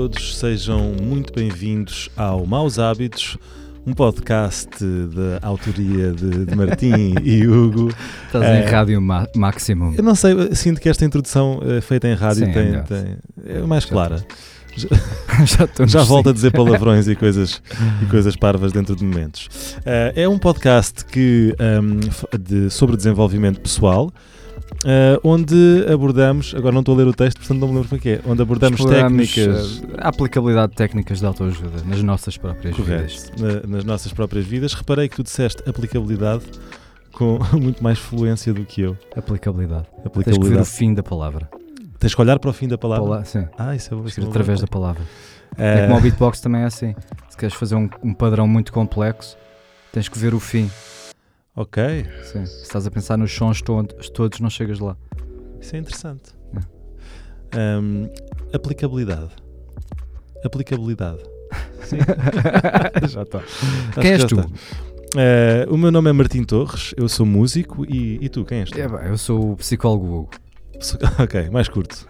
todos, 0.00 0.38
sejam 0.38 0.92
muito 1.02 1.32
bem-vindos 1.32 2.08
ao 2.16 2.46
Maus 2.46 2.78
Hábitos, 2.78 3.36
um 3.84 3.92
podcast 3.92 4.68
da 4.78 5.44
autoria 5.44 6.12
de, 6.12 6.44
de 6.46 6.54
Martim 6.54 7.16
e 7.24 7.44
Hugo. 7.48 7.88
Estás 8.26 8.44
É. 8.44 8.62
em 8.62 8.70
rádio 8.70 9.02
ma 9.02 9.26
máximo. 9.34 9.92
Eu 9.98 10.04
não 10.04 10.14
sei, 10.14 10.34
eu 10.34 10.54
sinto 10.54 10.80
que 10.80 10.88
esta 10.88 11.04
introdução 11.04 11.60
eh, 11.64 11.80
feita 11.80 12.06
em 12.06 12.14
rádio 12.14 12.44
Sim, 12.44 12.50
é 12.50 12.54
tem, 12.54 12.64
melhor. 12.66 12.84
tem- 12.84 13.16
é 13.44 13.58
mais 13.62 13.82
Já 13.82 13.90
clara. 13.90 14.24
Já, 14.76 14.88
Já 15.88 15.98
nos 15.98 16.06
volto 16.08 16.28
a 16.28 16.32
dizer 16.32 16.52
palavrões 16.52 17.08
e 17.08 17.16
coisas, 17.16 17.60
e 18.00 18.06
coisas 18.06 18.36
parvas 18.36 18.70
dentro 18.70 18.94
de 18.94 19.04
momentos. 19.04 19.48
Eh, 19.84 20.12
é 20.14 20.28
um 20.28 20.38
podcast 20.38 21.04
que, 21.06 21.56
ahm, 21.58 21.98
f- 22.08 22.26
de- 22.38 22.70
sobre 22.70 22.96
desenvolvimento 22.96 23.60
pessoal, 23.60 24.12
eh, 24.84 25.18
onde 25.24 25.84
abordamos, 25.92 26.54
agora 26.56 26.72
não 26.72 26.80
estou 26.80 26.94
a 26.94 26.98
ler 26.98 27.06
o 27.06 27.12
texto, 27.14 27.38
portanto 27.38 27.58
não 27.60 27.68
me 27.68 27.74
lembro 27.74 27.88
como 27.88 27.98
é 27.98 28.02
que 28.02 28.08
é, 28.10 28.20
onde 28.26 28.42
abordamos 28.42 28.78
Exploramos, 28.80 29.34
técnicas 29.34 29.82
eh, 29.82 29.94
a 29.98 30.08
aplicabilidade 30.08 30.70
de 30.70 30.76
técnicas 30.76 31.18
de 31.20 31.26
autoajuda 31.26 31.82
nas 31.84 32.02
nossas 32.02 32.36
próprias 32.36 32.76
Correto, 32.76 33.02
vidas. 33.02 33.32
na- 33.64 33.76
nas 33.76 33.84
nossas 33.84 34.12
próprias 34.12 34.44
vidas. 34.46 34.74
Reparei 34.74 35.08
que 35.08 35.16
tu 35.16 35.22
disseste 35.22 35.62
aplicabilidade 35.68 36.44
com 37.12 37.38
muito 37.60 37.82
mais 37.82 37.98
fluência 37.98 38.52
do 38.54 38.64
que 38.64 38.82
eu. 38.82 38.96
Aplicabilidade. 39.16 39.84
Tens 39.84 39.96
que 39.96 40.02
ver 40.02 40.06
o 40.06 40.08
Aplicabilidade. 40.20 40.68
fim 40.68 40.94
da 40.94 41.02
palavra. 41.02 41.48
Tens 41.98 42.14
que 42.14 42.20
olhar 42.20 42.38
para 42.38 42.50
o 42.50 42.52
fim 42.52 42.68
da 42.68 42.78
palavra. 42.78 43.04
Pala- 43.08 43.24
sim, 43.24 43.44
Ah, 43.58 43.74
isso 43.74 43.92
é 43.92 43.96
bom. 43.96 44.06
isso 44.06 44.20
é 44.20 44.24
através 44.24 44.60
da 44.60 44.66
palavra. 44.68 45.02
ideia. 45.54 45.68
É 45.80 45.86
como 45.86 45.98
o 45.98 46.00
beatbox 46.00 46.40
também 46.40 46.60
é 46.62 46.64
assim. 46.66 46.94
Se 47.28 47.36
queres 47.36 47.54
fazer 47.54 47.74
um, 47.74 47.88
um 48.04 48.14
padrão 48.14 48.46
muito 48.46 48.72
complexo, 48.72 49.36
tens 49.92 50.08
que 50.08 50.16
ver 50.18 50.32
o 50.34 50.38
fim. 50.38 50.70
Ok, 51.60 52.06
Sim. 52.24 52.46
Se 52.46 52.62
estás 52.62 52.86
a 52.86 52.90
pensar 52.90 53.16
nos 53.18 53.32
sons 53.32 53.60
todos, 53.62 54.08
todos 54.10 54.40
não 54.40 54.48
chegas 54.50 54.78
lá. 54.78 54.96
isso 55.60 55.74
é 55.76 55.78
interessante. 55.78 56.30
É. 56.54 57.58
Ahm, 57.58 58.08
aplicabilidade. 58.52 59.30
Aplicabilidade. 60.44 61.22
já 63.08 63.22
está. 63.22 63.40
Quem 63.94 64.02
que 64.02 64.08
és 64.08 64.24
tu? 64.24 64.36
Eh, 65.16 65.66
o 65.70 65.76
meu 65.78 65.90
nome 65.90 66.10
é 66.10 66.12
Martim 66.12 66.44
Torres, 66.44 66.92
eu 66.96 67.08
sou 67.08 67.24
músico 67.24 67.84
e, 67.86 68.18
e 68.24 68.28
tu, 68.28 68.44
quem 68.44 68.60
és 68.60 68.70
tu? 68.70 68.78
É, 68.78 69.08
eu 69.08 69.16
sou 69.18 69.52
o 69.52 69.56
psicólogo 69.56 70.06
Hugo. 70.06 70.30
Ok, 71.22 71.50
mais 71.50 71.68
curto. 71.68 72.06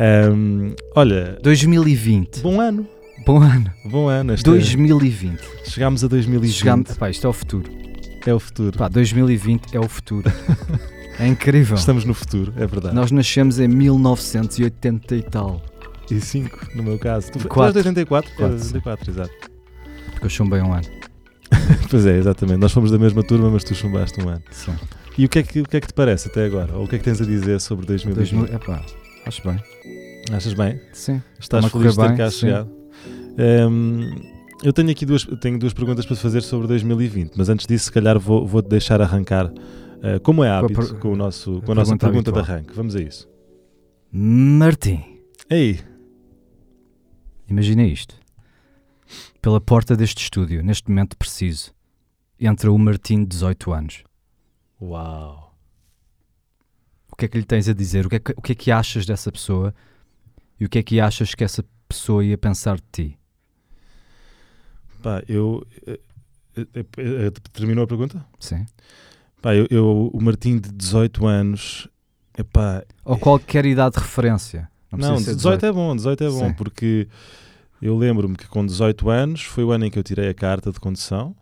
Ahm, 0.00 0.74
olha, 0.94 1.38
2020. 1.42 2.40
bom 2.42 2.60
ano, 2.60 2.86
Bom 3.24 3.40
ano. 3.40 3.72
bom 3.90 4.08
ano. 4.08 4.34
Este 4.34 4.44
2020. 4.44 5.40
Chegámos 5.64 6.04
a 6.04 6.08
2020. 6.08 6.52
Chegamos, 6.52 6.96
pá, 6.96 7.08
isto 7.10 7.26
é 7.26 7.30
o 7.30 7.32
futuro. 7.32 7.70
É 8.28 8.34
o 8.34 8.38
futuro. 8.38 8.76
Pá, 8.76 8.88
2020 8.88 9.74
é 9.74 9.80
o 9.80 9.88
futuro. 9.88 10.30
É 11.20 11.26
incrível. 11.26 11.76
Estamos 11.76 12.04
no 12.04 12.14
futuro, 12.14 12.52
é 12.56 12.64
verdade. 12.64 12.94
Nós 12.94 13.10
nascemos 13.10 13.58
em 13.58 13.66
1980 13.66 15.16
e 15.16 15.22
tal. 15.22 15.60
E 16.08 16.20
5, 16.20 16.76
no 16.76 16.84
meu 16.84 16.96
caso. 16.96 17.32
Tu, 17.32 17.40
tu 17.40 17.42
és 17.42 17.48
Quatro. 17.48 17.72
de 17.72 17.88
84? 17.88 18.30
Quatro, 18.36 18.54
É, 18.54 18.60
84, 18.60 19.10
exato. 19.10 19.30
Porque 20.12 20.26
eu 20.26 20.30
chumbei 20.30 20.60
um 20.60 20.72
ano. 20.72 20.86
Pois 21.90 22.06
é, 22.06 22.16
exatamente. 22.16 22.60
Nós 22.60 22.70
fomos 22.70 22.92
da 22.92 22.98
mesma 22.98 23.24
turma, 23.24 23.50
mas 23.50 23.64
tu 23.64 23.74
chumbaste 23.74 24.22
um 24.22 24.28
ano. 24.28 24.42
Sim. 24.52 24.76
E 25.18 25.24
o 25.24 25.28
que, 25.28 25.40
é 25.40 25.42
que, 25.42 25.60
o 25.60 25.64
que 25.64 25.76
é 25.76 25.80
que 25.80 25.88
te 25.88 25.92
parece 25.92 26.28
até 26.28 26.44
agora? 26.44 26.72
Ou 26.76 26.84
o 26.84 26.88
que 26.88 26.94
é 26.94 26.98
que 26.98 27.04
tens 27.04 27.20
a 27.20 27.24
dizer 27.24 27.60
sobre 27.60 27.84
2020? 27.84 28.46
2000, 28.46 28.54
epá, 28.54 28.84
acho 29.26 29.42
bem. 29.42 29.60
Achas 30.32 30.54
bem? 30.54 30.80
Sim. 30.92 31.20
Estás 31.40 31.64
feliz 31.66 31.96
de 31.96 32.00
ter 32.00 32.16
cá 32.16 32.30
sim. 32.30 32.38
chegado? 32.38 32.70
Ehm, 33.38 34.37
eu 34.62 34.72
tenho 34.72 34.90
aqui 34.90 35.04
duas, 35.06 35.24
tenho 35.40 35.58
duas 35.58 35.72
perguntas 35.72 36.04
para 36.06 36.16
te 36.16 36.22
fazer 36.22 36.42
sobre 36.42 36.66
2020, 36.68 37.34
mas 37.36 37.48
antes 37.48 37.66
disso, 37.66 37.86
se 37.86 37.92
calhar 37.92 38.18
vou- 38.18 38.46
vou-te 38.46 38.68
deixar 38.68 39.00
arrancar, 39.00 39.52
eh, 40.02 40.18
como 40.20 40.42
é 40.44 40.48
Com 40.48 40.52
a 40.54 40.58
hábito, 40.58 40.80
per- 40.80 40.98
com, 40.98 41.12
o 41.12 41.16
nosso, 41.16 41.60
com 41.62 41.72
a 41.72 41.74
a 41.74 41.74
nossa 41.76 41.96
pergunta 41.96 42.30
pergunta 42.30 42.32
de 42.32 42.38
arranque. 42.40 42.72
Vamos 42.74 42.94
a 42.96 43.00
isso. 43.00 43.28
Martim, 44.10 45.04
Ei, 45.50 45.80
imagina 47.48 47.84
isto. 47.84 48.14
Pela 49.40 49.60
porta 49.60 49.96
deste 49.96 50.22
estúdio, 50.22 50.62
neste 50.62 50.88
momento 50.90 51.16
preciso, 51.16 51.72
entra 52.38 52.70
o 52.70 52.78
Martim 52.78 53.20
de 53.22 53.26
18 53.26 53.72
anos. 53.72 54.04
uau. 54.80 55.48
O 57.10 57.16
que 57.16 57.24
é 57.24 57.28
que 57.28 57.38
lhe 57.38 57.44
tens 57.44 57.68
a 57.68 57.72
dizer? 57.72 58.06
O 58.06 58.08
que 58.08 58.16
é 58.16 58.18
que, 58.20 58.32
o 58.36 58.40
que, 58.42 58.52
é 58.52 58.54
que 58.54 58.70
achas 58.70 59.04
dessa 59.04 59.32
pessoa? 59.32 59.74
E 60.60 60.64
o 60.64 60.68
que 60.68 60.78
é 60.78 60.82
que 60.84 61.00
achas 61.00 61.34
que 61.34 61.42
essa 61.42 61.64
pessoa 61.88 62.24
ia 62.24 62.38
pensar 62.38 62.76
de 62.76 62.84
ti? 62.92 63.17
Pá, 65.02 65.22
eu... 65.28 65.66
eh, 65.86 65.98
eh, 66.56 66.66
eh, 66.76 67.30
terminou 67.52 67.84
a 67.84 67.86
pergunta? 67.86 68.24
Sim. 68.38 68.66
Pá, 69.40 69.54
eu, 69.54 69.66
eu- 69.70 70.10
o 70.12 70.20
Martim 70.22 70.58
de 70.58 70.70
18 70.72 71.26
anos, 71.26 71.88
epá, 72.36 72.82
Ou 73.04 73.16
qualquer 73.18 73.64
idade 73.66 73.94
de 73.96 74.00
referência. 74.00 74.68
Não, 74.90 74.98
não, 74.98 75.08
precisa 75.16 75.30
ser 75.32 75.36
18 75.36 75.66
é 75.66 75.72
bom, 75.72 75.94
18 75.94 76.24
é 76.24 76.28
bom, 76.30 76.48
Sim. 76.48 76.54
porque 76.54 77.08
eu 77.80 77.96
lembro-me 77.96 78.36
que 78.36 78.48
com 78.48 78.64
18 78.64 79.08
anos 79.10 79.42
foi 79.42 79.62
o 79.64 79.70
ano 79.70 79.84
em 79.84 79.90
que 79.90 79.98
eu 79.98 80.02
tirei 80.02 80.28
a 80.28 80.34
carta 80.34 80.72
de 80.72 80.80
condução. 80.80 81.36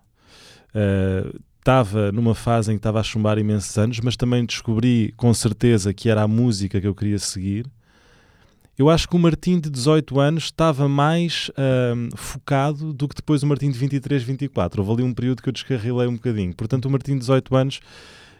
Estava 1.58 2.12
numa 2.12 2.34
fase 2.34 2.70
em 2.70 2.74
que 2.74 2.78
estava 2.80 3.00
a 3.00 3.02
chumbar 3.02 3.38
imensos 3.38 3.76
anos, 3.78 3.98
mas 4.00 4.16
também 4.16 4.44
descobri 4.44 5.12
com 5.16 5.32
certeza 5.32 5.92
que 5.94 6.08
era 6.08 6.22
a 6.22 6.28
música 6.28 6.80
que 6.80 6.86
eu 6.86 6.94
queria 6.94 7.18
seguir. 7.18 7.66
Eu 8.78 8.90
acho 8.90 9.08
que 9.08 9.16
o 9.16 9.18
Martim 9.18 9.58
de 9.58 9.70
18 9.70 10.20
anos 10.20 10.44
estava 10.44 10.86
mais 10.86 11.50
ahm, 11.56 12.10
focado 12.14 12.92
do 12.92 13.08
que 13.08 13.14
depois 13.14 13.42
o 13.42 13.46
Martim 13.46 13.70
de 13.70 13.78
23, 13.78 14.22
24. 14.22 14.82
Houve 14.82 14.92
ali 14.92 15.02
um 15.02 15.14
período 15.14 15.42
que 15.42 15.48
eu 15.48 15.52
descarrilei 15.52 16.06
um 16.06 16.14
bocadinho. 16.14 16.54
Portanto, 16.54 16.84
o 16.84 16.90
Martim 16.90 17.12
de 17.14 17.20
18 17.20 17.56
anos 17.56 17.80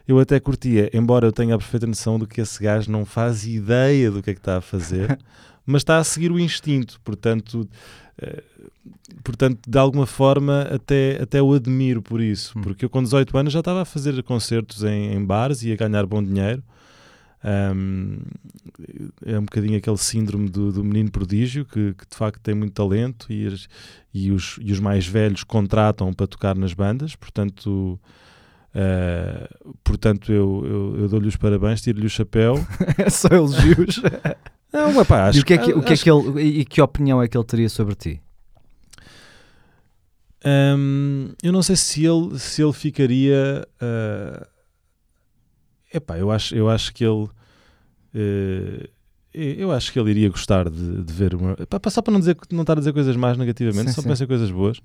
eu 0.07 0.21
até 0.21 0.39
curtia, 0.39 0.89
embora 0.95 1.27
eu 1.27 1.33
tenha 1.33 1.55
a 1.55 1.59
perfeita 1.59 1.87
noção 1.87 2.19
de 2.19 2.27
que 2.27 2.41
esse 2.41 2.63
gajo 2.63 2.91
não 2.91 3.05
faz 3.05 3.45
ideia 3.45 4.11
do 4.11 4.23
que 4.23 4.31
é 4.31 4.35
que 4.35 4.41
está 4.41 4.59
a 4.59 4.61
fazer, 4.61 5.19
mas 5.67 5.81
está 5.81 5.99
a 5.99 6.05
seguir 6.05 6.31
o 6.31 6.39
instinto. 6.39 7.01
Portanto, 7.03 7.69
eh, 8.21 8.43
portanto 9.25 9.59
de 9.67 9.79
alguma 9.79 10.07
forma, 10.07 10.63
até, 10.71 11.21
até 11.21 11.43
o 11.43 11.53
admiro 11.53 12.03
por 12.03 12.21
isso. 12.21 12.57
Hum. 12.57 12.63
Porque 12.63 12.85
eu, 12.85 12.91
com 12.91 13.03
18 13.03 13.37
anos, 13.37 13.53
já 13.53 13.61
estava 13.61 13.83
a 13.83 13.85
fazer 13.85 14.23
concertos 14.23 14.85
em, 14.85 15.13
em 15.13 15.25
bares 15.25 15.63
e 15.63 15.73
a 15.73 15.77
ganhar 15.77 16.07
bom 16.07 16.23
dinheiro. 16.23 16.63
Ahm, 17.49 18.19
é 19.25 19.39
um 19.39 19.43
bocadinho 19.45 19.79
aquele 19.79 19.97
síndrome 19.99 20.49
do, 20.49 20.73
do 20.73 20.83
menino 20.83 21.13
prodígio 21.13 21.65
que, 21.65 21.95
que 21.95 22.05
de 22.11 22.17
facto 22.17 22.41
tem 22.43 22.57
muito 22.57 22.73
talento 22.73 23.33
e, 23.33 23.47
as- 23.47 23.69
e 24.13 24.33
os, 24.33 24.59
e 24.61 24.73
os 24.73 24.81
mais 24.81 25.07
velhos 25.07 25.45
contratam 25.45 26.13
para 26.13 26.27
tocar 26.27 26.57
nas 26.57 26.75
bandas, 26.75 27.15
portanto, 27.15 28.01
ah, 28.75 29.49
portanto 29.85 30.33
eu, 30.33 30.65
eu, 30.67 31.01
eu 31.03 31.09
dou-lhe 31.09 31.29
os 31.29 31.37
parabéns, 31.37 31.81
tiro-lhe 31.83 32.07
o 32.07 32.11
chapéu. 32.11 32.55
É 32.99 33.09
só 33.09 33.29
elogios. 33.29 34.03
Não, 34.73 35.01
epá, 35.01 35.29
acho, 35.29 35.39
e 35.39 35.43
o 35.43 35.45
que 35.45 35.55
é 35.55 35.59
que, 35.59 35.73
o 35.73 35.83
que, 35.83 35.93
é 35.93 35.97
que 35.97 36.11
ele, 36.11 36.41
e 36.43 36.65
que 36.65 36.83
opinião 36.83 37.23
é 37.23 37.29
que 37.29 37.39
ele 37.39 37.45
teria 37.45 37.69
sobre 37.69 37.95
ti? 37.95 38.21
Hum, 40.45 41.33
eu 41.43 41.53
não 41.53 41.63
sei 41.63 41.77
se 41.77 42.05
ele, 42.05 42.39
se 42.39 42.63
ele 42.63 42.73
ficaria. 42.73 43.67
ah, 43.81 44.47
epá, 45.95 46.19
eu 46.19 46.31
acho, 46.31 46.55
eu 46.57 46.69
acho 46.69 46.93
que 46.93 47.05
ele. 47.05 47.29
Eh, 48.17 48.89
eu 49.35 49.71
acho 49.71 49.93
que 49.93 50.01
ele 50.01 50.11
iria 50.11 50.31
gostar 50.31 50.71
de, 50.71 51.03
de 51.05 51.13
ver 51.13 51.35
uma. 51.35 51.55
só 51.91 52.01
para 52.01 52.13
não, 52.13 52.21
dizer, 52.21 52.37
não 52.51 52.63
estar 52.63 52.73
a 52.73 52.79
dizer 52.79 52.93
coisas 52.95 53.15
mais 53.17 53.37
negativamente, 53.37 53.89
Sim, 53.91 53.95
só 53.95 54.03
sim. 54.03 54.09
pensar 54.09 54.27
coisas 54.27 54.51
boas. 54.51 54.81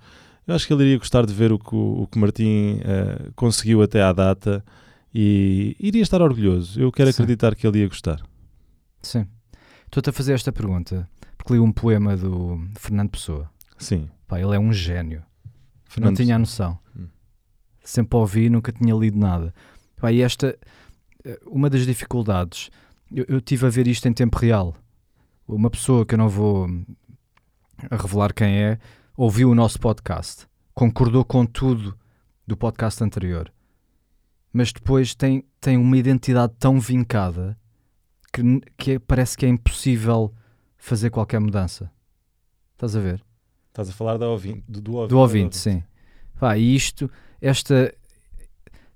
Eu 0.45 0.55
acho 0.55 0.67
que 0.67 0.73
ele 0.73 0.83
iria 0.83 0.97
gostar 0.97 1.25
de 1.25 1.33
ver 1.33 1.53
o 1.53 1.59
que 1.59 1.73
o, 1.73 2.01
o 2.01 2.07
que 2.07 2.19
Martim 2.19 2.81
ah, 2.83 3.31
conseguiu 3.35 3.81
até 3.81 4.01
à 4.01 4.11
data 4.11 4.63
e 5.13 5.75
iria 5.79 6.01
estar 6.01 6.21
orgulhoso. 6.21 6.81
Eu 6.81 6.91
quero 6.91 7.11
Sim. 7.11 7.21
acreditar 7.21 7.55
que 7.55 7.65
ele 7.65 7.79
ia 7.79 7.87
gostar. 7.87 8.21
Sim. 9.01 9.25
Estou-te 9.85 10.09
a 10.09 10.13
fazer 10.13 10.33
esta 10.33 10.51
pergunta 10.51 11.07
porque 11.37 11.53
li 11.53 11.59
um 11.59 11.71
poema 11.71 12.15
do 12.15 12.61
Fernando 12.77 13.09
Pessoa. 13.09 13.49
Sim. 13.77 14.09
Pá, 14.27 14.39
ele 14.39 14.55
é 14.55 14.59
um 14.59 14.71
gênio. 14.71 15.23
Fernando 15.85 16.11
não 16.11 16.15
tinha 16.15 16.35
a 16.35 16.39
noção. 16.39 16.77
Hum. 16.95 17.07
Sempre 17.83 18.17
ouvi, 18.17 18.49
nunca 18.49 18.71
tinha 18.71 18.93
lido 18.93 19.17
nada. 19.17 19.53
Pá, 19.97 20.11
e 20.11 20.21
esta, 20.21 20.57
eh, 21.25 21.39
uma 21.45 21.69
das 21.69 21.85
dificuldades, 21.85 22.69
eu, 23.13 23.25
eu 23.27 23.41
tive 23.41 23.65
a 23.65 23.69
ver 23.69 23.87
isto 23.87 24.07
em 24.07 24.13
tempo 24.13 24.37
real. 24.37 24.75
Uma 25.47 25.69
pessoa 25.69 26.05
que 26.05 26.13
eu 26.13 26.17
não 26.17 26.29
vou 26.29 26.67
hum, 26.67 26.85
revelar 27.91 28.33
quem 28.33 28.61
é, 28.63 28.79
ouviu 29.17 29.49
o 29.49 29.55
nosso 29.55 29.79
podcast, 29.79 30.47
concordou 30.73 31.25
com 31.25 31.45
tudo 31.45 31.97
do 32.47 32.55
podcast 32.55 33.03
anterior, 33.03 33.51
mas 34.53 34.71
depois 34.71 35.13
tem, 35.15 35.43
tem 35.59 35.77
uma 35.77 35.97
identidade 35.97 36.53
tão 36.59 36.79
vincada 36.79 37.57
que, 38.33 38.41
que 38.77 38.91
é- 38.91 38.99
parece 38.99 39.37
que 39.37 39.45
é 39.45 39.49
impossível 39.49 40.33
fazer 40.77 41.09
qualquer 41.09 41.39
mudança. 41.39 41.91
Estás 42.73 42.95
a 42.95 42.99
ver? 42.99 43.23
Estás 43.69 43.89
a 43.89 43.93
falar 43.93 44.17
da 44.17 44.27
ouvinte, 44.27 44.63
do, 44.67 44.81
do 44.81 44.93
ouvinte. 44.93 45.09
Do 45.09 45.19
ouvinte, 45.19 45.57
sim. 45.57 45.83
Pá, 46.39 46.57
e 46.57 46.75
isto, 46.75 47.09
esta. 47.39 47.93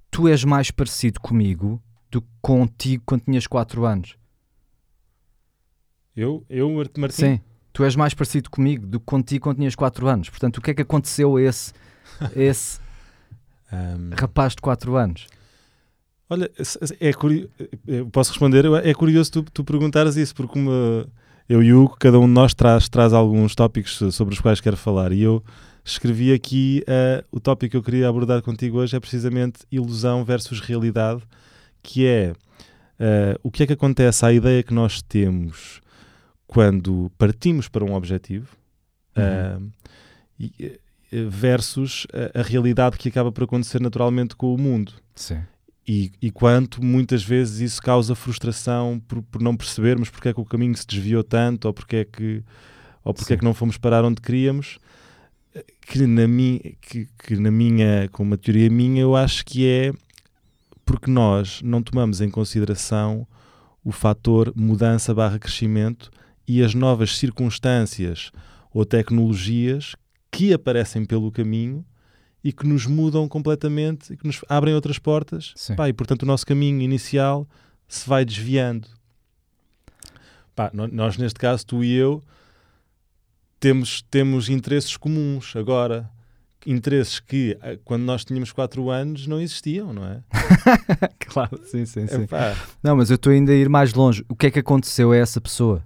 Tu 0.10 0.28
és 0.28 0.44
mais 0.44 0.72
parecido 0.72 1.20
comigo 1.20 1.82
do 2.16 2.22
que 2.22 2.28
contigo 2.42 3.04
quando 3.06 3.22
tinhas 3.22 3.48
4 3.48 3.86
anos. 3.86 4.16
Eu, 6.16 6.46
eu, 6.50 6.70
Martim? 6.98 7.12
Sim. 7.12 7.42
Tu 7.74 7.84
és 7.84 7.96
mais 7.96 8.14
parecido 8.14 8.50
comigo 8.50 8.88
do 8.88 9.00
que 9.00 9.06
contigo 9.06 9.44
quando 9.44 9.58
tinhas 9.58 9.76
4 9.76 10.08
anos. 10.08 10.30
Portanto, 10.30 10.58
o 10.58 10.62
que 10.62 10.72
é 10.72 10.74
que 10.74 10.82
aconteceu 10.82 11.36
a 11.36 11.42
esse, 11.42 11.74
a 12.20 12.32
esse 12.40 12.80
Hum, 13.72 14.12
rapaz 14.18 14.54
de 14.54 14.62
4 14.62 14.96
anos? 14.96 15.28
Olha, 16.30 16.50
é 17.00 17.14
curio... 17.14 17.50
eu 17.86 18.08
posso 18.08 18.32
responder? 18.32 18.66
É 18.84 18.94
curioso 18.94 19.32
tu, 19.32 19.44
tu 19.44 19.64
perguntares 19.64 20.16
isso, 20.16 20.34
porque 20.34 20.58
uma... 20.58 21.08
eu 21.48 21.62
e 21.62 21.72
o 21.74 21.84
Hugo, 21.84 21.98
cada 22.00 22.20
um 22.20 22.26
de 22.26 22.34
nós 22.34 22.54
traz, 22.54 22.90
traz 22.90 23.14
alguns 23.14 23.54
tópicos 23.54 24.02
sobre 24.12 24.34
os 24.34 24.40
quais 24.40 24.60
quer 24.60 24.76
falar. 24.76 25.12
E 25.12 25.22
eu 25.22 25.44
escrevi 25.84 26.34
aqui 26.34 26.84
uh, 26.88 27.26
o 27.32 27.40
tópico 27.40 27.72
que 27.72 27.78
eu 27.78 27.84
queria 27.84 28.10
abordar 28.10 28.42
contigo 28.42 28.80
hoje 28.80 28.96
é 28.96 29.00
precisamente 29.00 29.60
ilusão 29.72 30.24
versus 30.24 30.60
realidade, 30.60 31.22
que 31.86 32.06
é 32.08 32.34
uh, 33.00 33.40
o 33.44 33.52
que 33.52 33.64
é 33.64 33.68
que 33.68 33.74
acontece 33.74 34.26
à 34.26 34.34
ideia 34.34 34.64
que 34.64 34.74
nós 34.74 35.02
temos 35.02 35.80
quando 36.48 37.12
partimos 37.18 37.68
para 37.68 37.86
um 37.86 37.94
objetivo 37.94 38.56
uhum. 39.16 39.68
uh, 40.40 41.30
versus 41.30 42.08
a, 42.12 42.40
a, 42.40 42.44
realidade 42.44 42.98
que 42.98 43.10
acaba 43.10 43.32
por 43.32 43.44
acontecer 43.44 43.80
naturalmente 43.80 44.36
com 44.36 44.54
o 44.54 44.58
mundo. 44.58 44.94
Sim. 45.16 45.42
E, 45.88 46.12
e 46.20 46.32
quanto 46.32 46.84
muitas 46.84 47.24
vezes 47.24 47.60
isso 47.60 47.82
causa 47.82 48.16
frustração 48.16 49.00
por, 49.08 49.22
por 49.22 49.42
não 49.42 49.56
percebermos 49.56 50.10
porque 50.10 50.30
é 50.30 50.34
que 50.34 50.42
o 50.42 50.46
caminho 50.46 50.76
se 50.76 50.88
desviou 50.88 51.24
tanto 51.24 51.66
ou 51.66 51.74
porque 51.74 51.98
é 51.98 52.06
que, 52.06 52.44
ou 53.04 53.14
porque 53.14 53.34
é 53.34 53.38
que 53.38 53.46
não 53.46 53.54
fomos 53.54 53.78
parar 53.78 54.04
onde 54.04 54.20
queríamos 54.20 54.80
que 55.82 56.06
na, 56.06 56.28
minha, 56.28 56.60
que, 56.82 57.08
que 57.18 57.36
na 57.36 57.52
minha, 57.52 58.10
com 58.12 58.24
uma 58.24 58.38
teoria 58.38 58.70
minha, 58.70 59.02
eu 59.02 59.16
acho 59.16 59.46
que 59.46 59.68
é 59.68 59.94
porque 60.86 61.10
nós 61.10 61.62
não 61.64 61.82
tomamos 61.82 62.22
em 62.22 62.30
consideração 62.30 63.28
o 63.84 63.92
fator 63.92 64.54
mudança 64.56 65.14
barra 65.14 65.40
crescimento 65.40 66.12
e 66.48 66.64
as 66.64 66.74
novas 66.74 67.18
circunstâncias 67.18 68.32
ou 68.74 68.86
tecnologias 68.86 69.96
que 70.32 70.54
aparecem 70.54 71.06
pelo 71.06 71.32
caminho 71.32 71.86
e 72.44 72.52
que 72.52 72.68
nos 72.68 72.86
mudam 72.86 73.28
completamente 73.28 74.14
e 74.14 74.18
que 74.18 74.28
nos 74.28 74.42
abrem 74.48 74.76
outras 74.76 75.00
portas. 75.00 75.54
Pá, 75.76 75.90
e 75.90 75.94
portanto 75.94 76.24
o 76.24 76.26
nosso 76.26 76.46
caminho 76.46 76.82
inicial 76.82 77.48
se 77.88 78.08
vai 78.08 78.24
desviando. 78.24 78.88
Pá, 80.56 80.72
nós, 80.74 81.18
neste 81.18 81.40
caso, 81.40 81.66
tu 81.66 81.84
e 81.84 81.94
eu, 81.94 82.24
temos, 83.60 84.02
temos 84.04 84.48
interesses 84.48 84.96
comuns 84.96 85.56
agora. 85.56 86.10
Interesses 86.66 87.20
que, 87.20 87.58
eh, 87.62 87.78
quando 87.86 88.04
nós 88.04 88.26
tínhamos 88.26 88.52
4 88.52 88.90
anos, 88.90 89.28
não 89.28 89.40
existiam, 89.40 89.94
não 89.94 90.06
é? 90.06 90.22
claro, 91.28 91.60
sim, 91.66 91.86
sim, 91.86 92.08
sim. 92.08 92.28
Não, 92.82 92.96
mas 92.96 93.10
eu 93.10 93.16
estou 93.16 93.32
ainda 93.32 93.52
a 93.52 93.56
ir 93.56 93.70
mais 93.70 93.94
longe. 93.94 94.26
O 94.28 94.36
que 94.36 94.48
é 94.48 94.52
que 94.52 94.60
aconteceu 94.60 95.12
a 95.12 95.18
essa 95.18 95.40
pessoa? 95.40 95.84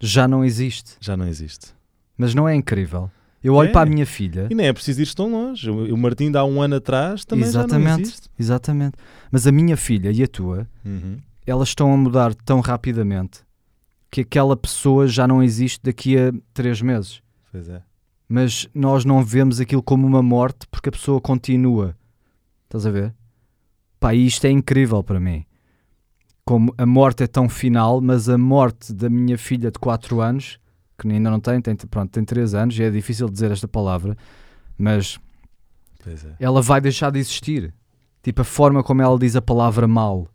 Já 0.00 0.26
não 0.26 0.44
existe. 0.44 0.96
Já 1.00 1.16
não 1.16 1.28
existe. 1.28 1.74
Mas 2.16 2.34
não 2.34 2.48
é 2.48 2.54
incrível? 2.54 3.10
Eu 3.42 3.54
olho 3.54 3.70
é. 3.70 3.72
para 3.72 3.82
a 3.82 3.86
minha 3.86 4.06
filha. 4.06 4.46
E 4.50 4.54
nem 4.54 4.68
é 4.68 4.72
preciso 4.72 5.02
ir 5.02 5.14
tão 5.14 5.30
longe. 5.30 5.68
O 5.68 5.96
Martim, 5.96 6.32
há 6.34 6.44
um 6.44 6.62
ano 6.62 6.76
atrás, 6.76 7.24
também 7.24 7.44
exatamente, 7.44 7.84
já 7.84 7.96
não 7.96 8.00
existe. 8.00 8.28
Exatamente. 8.38 8.94
Mas 9.30 9.46
a 9.46 9.52
minha 9.52 9.76
filha 9.76 10.10
e 10.10 10.22
a 10.22 10.28
tua, 10.28 10.68
uhum. 10.84 11.18
elas 11.44 11.68
estão 11.68 11.92
a 11.92 11.96
mudar 11.96 12.34
tão 12.34 12.60
rapidamente 12.60 13.40
que 14.10 14.20
aquela 14.20 14.56
pessoa 14.56 15.08
já 15.08 15.26
não 15.26 15.42
existe 15.42 15.80
daqui 15.82 16.16
a 16.16 16.32
três 16.54 16.80
meses. 16.80 17.20
Pois 17.50 17.68
é. 17.68 17.82
Mas 18.32 18.66
nós 18.74 19.04
não 19.04 19.22
vemos 19.22 19.60
aquilo 19.60 19.82
como 19.82 20.06
uma 20.06 20.22
morte 20.22 20.66
porque 20.70 20.88
a 20.88 20.92
pessoa 20.92 21.20
continua. 21.20 21.94
Estás 22.64 22.86
a 22.86 22.90
ver? 22.90 23.14
Pá, 24.00 24.14
isto 24.14 24.46
é 24.46 24.50
incrível 24.50 25.04
para 25.04 25.20
mim. 25.20 25.44
Como 26.42 26.74
a 26.78 26.86
morte 26.86 27.22
é 27.22 27.26
tão 27.26 27.46
final, 27.46 28.00
mas 28.00 28.30
a 28.30 28.38
morte 28.38 28.90
da 28.94 29.10
minha 29.10 29.36
filha 29.36 29.70
de 29.70 29.78
4 29.78 30.22
anos, 30.22 30.58
que 30.96 31.06
ainda 31.06 31.30
não 31.30 31.38
tem, 31.38 31.60
tem, 31.60 31.76
pronto, 31.76 32.10
tem 32.10 32.24
3 32.24 32.54
anos, 32.54 32.78
e 32.78 32.82
é 32.82 32.90
difícil 32.90 33.28
dizer 33.28 33.50
esta 33.50 33.68
palavra, 33.68 34.16
mas 34.78 35.20
é. 36.06 36.16
ela 36.40 36.62
vai 36.62 36.80
deixar 36.80 37.10
de 37.10 37.18
existir. 37.18 37.74
Tipo, 38.22 38.40
a 38.40 38.44
forma 38.44 38.82
como 38.82 39.02
ela 39.02 39.18
diz 39.18 39.36
a 39.36 39.42
palavra 39.42 39.86
mal. 39.86 40.26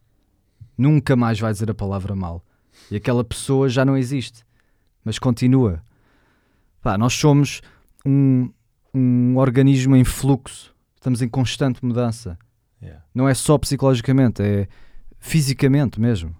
Nunca 0.77 1.15
mais 1.15 1.39
vai 1.39 1.51
dizer 1.51 1.71
a 1.71 1.73
palavra 1.73 2.15
mal. 2.15 2.45
E 2.91 2.95
aquela 2.95 3.23
pessoa 3.23 3.67
já 3.67 3.83
não 3.83 3.97
existe, 3.97 4.45
mas 5.03 5.17
continua. 5.17 5.81
Pá, 6.79 6.95
nós 6.95 7.13
somos 7.13 7.59
um, 8.07 8.49
um 8.93 9.37
organismo 9.37 9.95
em 9.95 10.05
fluxo, 10.05 10.73
estamos 10.95 11.21
em 11.21 11.27
constante 11.27 11.83
mudança. 11.83 12.37
Yeah. 12.81 13.03
Não 13.13 13.27
é 13.27 13.33
só 13.33 13.57
psicologicamente, 13.57 14.41
é 14.41 14.67
fisicamente 15.19 15.99
mesmo. 15.99 16.35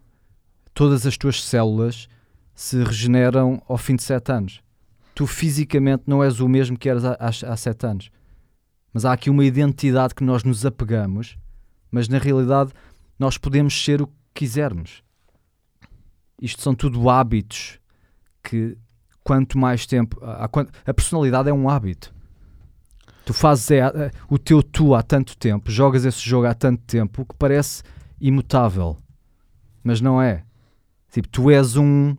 Todas 0.73 1.05
as 1.05 1.17
tuas 1.17 1.43
células 1.43 2.07
se 2.55 2.81
regeneram 2.83 3.61
ao 3.67 3.77
fim 3.77 3.95
de 3.95 4.03
sete 4.03 4.31
anos. 4.31 4.61
Tu 5.13 5.27
fisicamente 5.27 6.03
não 6.07 6.23
és 6.23 6.39
o 6.39 6.47
mesmo 6.47 6.77
que 6.77 6.87
eras 6.87 7.03
há, 7.03 7.17
há, 7.19 7.53
há 7.53 7.57
sete 7.57 7.85
anos. 7.85 8.09
Mas 8.93 9.03
há 9.03 9.11
aqui 9.11 9.29
uma 9.29 9.43
identidade 9.43 10.15
que 10.15 10.23
nós 10.23 10.43
nos 10.43 10.65
apegamos, 10.65 11.37
mas 11.91 12.07
na 12.07 12.17
realidade 12.17 12.71
nós 13.19 13.37
podemos 13.37 13.83
ser 13.83 14.01
o 14.01 14.07
que 14.07 14.13
quisermos. 14.35 15.03
Isto 16.41 16.61
são 16.61 16.75
tudo 16.75 17.09
hábitos 17.09 17.79
que, 18.43 18.77
quanto 19.27 19.57
mais 19.57 19.85
tempo. 19.85 20.17
A, 20.23 20.49
a 20.85 20.93
personalidade 20.93 21.49
é 21.49 21.53
um 21.53 21.67
hábito. 21.67 22.15
Tu 23.25 23.33
fazes 23.33 23.69
é, 23.71 23.79
é, 23.79 24.11
o 24.29 24.37
teu 24.37 24.63
tu 24.63 24.95
há 24.95 25.03
tanto 25.03 25.35
tempo, 25.37 25.69
jogas 25.69 26.05
esse 26.05 26.21
jogo 26.21 26.47
há 26.47 26.53
tanto 26.53 26.81
tempo 26.85 27.25
que 27.25 27.35
parece 27.35 27.83
imutável. 28.21 28.95
Mas 29.83 29.99
não 29.99 30.21
é. 30.21 30.45
Tipo, 31.11 31.27
tu 31.27 31.51
és 31.51 31.75
um. 31.75 32.15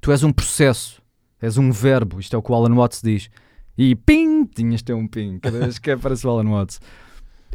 Tu 0.00 0.10
és 0.10 0.22
um 0.22 0.32
processo. 0.32 1.02
És 1.42 1.58
um 1.58 1.70
verbo. 1.70 2.18
Isto 2.18 2.36
é 2.36 2.38
o 2.38 2.42
que 2.42 2.50
o 2.50 2.54
Alan 2.54 2.74
Watts 2.74 3.02
diz. 3.02 3.28
E 3.76 3.94
ping! 3.94 4.46
Tinhas 4.46 4.80
ter 4.80 4.94
um 4.94 5.06
ping. 5.06 5.38
Cada 5.40 5.58
vez 5.58 5.78
que 5.78 5.90
aparece 5.90 6.26
o 6.26 6.30
Alan 6.30 6.48
Watts. 6.48 6.80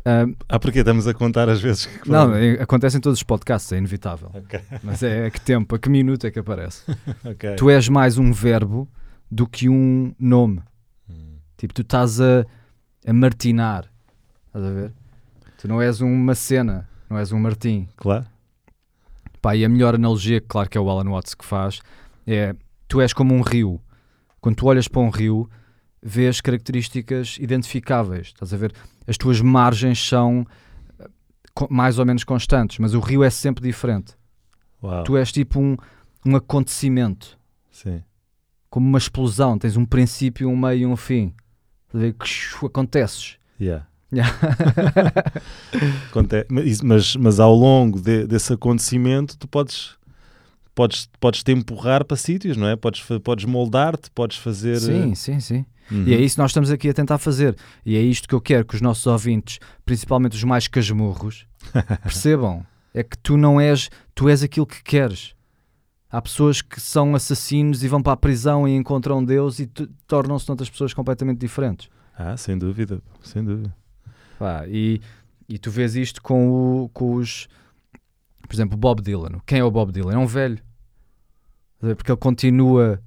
Um, 0.05 0.35
ah, 0.49 0.59
porque 0.59 0.79
estamos 0.79 1.07
a 1.07 1.13
contar 1.13 1.47
às 1.47 1.61
vezes 1.61 1.85
que. 1.85 2.09
Não, 2.09 2.33
é, 2.35 2.61
acontece 2.61 2.97
em 2.97 2.99
todos 2.99 3.19
os 3.19 3.23
podcasts, 3.23 3.71
é 3.71 3.77
inevitável. 3.77 4.29
Okay. 4.35 4.59
Mas 4.83 5.01
é 5.01 5.27
a 5.27 5.31
que 5.31 5.39
tempo, 5.39 5.75
a 5.75 5.79
que 5.79 5.89
minuto 5.89 6.27
é 6.27 6.31
que 6.31 6.39
aparece. 6.39 6.83
okay. 7.23 7.55
Tu 7.55 7.69
és 7.69 7.87
mais 7.87 8.17
um 8.17 8.33
verbo 8.33 8.89
do 9.31 9.47
que 9.47 9.69
um 9.69 10.13
nome. 10.19 10.61
Hum. 11.09 11.37
Tipo, 11.57 11.73
tu 11.73 11.81
estás 11.83 12.19
a, 12.19 12.45
a 13.07 13.13
martinar. 13.13 13.89
Estás 14.47 14.65
a 14.65 14.71
ver? 14.71 14.91
Tu 15.57 15.67
não 15.69 15.81
és 15.81 16.01
uma 16.01 16.35
cena, 16.35 16.89
não 17.09 17.17
és 17.17 17.31
um 17.31 17.39
Martim. 17.39 17.87
Claro. 17.95 18.25
Pá, 19.41 19.55
e 19.55 19.63
a 19.63 19.69
melhor 19.69 19.95
analogia, 19.95 20.41
claro 20.41 20.69
que 20.69 20.77
é 20.77 20.81
o 20.81 20.89
Alan 20.89 21.09
Watts 21.09 21.33
que 21.33 21.45
faz, 21.45 21.81
é 22.27 22.53
tu 22.87 22.99
és 22.99 23.13
como 23.13 23.33
um 23.33 23.39
rio. 23.39 23.79
Quando 24.41 24.57
tu 24.57 24.67
olhas 24.67 24.89
para 24.89 25.01
um 25.01 25.09
rio, 25.09 25.49
vês 26.03 26.41
características 26.41 27.37
identificáveis. 27.39 28.27
Estás 28.27 28.53
a 28.53 28.57
ver? 28.57 28.73
As 29.07 29.17
tuas 29.17 29.39
margens 29.39 30.05
são 30.05 30.45
eh, 30.99 31.07
mais 31.69 31.97
ou 31.97 32.05
menos 32.05 32.23
constantes, 32.23 32.77
mas 32.79 32.93
o 32.93 32.99
rio 32.99 33.23
é 33.23 33.29
sempre 33.29 33.63
diferente. 33.63 34.13
Uau. 34.83 35.03
Tu 35.03 35.17
és 35.17 35.31
tipo 35.31 35.59
um, 35.59 35.77
um 36.25 36.35
acontecimento. 36.35 37.39
Sim. 37.71 38.03
Como 38.69 38.87
uma 38.87 38.97
explosão. 38.97 39.57
Tens 39.57 39.77
um 39.77 39.85
princípio, 39.85 40.49
um 40.49 40.57
meio 40.57 40.79
e 40.81 40.85
um 40.85 40.97
fim. 40.97 41.33
Estás 41.87 41.95
a 41.95 42.07
ver? 42.07 42.15
Acontece. 42.65 43.35
Yeah. 43.59 43.87
Yeah. 44.11 44.31
mas, 46.83 47.15
mas 47.15 47.39
ao 47.39 47.55
longo 47.55 47.99
de, 47.99 48.27
desse 48.27 48.53
acontecimento, 48.53 49.37
tu 49.37 49.47
podes 49.47 49.95
podes, 50.75 51.09
podes 51.19 51.43
te 51.43 51.51
empurrar 51.51 52.05
para 52.05 52.17
sítios, 52.17 52.57
não 52.57 52.67
é? 52.67 52.75
Podes, 52.75 53.03
podes 53.23 53.45
moldar-te, 53.45 54.09
podes 54.11 54.37
fazer. 54.37 54.79
Sim, 54.79 55.15
sim, 55.15 55.39
sim. 55.39 55.65
Uhum. 55.91 56.05
E 56.07 56.13
é 56.13 56.17
isso 56.17 56.35
que 56.35 56.41
nós 56.41 56.51
estamos 56.51 56.71
aqui 56.71 56.89
a 56.89 56.93
tentar 56.93 57.17
fazer. 57.17 57.55
E 57.85 57.95
é 57.95 58.01
isto 58.01 58.27
que 58.27 58.33
eu 58.33 58.41
quero 58.41 58.65
que 58.65 58.75
os 58.75 58.81
nossos 58.81 59.05
ouvintes, 59.05 59.59
principalmente 59.85 60.35
os 60.35 60.43
mais 60.43 60.67
casmurros, 60.67 61.45
percebam. 62.01 62.65
É 62.93 63.03
que 63.03 63.17
tu 63.17 63.37
não 63.37 63.59
és, 63.59 63.89
tu 64.13 64.29
és 64.29 64.43
aquilo 64.43 64.67
que 64.67 64.83
queres. 64.83 65.33
Há 66.11 66.21
pessoas 66.21 66.61
que 66.61 66.79
são 66.79 67.15
assassinos 67.15 67.83
e 67.83 67.87
vão 67.87 68.01
para 68.01 68.13
a 68.13 68.17
prisão 68.17 68.67
e 68.67 68.75
encontram 68.75 69.23
Deus 69.23 69.59
e 69.59 69.65
tornam-se 70.05 70.49
outras 70.49 70.69
pessoas 70.69 70.93
completamente 70.93 71.39
diferentes. 71.39 71.89
Ah, 72.15 72.37
sem 72.37 72.55
dúvida, 72.55 73.01
sem 73.23 73.43
dúvida. 73.43 73.75
Pá, 74.37 74.65
e, 74.67 75.01
e 75.49 75.57
tu 75.57 75.71
vês 75.71 75.95
isto 75.95 76.21
com, 76.21 76.83
o, 76.83 76.89
com 76.89 77.15
os. 77.15 77.47
Por 78.47 78.55
exemplo, 78.55 78.77
Bob 78.77 79.01
Dylan. 79.01 79.39
Quem 79.45 79.59
é 79.59 79.63
o 79.63 79.71
Bob 79.71 79.91
Dylan? 79.91 80.13
É 80.13 80.17
um 80.17 80.27
velho. 80.27 80.59
Porque 81.79 82.11
ele 82.11 82.17
continua 82.17 83.01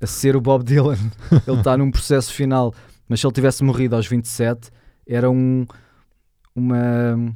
a 0.00 0.06
ser 0.06 0.36
o 0.36 0.40
Bob 0.40 0.62
Dylan. 0.64 0.98
ele 1.46 1.58
está 1.58 1.76
num 1.76 1.90
processo 1.90 2.32
final. 2.32 2.74
Mas 3.08 3.20
se 3.20 3.26
ele 3.26 3.34
tivesse 3.34 3.62
morrido 3.64 3.96
aos 3.96 4.06
27, 4.06 4.70
era 5.06 5.30
um. 5.30 5.66
Uma. 6.54 7.34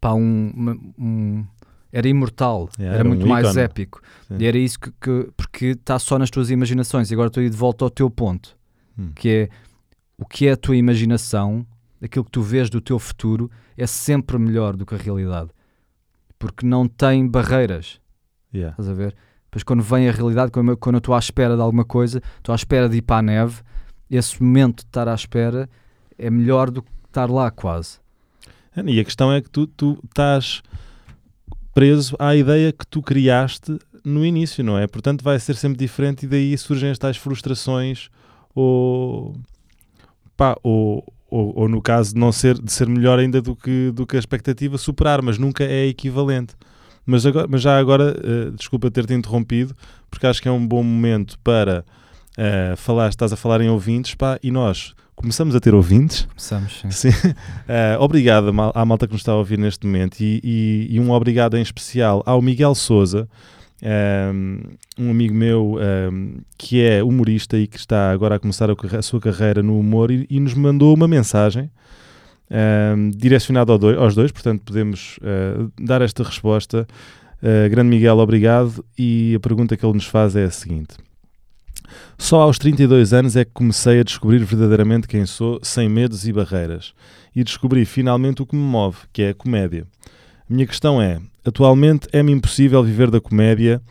Pá, 0.00 0.12
um. 0.12 0.52
Uma, 0.54 0.78
um 0.98 1.46
era 1.90 2.06
imortal, 2.06 2.68
yeah, 2.78 2.94
era, 2.94 3.00
era, 3.00 3.08
muito 3.08 3.24
um 3.24 3.28
mais 3.28 3.56
épico. 3.56 4.02
Sim. 4.28 4.36
E 4.38 4.46
era 4.46 4.58
isso 4.58 4.78
que. 4.78 4.90
que 5.00 5.30
porque 5.36 5.66
está 5.68 5.98
só 5.98 6.18
nas 6.18 6.30
tuas 6.30 6.50
imaginações. 6.50 7.10
E 7.10 7.14
agora 7.14 7.28
estou 7.28 7.40
aí 7.40 7.48
de 7.48 7.56
volta 7.56 7.84
ao 7.84 7.90
teu 7.90 8.10
ponto, 8.10 8.56
hum. 8.98 9.10
que 9.14 9.28
é 9.28 9.48
o 10.18 10.26
que 10.26 10.48
é 10.48 10.52
a 10.52 10.56
tua 10.56 10.76
imaginação, 10.76 11.66
aquilo 12.02 12.24
que 12.24 12.30
tu 12.30 12.42
vês 12.42 12.68
do 12.68 12.80
teu 12.80 12.98
futuro, 12.98 13.50
é 13.76 13.86
sempre 13.86 14.36
melhor 14.36 14.76
do 14.76 14.84
que 14.84 14.94
a 14.94 14.98
realidade. 14.98 15.50
Porque 16.38 16.66
não 16.66 16.86
tem 16.86 17.26
barreiras. 17.26 18.00
Yeah. 18.54 18.72
Estás 18.72 18.88
a 18.88 18.94
ver? 18.94 19.14
Depois, 19.44 19.62
quando 19.62 19.82
vem 19.82 20.08
a 20.08 20.12
realidade, 20.12 20.50
quando, 20.50 20.76
quando 20.76 20.96
eu 20.96 20.98
estou 20.98 21.14
à 21.14 21.18
espera 21.18 21.56
de 21.56 21.62
alguma 21.62 21.84
coisa, 21.84 22.20
estou 22.36 22.52
à 22.52 22.56
espera 22.56 22.88
de 22.88 22.98
ir 22.98 23.02
para 23.02 23.18
a 23.18 23.22
neve, 23.22 23.62
esse 24.10 24.42
momento 24.42 24.78
de 24.78 24.88
estar 24.88 25.08
à 25.08 25.14
espera 25.14 25.68
é 26.18 26.30
melhor 26.30 26.70
do 26.70 26.82
que 26.82 26.90
estar 27.06 27.30
lá, 27.30 27.50
quase. 27.50 27.98
E 28.86 29.00
a 29.00 29.04
questão 29.04 29.32
é 29.32 29.40
que 29.40 29.50
tu, 29.50 29.66
tu 29.66 29.98
estás. 30.04 30.62
preso 31.74 32.14
à 32.18 32.36
ideia 32.36 32.72
que 32.72 32.86
tu 32.86 33.02
criaste 33.02 33.78
no 34.04 34.24
início, 34.24 34.62
não 34.62 34.78
é? 34.78 34.86
Portanto, 34.86 35.22
vai 35.22 35.38
ser 35.38 35.56
sempre 35.56 35.78
diferente 35.78 36.24
e 36.24 36.28
daí 36.28 36.56
surgem 36.56 36.90
as 36.90 36.98
tais 36.98 37.16
frustrações 37.16 38.08
ou, 38.54 39.36
pá, 40.36 40.56
ou, 40.62 41.04
ou, 41.30 41.52
ou, 41.60 41.68
no 41.68 41.82
caso 41.82 42.14
de 42.14 42.20
não 42.20 42.32
ser 42.32 42.58
de 42.60 42.72
ser 42.72 42.88
melhor 42.88 43.18
ainda 43.18 43.40
do 43.40 43.54
que, 43.54 43.90
do 43.92 44.06
que 44.06 44.16
a 44.16 44.18
expectativa 44.18 44.78
superar, 44.78 45.20
mas 45.22 45.38
nunca 45.38 45.64
é 45.64 45.86
equivalente. 45.86 46.54
Mas, 47.04 47.24
agora, 47.24 47.46
mas 47.48 47.62
já 47.62 47.78
agora, 47.78 48.14
uh, 48.18 48.50
desculpa 48.52 48.90
ter-te 48.90 49.14
interrompido, 49.14 49.74
porque 50.10 50.26
acho 50.26 50.42
que 50.42 50.48
é 50.48 50.50
um 50.52 50.66
bom 50.66 50.82
momento 50.82 51.38
para 51.40 51.84
uh, 52.36 52.76
falar, 52.76 53.08
estás 53.08 53.32
a 53.32 53.36
falar 53.36 53.60
em 53.60 53.68
ouvintes, 53.68 54.14
pá, 54.14 54.38
e 54.42 54.50
nós 54.50 54.94
começamos 55.14 55.54
a 55.54 55.60
ter 55.60 55.74
ouvintes. 55.74 56.26
Começamos, 56.26 56.80
sim. 56.80 56.90
sim. 56.90 57.08
Uh, 57.08 58.00
obrigado 58.00 58.52
à 58.74 58.84
malta 58.84 59.06
que 59.06 59.12
nos 59.12 59.22
está 59.22 59.32
a 59.32 59.36
ouvir 59.36 59.58
neste 59.58 59.86
momento 59.86 60.20
e, 60.20 60.40
e, 60.44 60.86
e 60.90 61.00
um 61.00 61.10
obrigado 61.10 61.56
em 61.56 61.62
especial 61.62 62.22
ao 62.24 62.40
Miguel 62.40 62.74
Souza, 62.74 63.28
um 64.98 65.10
amigo 65.10 65.34
meu 65.34 65.78
um, 66.10 66.38
que 66.56 66.82
é 66.82 67.02
humorista 67.02 67.56
e 67.56 67.66
que 67.66 67.76
está 67.76 68.10
agora 68.10 68.34
a 68.34 68.38
começar 68.38 68.68
a, 68.70 69.02
sua 69.02 69.20
carreira 69.20 69.62
no 69.62 69.78
humor 69.78 70.10
e, 70.10 70.26
e 70.28 70.40
nos 70.40 70.54
mandou 70.54 70.94
uma 70.94 71.06
mensagem 71.06 71.70
um, 72.50 73.10
direcionada 73.10 73.72
ao 73.72 74.02
aos 74.02 74.14
dois, 74.14 74.32
portanto 74.32 74.62
podemos 74.64 75.18
uh, 75.18 75.70
dar 75.80 76.02
esta 76.02 76.22
resposta. 76.22 76.86
Uh, 77.42 77.70
grande 77.70 77.90
Miguel, 77.90 78.18
obrigado. 78.18 78.84
E 78.98 79.34
a 79.36 79.40
pergunta 79.40 79.76
que 79.76 79.84
ele 79.84 79.94
nos 79.94 80.06
faz 80.06 80.34
é 80.34 80.44
a 80.44 80.50
seguinte: 80.50 80.96
Só 82.16 82.40
aos 82.42 82.58
32 82.58 83.12
anos 83.12 83.36
é 83.36 83.44
que 83.44 83.52
comecei 83.52 84.00
a 84.00 84.02
descobrir 84.02 84.42
verdadeiramente 84.44 85.06
quem 85.06 85.26
sou, 85.26 85.60
sem 85.62 85.88
medos 85.88 86.26
e 86.26 86.32
barreiras, 86.32 86.94
e 87.34 87.44
descobri 87.44 87.84
finalmente 87.84 88.42
o 88.42 88.46
que 88.46 88.56
me 88.56 88.62
move, 88.62 88.98
que 89.12 89.22
é 89.22 89.30
a 89.30 89.34
comédia. 89.34 89.86
A 90.48 90.52
minha 90.52 90.66
questão 90.66 91.00
é: 91.00 91.20
atualmente 91.48 92.06
é-me 92.12 92.32
impossível 92.32 92.82
viver 92.82 93.10
da 93.10 93.20
comédia 93.20 93.82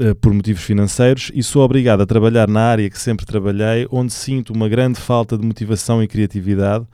uh, 0.00 0.14
por 0.16 0.32
motivos 0.32 0.62
financeiros 0.62 1.30
e 1.34 1.42
sou 1.42 1.62
obrigado 1.62 2.02
a 2.02 2.06
trabalhar 2.06 2.48
na 2.48 2.60
área 2.60 2.88
que 2.88 2.98
sempre 2.98 3.26
trabalhei, 3.26 3.86
onde 3.90 4.12
sinto 4.12 4.52
uma 4.52 4.68
grande 4.68 5.00
falta 5.00 5.36
de 5.36 5.44
motivação 5.44 6.02
e 6.02 6.08
criatividade, 6.08 6.86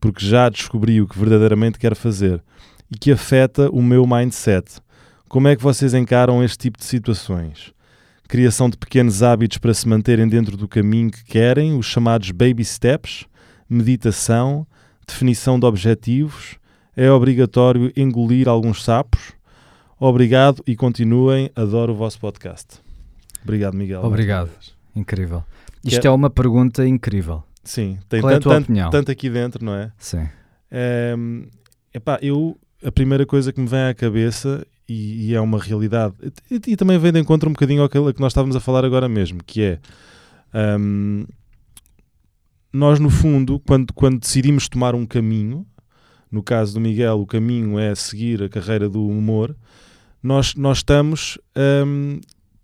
porque 0.00 0.24
já 0.24 0.48
descobri 0.48 1.00
o 1.00 1.06
que 1.06 1.18
verdadeiramente 1.18 1.78
quero 1.78 1.94
fazer 1.94 2.42
e 2.90 2.98
que 2.98 3.12
afeta 3.12 3.70
o 3.70 3.82
meu 3.82 4.06
mindset. 4.06 4.80
Como 5.28 5.48
é 5.48 5.56
que 5.56 5.62
vocês 5.62 5.94
encaram 5.94 6.42
este 6.44 6.58
tipo 6.58 6.78
de 6.78 6.84
situações? 6.84 7.72
Criação 8.28 8.68
de 8.68 8.76
pequenos 8.76 9.22
hábitos 9.22 9.58
para 9.58 9.72
se 9.72 9.88
manterem 9.88 10.28
dentro 10.28 10.56
do 10.56 10.68
caminho 10.68 11.10
que 11.10 11.24
querem, 11.24 11.78
os 11.78 11.86
chamados 11.86 12.30
baby 12.30 12.64
steps, 12.64 13.26
meditação, 13.68 14.66
definição 15.06 15.58
de 15.58 15.66
objetivos, 15.66 16.58
é 16.96 17.10
obrigatório 17.10 17.92
engolir 17.96 18.48
alguns 18.48 18.82
sapos. 18.82 19.32
Obrigado 19.98 20.62
e 20.66 20.76
continuem. 20.76 21.50
Adoro 21.54 21.92
o 21.92 21.96
vosso 21.96 22.18
podcast. 22.18 22.80
Obrigado, 23.42 23.74
Miguel. 23.74 24.02
Obrigado. 24.04 24.50
Incrível. 24.94 25.44
Isto 25.84 26.04
é... 26.04 26.08
é 26.08 26.10
uma 26.10 26.30
pergunta 26.30 26.86
incrível. 26.86 27.42
Sim, 27.64 27.98
tem 28.08 28.20
Qual 28.20 28.32
tanto, 28.32 28.50
é 28.50 28.54
tanto, 28.56 28.90
tanto, 28.90 29.10
aqui 29.10 29.30
dentro, 29.30 29.64
não 29.64 29.74
é? 29.74 29.92
Sim. 29.96 30.28
É, 30.70 31.14
epá, 31.94 32.18
eu, 32.20 32.58
a 32.84 32.90
primeira 32.90 33.24
coisa 33.24 33.52
que 33.52 33.60
me 33.60 33.68
vem 33.68 33.84
à 33.84 33.94
cabeça, 33.94 34.66
e, 34.88 35.28
e 35.28 35.34
é 35.34 35.40
uma 35.40 35.58
realidade, 35.58 36.14
e, 36.50 36.60
e, 36.66 36.76
também 36.76 36.98
vem 36.98 37.12
de 37.12 37.20
encontro 37.20 37.48
um 37.48 37.52
bocadinho 37.52 37.84
àquilo 37.84 38.12
que 38.12 38.20
nós 38.20 38.32
estávamos 38.32 38.56
a 38.56 38.60
falar 38.60 38.84
agora 38.84 39.08
mesmo, 39.08 39.40
que 39.44 39.62
é. 39.62 39.78
Um, 40.52 41.24
nós, 42.72 42.98
no 42.98 43.10
fundo, 43.10 43.60
quando, 43.60 43.92
quando 43.92 44.18
decidimos 44.18 44.68
tomar 44.68 44.94
um 44.94 45.06
caminho, 45.06 45.66
no 46.32 46.42
caso 46.42 46.72
do 46.72 46.80
Miguel, 46.80 47.20
o 47.20 47.26
caminho 47.26 47.78
é 47.78 47.94
seguir 47.94 48.42
a 48.42 48.48
carreira 48.48 48.88
do 48.88 49.06
humor, 49.06 49.54
nós, 50.22 50.54
nós 50.54 50.78
estamos 50.78 51.38
um, 51.86 52.18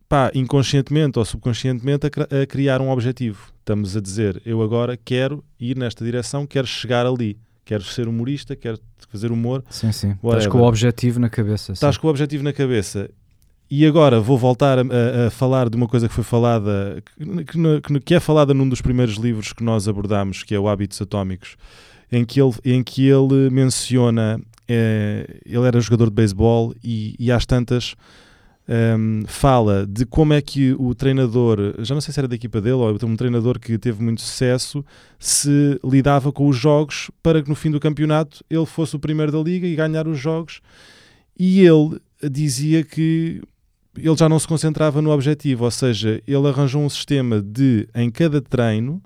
pá, 0.08 0.30
inconscientemente 0.34 1.18
ou 1.18 1.24
subconscientemente 1.24 2.06
a, 2.06 2.42
a, 2.42 2.46
criar 2.46 2.80
um 2.80 2.88
objetivo. 2.90 3.52
Estamos 3.58 3.94
a 3.94 4.00
dizer, 4.00 4.40
eu 4.46 4.62
agora 4.62 4.96
quero 4.96 5.44
ir 5.60 5.76
nesta 5.76 6.02
direção, 6.02 6.46
quero 6.46 6.66
chegar 6.66 7.04
ali, 7.04 7.36
quero 7.64 7.84
ser 7.84 8.08
humorista, 8.08 8.56
quero 8.56 8.78
fazer 9.10 9.30
humor. 9.30 9.62
Sim, 9.68 9.92
sim. 9.92 10.08
Whatever. 10.22 10.38
Estás 10.38 10.46
com 10.46 10.58
o 10.60 10.64
objetivo 10.64 11.20
na 11.20 11.28
cabeça. 11.28 11.72
Estás 11.72 11.96
sim. 11.96 12.00
com 12.00 12.06
o 12.06 12.10
objetivo 12.10 12.42
na 12.42 12.52
cabeça. 12.54 13.10
E 13.70 13.84
agora 13.84 14.18
vou 14.18 14.38
voltar 14.38 14.78
a, 14.78 14.82
a, 14.82 15.26
a, 15.26 15.30
falar 15.30 15.68
de 15.68 15.76
uma 15.76 15.86
coisa 15.86 16.08
que 16.08 16.14
foi 16.14 16.24
falada, 16.24 17.02
que, 17.18 17.82
que, 17.82 18.00
que, 18.00 18.14
é 18.14 18.20
falada 18.20 18.54
num 18.54 18.66
dos 18.66 18.80
primeiros 18.80 19.16
livros 19.16 19.52
que 19.52 19.62
nós 19.62 19.86
abordámos, 19.86 20.42
que 20.42 20.54
é 20.54 20.58
o 20.58 20.66
Hábitos 20.66 21.02
Atómicos, 21.02 21.56
em 22.10 22.24
que 22.24 22.40
ele, 22.40 22.54
em 22.64 22.82
que 22.82 23.06
ele 23.06 23.50
menciona, 23.50 24.40
é, 24.66 25.40
ele 25.44 25.66
era 25.66 25.80
jogador 25.80 26.06
de 26.06 26.14
beisebol 26.14 26.74
e, 26.82 27.14
e 27.18 27.30
às 27.30 27.44
tantas 27.46 27.94
um, 28.68 29.22
fala 29.26 29.86
de 29.86 30.04
como 30.04 30.34
é 30.34 30.42
que 30.42 30.74
o 30.78 30.94
treinador, 30.94 31.74
já 31.78 31.94
não 31.94 32.00
sei 32.02 32.12
se 32.12 32.20
era 32.20 32.28
da 32.28 32.34
equipa 32.34 32.60
dele 32.60 32.74
ou 32.74 32.98
um 33.04 33.16
treinador 33.16 33.58
que 33.58 33.78
teve 33.78 34.02
muito 34.02 34.20
sucesso, 34.20 34.84
se 35.18 35.80
lidava 35.82 36.30
com 36.30 36.46
os 36.46 36.56
jogos 36.56 37.10
para 37.22 37.42
que 37.42 37.48
no 37.48 37.54
fim 37.54 37.70
do 37.70 37.80
campeonato 37.80 38.44
ele 38.50 38.66
fosse 38.66 38.94
o 38.94 38.98
primeiro 38.98 39.32
da 39.32 39.38
liga 39.38 39.66
e 39.66 39.74
ganhar 39.74 40.06
os 40.06 40.18
jogos. 40.18 40.60
E 41.38 41.60
ele 41.60 41.98
dizia 42.30 42.84
que 42.84 43.40
ele 43.96 44.16
já 44.16 44.28
não 44.28 44.38
se 44.38 44.46
concentrava 44.46 45.00
no 45.00 45.10
objetivo, 45.10 45.64
ou 45.64 45.70
seja, 45.70 46.22
ele 46.26 46.46
arranjou 46.46 46.82
um 46.82 46.90
sistema 46.90 47.40
de, 47.40 47.88
em 47.94 48.10
cada 48.10 48.40
treino, 48.40 49.02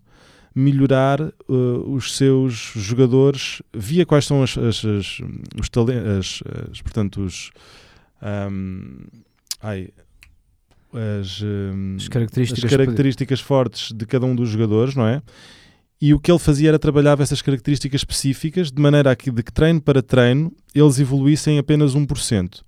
melhorar 0.54 1.20
uh, 1.20 1.94
os 1.94 2.16
seus 2.16 2.72
jogadores 2.74 3.62
via 3.74 4.04
quais 4.04 4.26
são 4.26 4.42
as, 4.42 4.56
as, 4.58 4.84
as 4.84 5.20
os 5.58 5.68
talentos, 5.68 6.42
as, 6.70 6.80
portanto, 6.80 7.22
os, 7.22 7.50
um, 8.22 8.98
ai, 9.62 9.88
as, 10.92 11.40
um, 11.42 11.96
as, 11.96 12.08
características, 12.08 12.64
as 12.64 12.70
características 12.70 13.40
fortes 13.40 13.92
de 13.92 14.06
cada 14.06 14.26
um 14.26 14.34
dos 14.34 14.50
jogadores, 14.50 14.94
não 14.94 15.06
é? 15.06 15.22
E 16.00 16.12
o 16.12 16.18
que 16.18 16.32
ele 16.32 16.38
fazia 16.38 16.70
era 16.70 16.78
trabalhar 16.78 17.18
essas 17.20 17.40
características 17.40 18.00
específicas 18.00 18.72
de 18.72 18.82
maneira 18.82 19.12
a 19.12 19.16
que, 19.16 19.30
de 19.30 19.42
que 19.42 19.52
treino 19.52 19.80
para 19.80 20.02
treino 20.02 20.52
eles 20.74 20.98
evoluíssem 20.98 21.58
apenas 21.58 21.94
1%. 21.94 22.60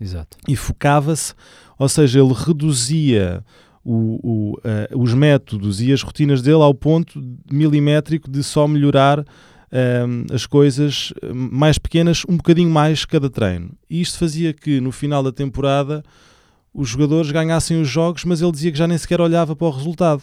Exato. 0.00 0.38
E 0.48 0.56
focava-se, 0.56 1.34
ou 1.78 1.88
seja, 1.88 2.20
ele 2.20 2.32
reduzia 2.32 3.44
o, 3.90 4.20
o, 4.22 4.52
uh, 4.58 5.02
os 5.02 5.14
métodos 5.14 5.80
e 5.80 5.90
as 5.90 6.02
rotinas 6.02 6.42
dele 6.42 6.62
ao 6.62 6.74
ponto 6.74 7.22
milimétrico 7.50 8.30
de 8.30 8.42
só 8.42 8.68
melhorar 8.68 9.20
uh, 9.20 9.24
as 10.30 10.44
coisas 10.44 11.14
mais 11.32 11.78
pequenas 11.78 12.22
um 12.28 12.36
bocadinho 12.36 12.68
mais 12.68 13.06
cada 13.06 13.30
treino. 13.30 13.70
E 13.88 14.02
isto 14.02 14.18
fazia 14.18 14.52
que 14.52 14.78
no 14.78 14.92
final 14.92 15.22
da 15.22 15.32
temporada 15.32 16.04
os 16.74 16.90
jogadores 16.90 17.30
ganhassem 17.30 17.80
os 17.80 17.88
jogos, 17.88 18.26
mas 18.26 18.42
ele 18.42 18.52
dizia 18.52 18.70
que 18.70 18.76
já 18.76 18.86
nem 18.86 18.98
sequer 18.98 19.22
olhava 19.22 19.56
para 19.56 19.66
o 19.66 19.70
resultado. 19.70 20.22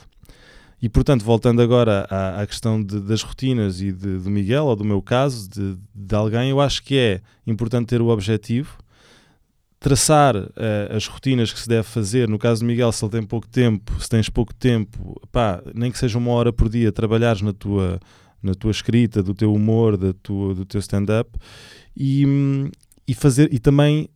E 0.80 0.88
portanto, 0.88 1.26
voltando 1.26 1.60
agora 1.60 2.06
à, 2.08 2.42
à 2.42 2.46
questão 2.46 2.84
de, 2.84 3.00
das 3.00 3.24
rotinas 3.24 3.82
e 3.82 3.92
de, 3.92 4.20
do 4.20 4.30
Miguel, 4.30 4.66
ou 4.66 4.76
do 4.76 4.86
meu 4.86 5.02
caso, 5.02 5.50
de, 5.50 5.76
de 5.94 6.16
alguém, 6.16 6.52
eu 6.52 6.62
acho 6.62 6.84
que 6.84 6.96
é 6.96 7.22
importante 7.48 7.88
ter 7.88 8.00
o 8.00 8.10
objetivo 8.10 8.78
traçar 9.80 10.36
uh, 10.36 10.52
as 10.96 11.08
rotinas 11.08 11.54
que 11.54 11.60
se 11.60 11.68
deve 11.68 11.84
fazer. 11.84 12.28
No 12.28 12.40
caso 12.40 12.62
do 12.62 12.66
Miguel, 12.66 12.92
se 12.92 13.04
ele 13.04 13.12
tem 13.12 13.24
pouco 13.24 13.48
tempo, 13.48 13.94
se 14.02 14.10
tens 14.10 14.30
pouco 14.30 14.54
tempo, 14.54 15.22
pá, 15.32 15.62
nem 15.74 15.92
que 15.92 15.98
seja 15.98 16.18
uma 16.18 16.32
hora 16.32 16.52
por 16.52 16.70
dia, 16.70 16.92
trabalhares 16.92 17.42
na 17.42 17.54
tua, 17.54 18.00
na 18.42 18.54
tua 18.54 18.72
escrita, 18.72 19.22
do 19.22 19.34
teu 19.34 19.54
humor, 19.54 19.98
da 19.98 20.14
tua, 20.14 20.56
do 20.56 20.66
teu 20.66 20.80
stand-up 20.80 21.30
e, 21.96 22.26
e 23.08 23.14
fazer 23.14 23.54
e 23.54 23.60
também 23.60 24.10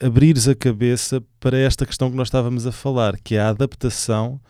abrires 0.00 0.46
a 0.46 0.54
cabeça 0.54 1.22
para 1.40 1.58
esta 1.58 1.84
questão 1.84 2.10
que 2.10 2.16
nós 2.16 2.28
estávamos 2.28 2.66
a 2.66 2.72
falar, 2.72 3.18
que 3.18 3.34
é 3.34 3.40
a 3.40 3.48
adaptação, 3.48 4.40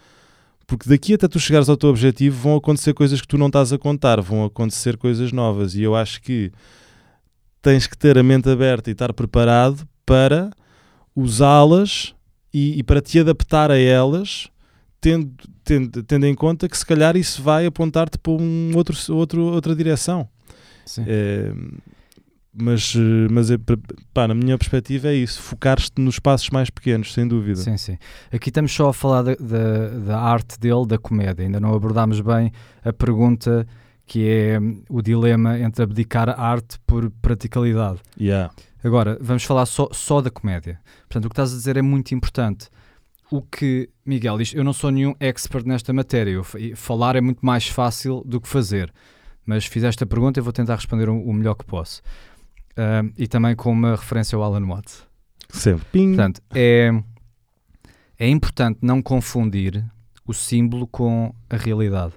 porque 0.66 0.88
daqui 0.88 1.14
até 1.14 1.26
tu 1.26 1.40
chegares 1.40 1.68
ao 1.68 1.76
teu 1.76 1.88
objetivo 1.88 2.38
vão 2.38 2.56
acontecer 2.56 2.92
coisas 2.92 3.20
que 3.20 3.28
tu 3.28 3.38
não 3.38 3.46
estás 3.46 3.72
a 3.72 3.78
contar, 3.78 4.20
vão 4.20 4.44
acontecer 4.44 4.98
coisas 4.98 5.32
novas 5.32 5.74
e 5.74 5.82
eu 5.82 5.96
acho 5.96 6.20
que 6.20 6.52
tens 7.62 7.86
que 7.86 7.96
ter 7.96 8.18
a 8.18 8.22
mente 8.22 8.48
aberta 8.50 8.90
e 8.90 8.92
estar 8.92 9.12
preparado 9.14 9.88
para 10.08 10.50
usá-las 11.14 12.14
e, 12.52 12.78
e, 12.78 12.82
para 12.82 13.02
te 13.02 13.20
adaptar 13.20 13.70
a 13.70 13.76
elas, 13.76 14.48
tendo, 14.98 15.30
tendo, 15.62 16.02
tendo 16.02 16.24
em 16.24 16.34
conta 16.34 16.66
que 16.66 16.78
se 16.78 16.86
calhar 16.86 17.14
isso 17.14 17.42
vai 17.42 17.66
apontar-te 17.66 18.16
para 18.18 18.32
um 18.32 18.72
outro, 18.74 18.96
outro, 19.14 19.42
outra 19.42 19.76
direção. 19.76 20.26
É, 21.06 21.52
mas, 22.54 22.94
mas 23.30 23.48
pá, 24.14 24.26
na 24.26 24.34
minha 24.34 24.56
perspectiva 24.56 25.08
é 25.08 25.14
isso, 25.14 25.42
focar-te 25.42 26.00
nos 26.00 26.18
passos 26.18 26.48
mais 26.48 26.70
pequenos, 26.70 27.12
sem 27.12 27.28
dúvida. 27.28 27.60
Sim, 27.60 27.76
sim. 27.76 27.98
Aqui 28.32 28.48
estamos 28.48 28.72
só 28.72 28.88
a 28.88 28.94
falar 28.94 29.22
da, 29.22 29.34
da, 29.34 29.88
da 30.06 30.18
arte 30.18 30.58
dele, 30.58 30.86
da 30.86 30.96
comédia, 30.96 31.44
ainda 31.44 31.60
não 31.60 31.74
abordámos 31.74 32.22
bem 32.22 32.50
a 32.82 32.94
pergunta 32.94 33.66
que 34.06 34.26
é 34.26 34.58
o 34.88 35.02
dilema 35.02 35.58
entre 35.58 35.82
abdicar 35.82 36.30
a 36.30 36.40
arte 36.40 36.78
por 36.86 37.10
praticalidade. 37.20 37.98
Yeah. 38.18 38.50
Agora, 38.88 39.18
vamos 39.20 39.44
falar 39.44 39.66
só, 39.66 39.86
só 39.92 40.22
da 40.22 40.30
comédia. 40.30 40.80
Portanto, 41.00 41.26
o 41.26 41.28
que 41.28 41.34
estás 41.34 41.52
a 41.52 41.56
dizer 41.56 41.76
é 41.76 41.82
muito 41.82 42.14
importante. 42.14 42.70
O 43.30 43.42
que, 43.42 43.90
Miguel, 44.06 44.40
isto, 44.40 44.56
eu 44.56 44.64
não 44.64 44.72
sou 44.72 44.90
nenhum 44.90 45.14
expert 45.20 45.66
nesta 45.66 45.92
matéria. 45.92 46.30
Eu, 46.30 46.42
falar 46.74 47.14
é 47.14 47.20
muito 47.20 47.44
mais 47.44 47.68
fácil 47.68 48.22
do 48.24 48.40
que 48.40 48.48
fazer. 48.48 48.90
Mas 49.44 49.66
fizeste 49.66 50.02
a 50.02 50.06
pergunta 50.06 50.40
e 50.40 50.42
vou 50.42 50.54
tentar 50.54 50.76
responder 50.76 51.10
o, 51.10 51.20
o 51.20 51.34
melhor 51.34 51.54
que 51.54 51.66
posso. 51.66 52.00
ah, 52.78 53.02
e 53.18 53.28
também 53.28 53.54
com 53.54 53.70
uma 53.70 53.90
referência 53.90 54.36
ao 54.36 54.42
Alan 54.42 54.66
Watts. 54.66 55.06
Sempre. 55.50 55.84
Ping. 55.92 56.14
Portanto, 56.14 56.40
é, 56.54 56.90
é 58.18 58.26
importante 58.26 58.78
não 58.80 59.02
confundir 59.02 59.84
o 60.24 60.32
símbolo 60.32 60.86
com 60.86 61.34
a 61.50 61.56
realidade. 61.58 62.14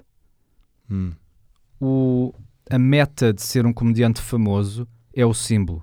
Hum. 0.90 1.12
O, 1.78 2.34
a 2.70 2.78
meta 2.78 3.30
de 3.30 3.42
ser 3.42 3.66
um 3.66 3.74
comediante 3.74 4.22
famoso 4.22 4.88
é 5.14 5.26
o 5.26 5.34
símbolo. 5.34 5.82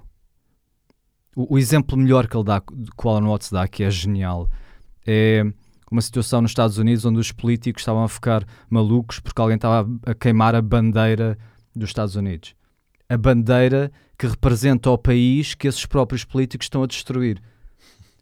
O, 1.36 1.56
o 1.56 1.58
exemplo 1.58 1.98
melhor 1.98 2.28
que 2.28 2.36
ele 2.36 2.44
dá, 2.44 2.62
que 2.62 2.74
o 3.04 3.10
Alan 3.10 3.28
Watts 3.28 3.52
dá, 3.52 3.68
que 3.68 3.84
é 3.84 3.90
genial, 3.90 4.50
é 5.06 5.44
uma 5.92 6.02
situação 6.02 6.42
nos 6.42 6.52
Estados 6.52 6.78
Unidos 6.78 7.06
onde 7.06 7.20
os 7.20 7.32
políticos 7.32 7.82
estavam 7.82 8.04
a 8.04 8.10
ficar 8.10 8.46
malucos 8.70 9.20
porque 9.20 9.42
alguém 9.42 9.56
estava 9.56 9.90
a 10.06 10.14
queimar 10.14 10.56
a 10.56 10.62
bandeira 10.62 11.38
dos 11.76 11.90
Estados 11.90 12.16
Unidos. 12.16 12.56
A 13.08 13.18
bandeira 13.18 13.92
que 14.18 14.28
representa 14.28 14.92
o 14.92 14.98
país 14.98 15.56
que 15.56 15.68
esses 15.68 15.86
próprios 15.86 16.24
políticos 16.24 16.66
estão 16.66 16.84
a 16.84 16.88
destruir. 16.88 17.42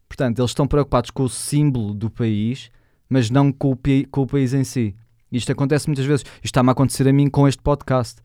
Portanto, 0.07 0.39
eles 0.39 0.51
estão 0.51 0.67
preocupados 0.67 1.11
com 1.11 1.23
o 1.23 1.29
símbolo 1.29 1.93
do 1.93 2.09
país, 2.09 2.71
mas 3.09 3.29
não 3.29 3.51
com 3.51 3.71
o, 3.71 3.79
com 4.09 4.21
o 4.21 4.27
país 4.27 4.53
em 4.53 4.63
si. 4.63 4.95
Isto 5.31 5.51
acontece 5.51 5.87
muitas 5.87 6.05
vezes. 6.05 6.23
Isto 6.35 6.45
está-me 6.45 6.69
a 6.69 6.71
acontecer 6.71 7.07
a 7.07 7.11
mim 7.11 7.29
com 7.29 7.47
este 7.47 7.61
podcast. 7.61 8.21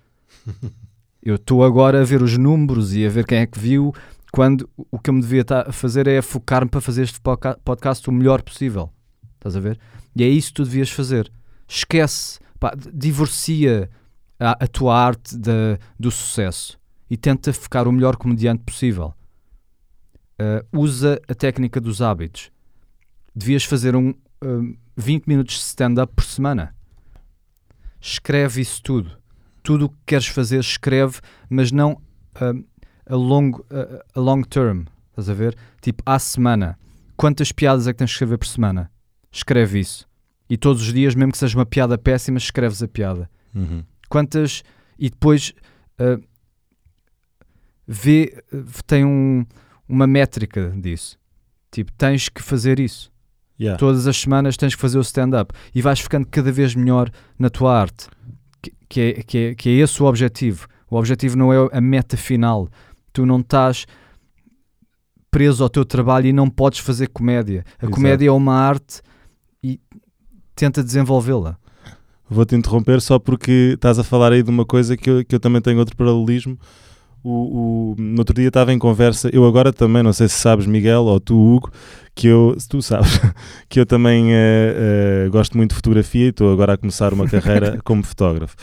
Eu 1.22 1.36
estou 1.36 1.64
agora 1.64 2.00
a 2.00 2.04
ver 2.04 2.20
os 2.20 2.36
números 2.36 2.94
e 2.94 3.06
a 3.06 3.08
ver 3.08 3.24
quem 3.24 3.38
é 3.38 3.46
que 3.46 3.58
viu, 3.58 3.94
quando 4.32 4.68
o 4.90 4.98
que 4.98 5.10
eu 5.10 5.14
me 5.14 5.20
devia 5.20 5.42
estar 5.42 5.68
a 5.68 5.72
fazer 5.72 6.08
é 6.08 6.20
focar-me 6.20 6.68
para 6.70 6.80
fazer 6.80 7.02
este 7.02 7.20
podca- 7.20 7.58
podcast 7.64 8.08
o 8.08 8.12
melhor 8.12 8.42
possível. 8.42 8.90
Estás 9.34 9.54
a 9.54 9.60
ver? 9.60 9.78
E 10.16 10.24
é 10.24 10.28
isso 10.28 10.48
que 10.48 10.54
tu 10.54 10.64
devias 10.64 10.90
fazer. 10.90 11.30
Esquece, 11.68 12.40
pá, 12.58 12.72
divorcia 12.92 13.90
a, 14.40 14.64
a 14.64 14.66
tua 14.66 14.98
arte 14.98 15.36
da- 15.36 15.78
do 16.00 16.10
sucesso 16.10 16.80
e 17.10 17.16
tenta 17.16 17.52
ficar 17.52 17.86
o 17.86 17.92
melhor 17.92 18.16
comediante 18.16 18.62
possível. 18.64 19.14
Ah, 20.38 20.64
usa 20.72 21.20
a 21.28 21.34
técnica 21.34 21.78
dos 21.80 22.00
hábitos. 22.00 22.50
Devias 23.34 23.64
fazer 23.64 23.94
um, 23.94 24.14
um, 24.42 24.76
20 24.96 25.26
minutos 25.26 25.56
de 25.56 25.60
stand-up 25.62 26.12
por 26.14 26.24
semana. 26.24 26.74
Escreve 28.00 28.60
isso 28.60 28.82
tudo. 28.82 29.18
Tudo 29.62 29.84
o 29.86 29.88
que 29.90 29.96
queres 30.06 30.26
fazer, 30.26 30.58
escreve, 30.58 31.20
mas 31.48 31.70
não 31.70 32.00
um, 32.40 32.64
a, 33.12 33.16
long, 33.16 33.52
a, 33.70 34.18
a 34.18 34.20
long 34.20 34.42
term. 34.42 34.84
Estás 35.10 35.28
a 35.28 35.34
ver? 35.34 35.56
Tipo, 35.80 36.02
à 36.06 36.18
semana. 36.18 36.78
Quantas 37.16 37.52
piadas 37.52 37.86
é 37.86 37.92
que 37.92 37.98
tens 37.98 38.08
de 38.08 38.14
escrever 38.14 38.38
por 38.38 38.46
semana? 38.46 38.90
Escreve 39.30 39.78
isso. 39.80 40.06
E 40.48 40.56
todos 40.56 40.82
os 40.82 40.92
dias, 40.92 41.14
mesmo 41.14 41.32
que 41.32 41.38
seja 41.38 41.56
uma 41.56 41.66
piada 41.66 41.96
péssima, 41.98 42.38
escreves 42.38 42.82
a 42.82 42.88
piada 42.88 43.30
Uhum. 43.54 43.82
quantas 44.08 44.62
e 44.98 45.10
depois 45.10 45.52
ah, 45.98 46.18
vê 47.86 48.42
tem 48.86 49.04
um, 49.04 49.44
uma 49.88 50.06
métrica 50.06 50.70
disso 50.76 51.18
tipo 51.70 51.92
tens 51.92 52.28
que 52.28 52.42
fazer 52.42 52.80
isso 52.80 53.10
Yeah. 53.60 53.78
todas 53.78 54.06
as 54.08 54.16
semanas 54.16 54.56
tens 54.56 54.74
que 54.74 54.80
fazer 54.80 54.98
o 54.98 55.02
stand-up 55.02 55.54
e 55.74 55.80
vais 55.82 56.00
ficando 56.00 56.26
cada 56.26 56.50
vez 56.50 56.74
melhor 56.74 57.10
na 57.38 57.48
tua 57.50 57.78
arte 57.78 58.08
que, 58.60 58.72
que, 58.88 59.00
é, 59.00 59.12
que, 59.22 59.38
é, 59.38 59.54
que 59.54 59.68
é 59.68 59.72
esse 59.74 60.02
o 60.02 60.06
objetivo 60.06 60.66
o 60.90 60.96
objetivo 60.96 61.36
não 61.36 61.52
é 61.52 61.68
a 61.70 61.80
meta 61.80 62.16
final 62.16 62.68
tu 63.12 63.26
não 63.26 63.40
estás 63.40 63.86
preso 65.30 65.62
ao 65.62 65.70
teu 65.70 65.84
trabalho 65.84 66.26
e 66.26 66.32
não 66.32 66.48
podes 66.48 66.78
fazer 66.80 67.08
comédia 67.08 67.64
a 67.78 67.84
Exato. 67.84 67.92
comédia 67.92 68.28
é 68.28 68.32
uma 68.32 68.54
arte 68.54 69.00
e 69.62 69.80
tenta 70.54 70.82
desenvolvê-la 70.82 71.58
Vou-te 72.32 72.56
interromper 72.56 73.00
só 73.02 73.18
porque 73.18 73.72
estás 73.74 73.98
a 73.98 74.04
falar 74.04 74.32
aí 74.32 74.42
de 74.42 74.48
uma 74.48 74.64
coisa 74.64 74.96
que 74.96 75.10
eu, 75.10 75.24
que 75.24 75.34
eu 75.34 75.40
também 75.40 75.60
tenho 75.60 75.78
outro 75.78 75.94
paralelismo. 75.94 76.58
O, 77.24 77.92
o- 77.92 77.94
no 77.98 78.18
outro 78.18 78.34
dia 78.34 78.48
estava 78.48 78.72
em 78.72 78.78
conversa, 78.78 79.30
eu 79.32 79.46
agora 79.46 79.72
também, 79.72 80.02
não 80.02 80.12
sei 80.12 80.26
se 80.28 80.34
sabes, 80.40 80.66
Miguel, 80.66 81.02
ou 81.04 81.20
tu, 81.20 81.36
Hugo, 81.36 81.70
que 82.16 82.26
eu, 82.26 82.54
se 82.58 82.68
tu 82.68 82.82
sabes, 82.82 83.20
que 83.68 83.78
eu 83.78 83.86
também 83.86 84.32
eh, 84.34 85.24
eh, 85.26 85.28
gosto 85.30 85.56
muito 85.56 85.70
de 85.70 85.76
fotografia 85.76 86.26
e 86.26 86.28
estou 86.30 86.52
agora 86.52 86.72
a 86.72 86.76
começar 86.76 87.12
uma 87.14 87.28
carreira 87.28 87.78
como 87.84 88.02
fotógrafo. 88.02 88.56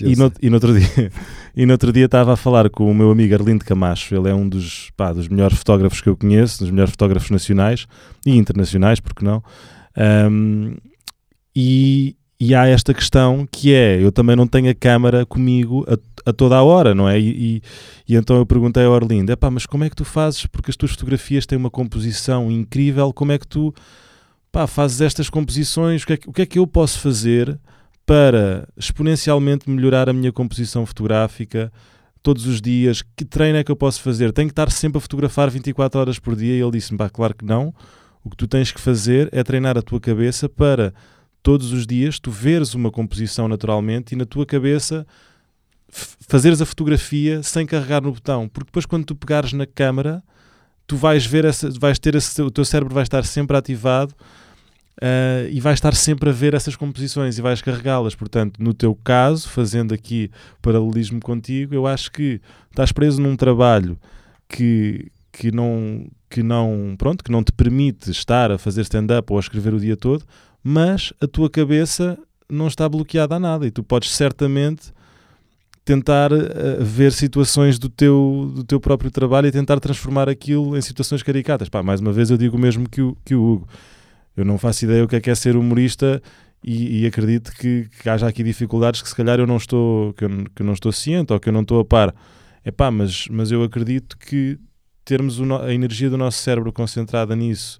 Eu 0.00 0.10
e, 0.10 0.16
no, 0.16 0.32
e, 0.40 0.48
no 0.48 0.54
outro 0.56 0.78
dia, 0.78 1.10
e 1.54 1.66
no 1.66 1.72
outro 1.72 1.92
dia 1.92 2.06
estava 2.06 2.32
a 2.32 2.36
falar 2.36 2.70
com 2.70 2.90
o 2.90 2.94
meu 2.94 3.10
amigo 3.10 3.34
Arlindo 3.34 3.64
Camacho, 3.64 4.14
ele 4.14 4.30
é 4.30 4.34
um 4.34 4.48
dos, 4.48 4.90
pá, 4.96 5.12
dos 5.12 5.28
melhores 5.28 5.58
fotógrafos 5.58 6.00
que 6.00 6.08
eu 6.08 6.16
conheço, 6.16 6.60
dos 6.60 6.70
melhores 6.70 6.90
fotógrafos 6.92 7.30
nacionais 7.30 7.86
e 8.24 8.34
internacionais, 8.36 8.98
porque 8.98 9.24
não? 9.24 9.42
Ahm, 9.96 10.76
e, 11.54 12.16
e 12.44 12.54
há 12.54 12.66
esta 12.66 12.92
questão 12.92 13.48
que 13.50 13.72
é, 13.72 13.98
eu 14.02 14.12
também 14.12 14.36
não 14.36 14.46
tenho 14.46 14.70
a 14.70 14.74
câmara 14.74 15.24
comigo 15.24 15.82
a, 15.88 16.28
a 16.28 16.32
toda 16.32 16.54
a 16.56 16.62
hora, 16.62 16.94
não 16.94 17.08
é? 17.08 17.18
E, 17.18 17.30
e, 17.56 17.62
e 18.06 18.16
então 18.16 18.36
eu 18.36 18.44
perguntei 18.44 18.84
ao 18.84 18.94
Arlindo, 18.94 19.32
epá, 19.32 19.50
mas 19.50 19.64
como 19.64 19.82
é 19.82 19.88
que 19.88 19.96
tu 19.96 20.04
fazes, 20.04 20.44
porque 20.44 20.70
as 20.70 20.76
tuas 20.76 20.90
fotografias 20.90 21.46
têm 21.46 21.56
uma 21.56 21.70
composição 21.70 22.50
incrível, 22.50 23.14
como 23.14 23.32
é 23.32 23.38
que 23.38 23.48
tu 23.48 23.74
pá, 24.52 24.66
fazes 24.66 25.00
estas 25.00 25.30
composições, 25.30 26.02
o 26.02 26.06
que, 26.06 26.12
é 26.12 26.16
que, 26.18 26.28
o 26.28 26.32
que 26.34 26.42
é 26.42 26.46
que 26.46 26.58
eu 26.58 26.66
posso 26.66 27.00
fazer 27.00 27.58
para 28.04 28.68
exponencialmente 28.76 29.70
melhorar 29.70 30.10
a 30.10 30.12
minha 30.12 30.30
composição 30.30 30.84
fotográfica 30.84 31.72
todos 32.22 32.46
os 32.46 32.60
dias, 32.60 33.00
que 33.16 33.24
treino 33.24 33.56
é 33.56 33.64
que 33.64 33.72
eu 33.72 33.76
posso 33.76 34.02
fazer? 34.02 34.32
Tenho 34.32 34.48
que 34.48 34.52
estar 34.52 34.70
sempre 34.70 34.98
a 34.98 35.00
fotografar 35.00 35.48
24 35.48 35.98
horas 35.98 36.18
por 36.18 36.36
dia? 36.36 36.54
E 36.54 36.60
ele 36.60 36.72
disse-me, 36.72 36.98
pá, 36.98 37.08
claro 37.08 37.34
que 37.34 37.44
não, 37.44 37.74
o 38.22 38.28
que 38.28 38.36
tu 38.36 38.46
tens 38.46 38.70
que 38.70 38.80
fazer 38.82 39.30
é 39.32 39.42
treinar 39.42 39.78
a 39.78 39.82
tua 39.82 39.98
cabeça 39.98 40.46
para 40.46 40.92
todos 41.44 41.72
os 41.72 41.86
dias 41.86 42.18
tu 42.18 42.32
veres 42.32 42.74
uma 42.74 42.90
composição 42.90 43.46
naturalmente 43.46 44.12
e 44.12 44.16
na 44.16 44.24
tua 44.24 44.44
cabeça 44.44 45.06
fazeres 45.88 46.60
a 46.60 46.66
fotografia 46.66 47.40
sem 47.44 47.64
carregar 47.64 48.02
no 48.02 48.10
botão, 48.10 48.48
porque 48.48 48.70
depois 48.70 48.86
quando 48.86 49.04
tu 49.04 49.14
pegares 49.14 49.52
na 49.52 49.66
câmara 49.66 50.24
tu 50.86 50.96
vais 50.96 51.24
ver 51.24 51.44
essa, 51.44 51.70
vais 51.70 51.98
ter 51.98 52.16
esse, 52.16 52.42
o 52.42 52.50
teu 52.50 52.64
cérebro 52.64 52.92
vai 52.92 53.04
estar 53.04 53.24
sempre 53.24 53.56
ativado 53.56 54.14
ah, 55.00 55.46
e 55.50 55.60
vais 55.60 55.76
estar 55.76 55.94
sempre 55.94 56.30
a 56.30 56.32
ver 56.32 56.54
essas 56.54 56.76
composições 56.76 57.36
e 57.36 57.42
vais 57.42 57.60
carregá-las. 57.60 58.14
Portanto, 58.14 58.62
no 58.62 58.72
teu 58.72 58.94
caso, 58.94 59.48
fazendo 59.48 59.92
aqui 59.92 60.30
paralelismo 60.62 61.20
contigo, 61.20 61.74
eu 61.74 61.86
acho 61.86 62.10
que 62.10 62.40
estás 62.70 62.92
preso 62.92 63.20
num 63.20 63.36
trabalho 63.36 63.98
que, 64.48 65.10
que 65.32 65.50
não 65.50 66.06
que 66.30 66.42
não 66.42 66.96
pronto 66.98 67.22
que 67.22 67.30
não 67.30 67.44
te 67.44 67.52
permite 67.52 68.10
estar 68.10 68.50
a 68.50 68.58
fazer 68.58 68.80
stand-up 68.80 69.32
ou 69.32 69.38
a 69.38 69.40
escrever 69.40 69.72
o 69.72 69.78
dia 69.78 69.96
todo, 69.96 70.24
mas 70.64 71.12
a 71.20 71.26
tua 71.26 71.50
cabeça 71.50 72.18
não 72.48 72.66
está 72.66 72.88
bloqueada 72.88 73.36
a 73.36 73.40
nada 73.40 73.66
e 73.66 73.70
tu 73.70 73.84
podes 73.84 74.10
certamente 74.10 74.92
tentar 75.84 76.32
eh, 76.32 76.78
ver 76.80 77.12
situações 77.12 77.78
do 77.78 77.90
teu, 77.90 78.50
do 78.54 78.64
teu 78.64 78.80
próprio 78.80 79.10
trabalho 79.10 79.46
e 79.46 79.52
tentar 79.52 79.78
transformar 79.78 80.28
aquilo 80.28 80.76
em 80.76 80.80
situações 80.80 81.22
caricatas. 81.22 81.68
Pá, 81.68 81.82
mais 81.82 82.00
uma 82.00 82.12
vez 82.12 82.30
eu 82.30 82.38
digo 82.38 82.56
o 82.56 82.60
mesmo 82.60 82.88
que 82.88 83.02
o, 83.02 83.16
que 83.22 83.34
o 83.34 83.44
Hugo. 83.44 83.68
Eu 84.34 84.44
não 84.44 84.56
faço 84.56 84.84
ideia 84.84 85.04
o 85.04 85.08
que 85.08 85.16
é 85.16 85.20
que 85.20 85.30
é 85.30 85.34
ser 85.34 85.56
humorista 85.56 86.22
e, 86.64 87.02
e 87.02 87.06
acredito 87.06 87.52
que, 87.52 87.86
que 88.00 88.08
haja 88.08 88.26
aqui 88.26 88.42
dificuldades 88.42 89.02
que 89.02 89.08
se 89.08 89.14
calhar 89.14 89.38
eu 89.38 89.46
não 89.46 89.58
estou, 89.58 90.14
que 90.14 90.24
eu, 90.24 90.30
que 90.54 90.62
eu 90.62 90.66
não 90.66 90.72
estou 90.72 90.90
ciente 90.90 91.32
ou 91.32 91.38
que 91.38 91.50
eu 91.50 91.52
não 91.52 91.60
estou 91.60 91.78
a 91.80 91.84
par. 91.84 92.14
Epá, 92.64 92.90
mas, 92.90 93.28
mas 93.30 93.52
eu 93.52 93.62
acredito 93.62 94.16
que 94.16 94.58
termos 95.04 95.38
a 95.62 95.74
energia 95.74 96.08
do 96.08 96.16
nosso 96.16 96.38
cérebro 96.38 96.72
concentrada 96.72 97.36
nisso, 97.36 97.78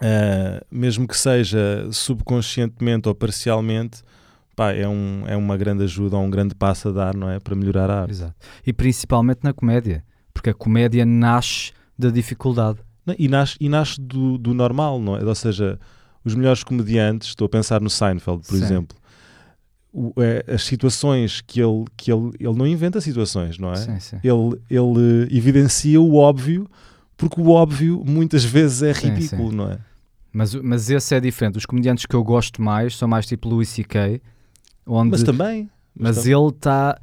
ah, 0.00 0.62
mesmo 0.70 1.06
que 1.06 1.16
seja 1.16 1.88
subconscientemente 1.90 3.08
ou 3.08 3.14
parcialmente, 3.14 4.02
pá, 4.56 4.72
é, 4.72 4.86
um, 4.88 5.24
é 5.26 5.36
uma 5.36 5.56
grande 5.56 5.84
ajuda, 5.84 6.16
ou 6.16 6.22
um 6.24 6.30
grande 6.30 6.54
passo 6.54 6.88
a 6.88 6.92
dar, 6.92 7.14
não 7.16 7.30
é? 7.30 7.38
Para 7.40 7.54
melhorar 7.54 7.90
a 7.90 8.00
arte. 8.02 8.10
Exato. 8.12 8.34
E 8.66 8.72
principalmente 8.72 9.40
na 9.42 9.52
comédia, 9.52 10.04
porque 10.34 10.50
a 10.50 10.54
comédia 10.54 11.04
nasce 11.06 11.72
da 11.98 12.10
dificuldade. 12.10 12.78
E 13.18 13.26
nasce, 13.28 13.56
e 13.60 13.68
nasce 13.68 14.00
do, 14.00 14.36
do 14.36 14.52
normal, 14.52 15.00
não 15.00 15.16
é? 15.16 15.24
Ou 15.24 15.34
seja, 15.34 15.78
os 16.24 16.34
melhores 16.34 16.62
comediantes, 16.62 17.28
estou 17.28 17.46
a 17.46 17.48
pensar 17.48 17.80
no 17.80 17.88
Seinfeld, 17.88 18.42
por 18.46 18.56
Sim. 18.56 18.64
exemplo, 18.64 18.98
o- 19.92 20.12
é, 20.18 20.44
as 20.52 20.62
situações 20.64 21.40
que 21.40 21.60
ele, 21.60 21.84
que 21.96 22.12
ele, 22.12 22.30
ele 22.38 22.52
não 22.54 22.66
inventa 22.66 23.00
situações, 23.00 23.58
não 23.58 23.72
é? 23.72 23.76
Sim, 23.76 23.98
sim. 23.98 24.16
Ele, 24.22 24.60
ele 24.68 25.34
evidencia 25.36 25.98
o 26.00 26.16
óbvio, 26.16 26.68
porque 27.18 27.38
o 27.40 27.50
óbvio 27.50 28.02
muitas 28.06 28.42
vezes 28.44 28.82
é 28.82 28.94
Sim, 28.94 29.08
ridículo, 29.10 29.50
sim. 29.50 29.56
não 29.56 29.70
é? 29.70 29.78
Mas, 30.32 30.54
mas 30.54 30.88
esse 30.88 31.14
é 31.14 31.20
diferente. 31.20 31.58
Os 31.58 31.66
comediantes 31.66 32.06
que 32.06 32.14
eu 32.16 32.22
gosto 32.24 32.62
mais 32.62 32.96
são 32.96 33.06
mais 33.08 33.26
tipo 33.26 33.48
Louis 33.48 33.68
C.K., 33.68 34.22
onde 34.86 35.10
Mas 35.10 35.22
também. 35.22 35.68
Mas 35.94 36.16
tam- 36.22 36.24
ele 36.30 36.48
está. 36.48 36.98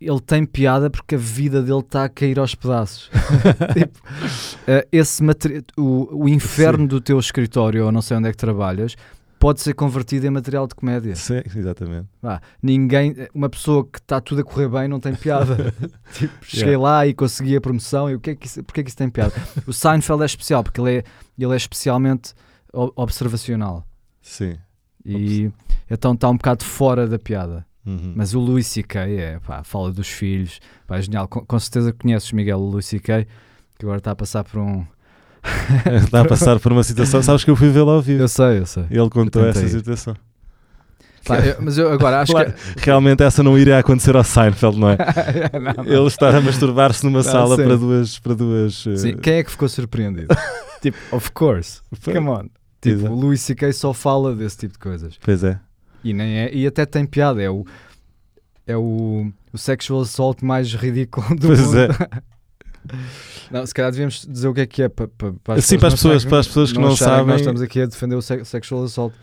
Ele 0.00 0.20
tem 0.20 0.44
piada 0.44 0.90
porque 0.90 1.14
a 1.14 1.18
vida 1.18 1.62
dele 1.62 1.78
está 1.78 2.04
a 2.04 2.08
cair 2.08 2.38
aos 2.40 2.54
pedaços. 2.56 3.08
Tipo, 3.72 4.00
eh, 4.66 4.88
esse 4.90 5.22
materi- 5.22 5.62
o, 5.78 6.24
o 6.24 6.28
inferno 6.28 6.88
do 6.88 7.00
teu 7.00 7.18
escritório, 7.20 7.84
ou 7.86 7.92
não 7.92 8.02
sei 8.02 8.16
onde 8.16 8.28
é 8.28 8.32
que 8.32 8.36
trabalhas, 8.36 8.96
pode 9.42 9.60
ser 9.60 9.74
convertido 9.74 10.24
em 10.24 10.30
material 10.30 10.68
de 10.68 10.74
comédia. 10.76 11.16
Sim, 11.16 11.42
exatamente. 11.56 12.06
Vá, 12.22 12.40
ninguém, 12.62 13.12
uma 13.34 13.48
pessoa 13.48 13.84
que 13.84 13.98
está 13.98 14.20
tudo 14.20 14.42
a 14.42 14.44
correr 14.44 14.68
bem 14.68 14.86
não 14.86 15.00
tem 15.00 15.16
piada. 15.16 15.74
tipo, 16.14 16.32
cheguei 16.42 16.76
lá 16.76 17.04
e 17.08 17.12
consegui 17.12 17.56
a 17.56 17.60
promoção 17.60 18.08
e 18.08 18.14
o 18.14 18.20
que 18.20 18.30
é 18.30 18.34
que 18.36 18.46
isso, 18.46 18.62
porque 18.62 18.80
é 18.80 18.84
que 18.84 18.90
isso 18.90 18.96
tem 18.96 19.10
piada? 19.10 19.34
O 19.66 19.72
Seinfeld 19.72 20.22
é 20.22 20.26
especial 20.26 20.62
porque 20.62 20.80
ele 20.80 20.98
é, 20.98 21.04
ele 21.36 21.52
é 21.52 21.56
especialmente 21.56 22.34
observacional 22.72 23.84
Sim. 24.22 24.56
e 25.04 25.50
então 25.90 26.14
está 26.14 26.30
um 26.30 26.36
bocado 26.36 26.64
fora 26.64 27.08
da 27.08 27.18
piada. 27.18 27.66
Uhum. 27.84 28.12
Mas 28.14 28.34
o 28.34 28.38
Louis 28.38 28.64
C.K. 28.64 29.08
é, 29.10 29.40
pá, 29.40 29.64
fala 29.64 29.92
dos 29.92 30.08
filhos, 30.08 30.60
pá, 30.86 30.98
é 30.98 31.02
genial. 31.02 31.26
Com, 31.26 31.44
com 31.44 31.58
certeza 31.58 31.92
conheces 31.92 32.30
Miguel 32.30 32.60
Louis 32.60 32.86
C.K., 32.86 33.26
que 33.76 33.84
agora 33.84 33.98
está 33.98 34.12
a 34.12 34.16
passar 34.16 34.44
por 34.44 34.60
um. 34.60 34.86
Está 36.04 36.20
a 36.20 36.24
passar 36.24 36.58
por 36.60 36.72
uma 36.72 36.82
situação. 36.84 37.22
Sabes 37.22 37.44
que 37.44 37.50
eu 37.50 37.56
fui 37.56 37.70
vê-lo 37.70 37.90
ao 37.90 38.00
vivo. 38.02 38.22
Eu 38.22 38.28
sei, 38.28 38.58
eu 38.60 38.66
sei. 38.66 38.84
Ele 38.90 39.10
contou 39.10 39.44
essa 39.46 39.66
situação. 39.68 40.14
Eu- 41.28 41.56
mas 41.60 41.78
eu 41.78 41.92
agora 41.92 42.20
acho 42.20 42.32
Claro, 42.32 42.52
Realmente 42.78 43.22
essa 43.22 43.44
não 43.44 43.56
iria 43.56 43.78
acontecer 43.78 44.16
ao 44.16 44.24
Seinfeld, 44.24 44.76
não 44.78 44.90
é? 44.90 44.96
que. 44.96 45.02
Não, 45.58 45.84
não. 45.84 45.84
Ele 45.84 46.06
estar 46.08 46.34
a 46.34 46.40
masturbar-se 46.40 47.04
numa 47.04 47.18
Não, 47.22 47.30
sala 47.30 47.56
sim. 47.56 47.62
para 47.64 47.76
duas. 47.76 48.18
Para 48.18 48.34
duas 48.34 48.74
Sim, 48.96 49.16
quem 49.18 49.34
é 49.34 49.44
que 49.44 49.50
ficou 49.52 49.68
surpreendido? 49.68 50.34
tipo, 50.82 50.98
of 51.14 51.30
course. 51.30 51.80
foi- 51.92 52.14
Come 52.14 52.28
on. 52.28 52.46
Tipo, 52.80 53.06
o 53.08 53.14
Louis 53.14 53.40
C.K. 53.40 53.72
só 53.72 53.92
fala 53.94 54.34
desse 54.34 54.58
tipo 54.58 54.72
de 54.72 54.80
coisas. 54.80 55.14
Pois 55.22 55.44
é. 55.44 55.60
E, 56.02 56.12
nem 56.12 56.38
é, 56.38 56.52
e 56.52 56.66
até 56.66 56.84
tem 56.84 57.06
piada. 57.06 57.40
É 57.40 57.48
o, 57.48 57.64
é 58.66 58.76
o, 58.76 59.30
o 59.52 59.58
sexual 59.58 60.00
assault 60.00 60.44
mais 60.44 60.74
ridículo 60.74 61.36
do 61.36 61.46
Pois 61.46 61.60
mundo. 61.60 61.78
é. 61.78 61.88
Não, 63.50 63.64
se 63.66 63.74
calhar 63.74 63.90
devíamos 63.90 64.26
dizer 64.28 64.48
o 64.48 64.54
que 64.54 64.60
é 64.62 64.66
que 64.66 64.82
é 64.82 64.88
para, 64.88 65.08
para, 65.08 65.32
para 65.44 65.60
Sim, 65.62 65.78
para 65.78 65.88
as 65.88 65.92
não 65.94 65.96
pessoas- 65.98 66.24
para 66.24 66.38
as 66.38 66.46
pessoas 66.46 66.72
que 66.72 66.78
não 66.78 66.88
acharem 66.92 67.14
sabem- 67.16 67.26
nós 67.26 67.40
estamos 67.40 67.60
aqui 67.62 67.80
a 67.82 67.86
defender 67.86 68.16
o 68.16 68.22
se- 68.22 68.44
sexual 68.44 68.84
assault. 68.84 69.14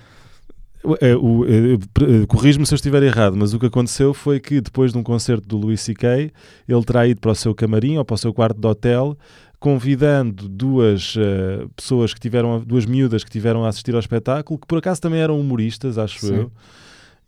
É, 1.01 1.13
o- 1.15 1.45
é, 1.45 1.73
eh, 1.73 2.25
Corrijo-me 2.25 2.65
se 2.65 2.73
eu 2.73 2.77
estiver 2.77 3.03
errado, 3.03 3.35
mas 3.35 3.53
o 3.53 3.59
que 3.59 3.65
aconteceu 3.65 4.13
foi 4.13 4.39
que 4.39 4.61
depois 4.61 4.93
de 4.93 4.97
um 4.97 5.03
concerto 5.03 5.45
do 5.45 5.57
Louis 5.57 5.79
C.K., 5.81 6.31
ele 6.67 6.83
terá 6.85 7.05
ido 7.05 7.19
para 7.19 7.31
o 7.31 7.35
seu 7.35 7.53
camarim 7.53 7.97
ou 7.97 8.05
para 8.05 8.13
o 8.13 8.17
seu 8.17 8.33
quarto 8.33 8.59
de 8.61 8.65
hotel, 8.67 9.17
convidando 9.59 10.47
duas 10.47 11.15
eh, 11.17 11.65
pessoas 11.75 12.13
que 12.13 12.19
tiveram, 12.19 12.61
duas 12.65 12.85
miúdas 12.85 13.25
que 13.25 13.29
tiveram 13.29 13.65
a 13.65 13.67
assistir 13.69 13.93
ao 13.93 13.99
espetáculo, 13.99 14.57
que 14.57 14.65
por 14.65 14.77
acaso 14.77 15.01
também 15.01 15.19
eram 15.19 15.37
humoristas, 15.37 15.97
acho 15.97 16.25
Sim. 16.25 16.35
eu, 16.35 16.51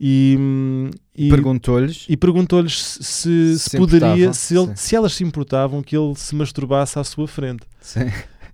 e, 0.04 0.90
e, 1.16 1.30
Perguntou-lhes. 1.30 2.06
e 2.10 2.18
perguntou-lhes 2.18 2.82
se, 2.84 3.04
se, 3.60 3.60
Se 3.60 3.78
poderia, 3.78 4.34
se, 4.34 4.58
ele- 4.58 4.76
se 4.76 4.96
elas 4.96 5.14
se 5.14 5.24
importavam 5.24 5.84
que 5.84 5.96
ele 5.96 6.16
se 6.16 6.34
masturbasse 6.36 6.98
à 6.98 7.04
sua 7.04 7.28
frente. 7.28 7.64
Sim. 7.80 8.10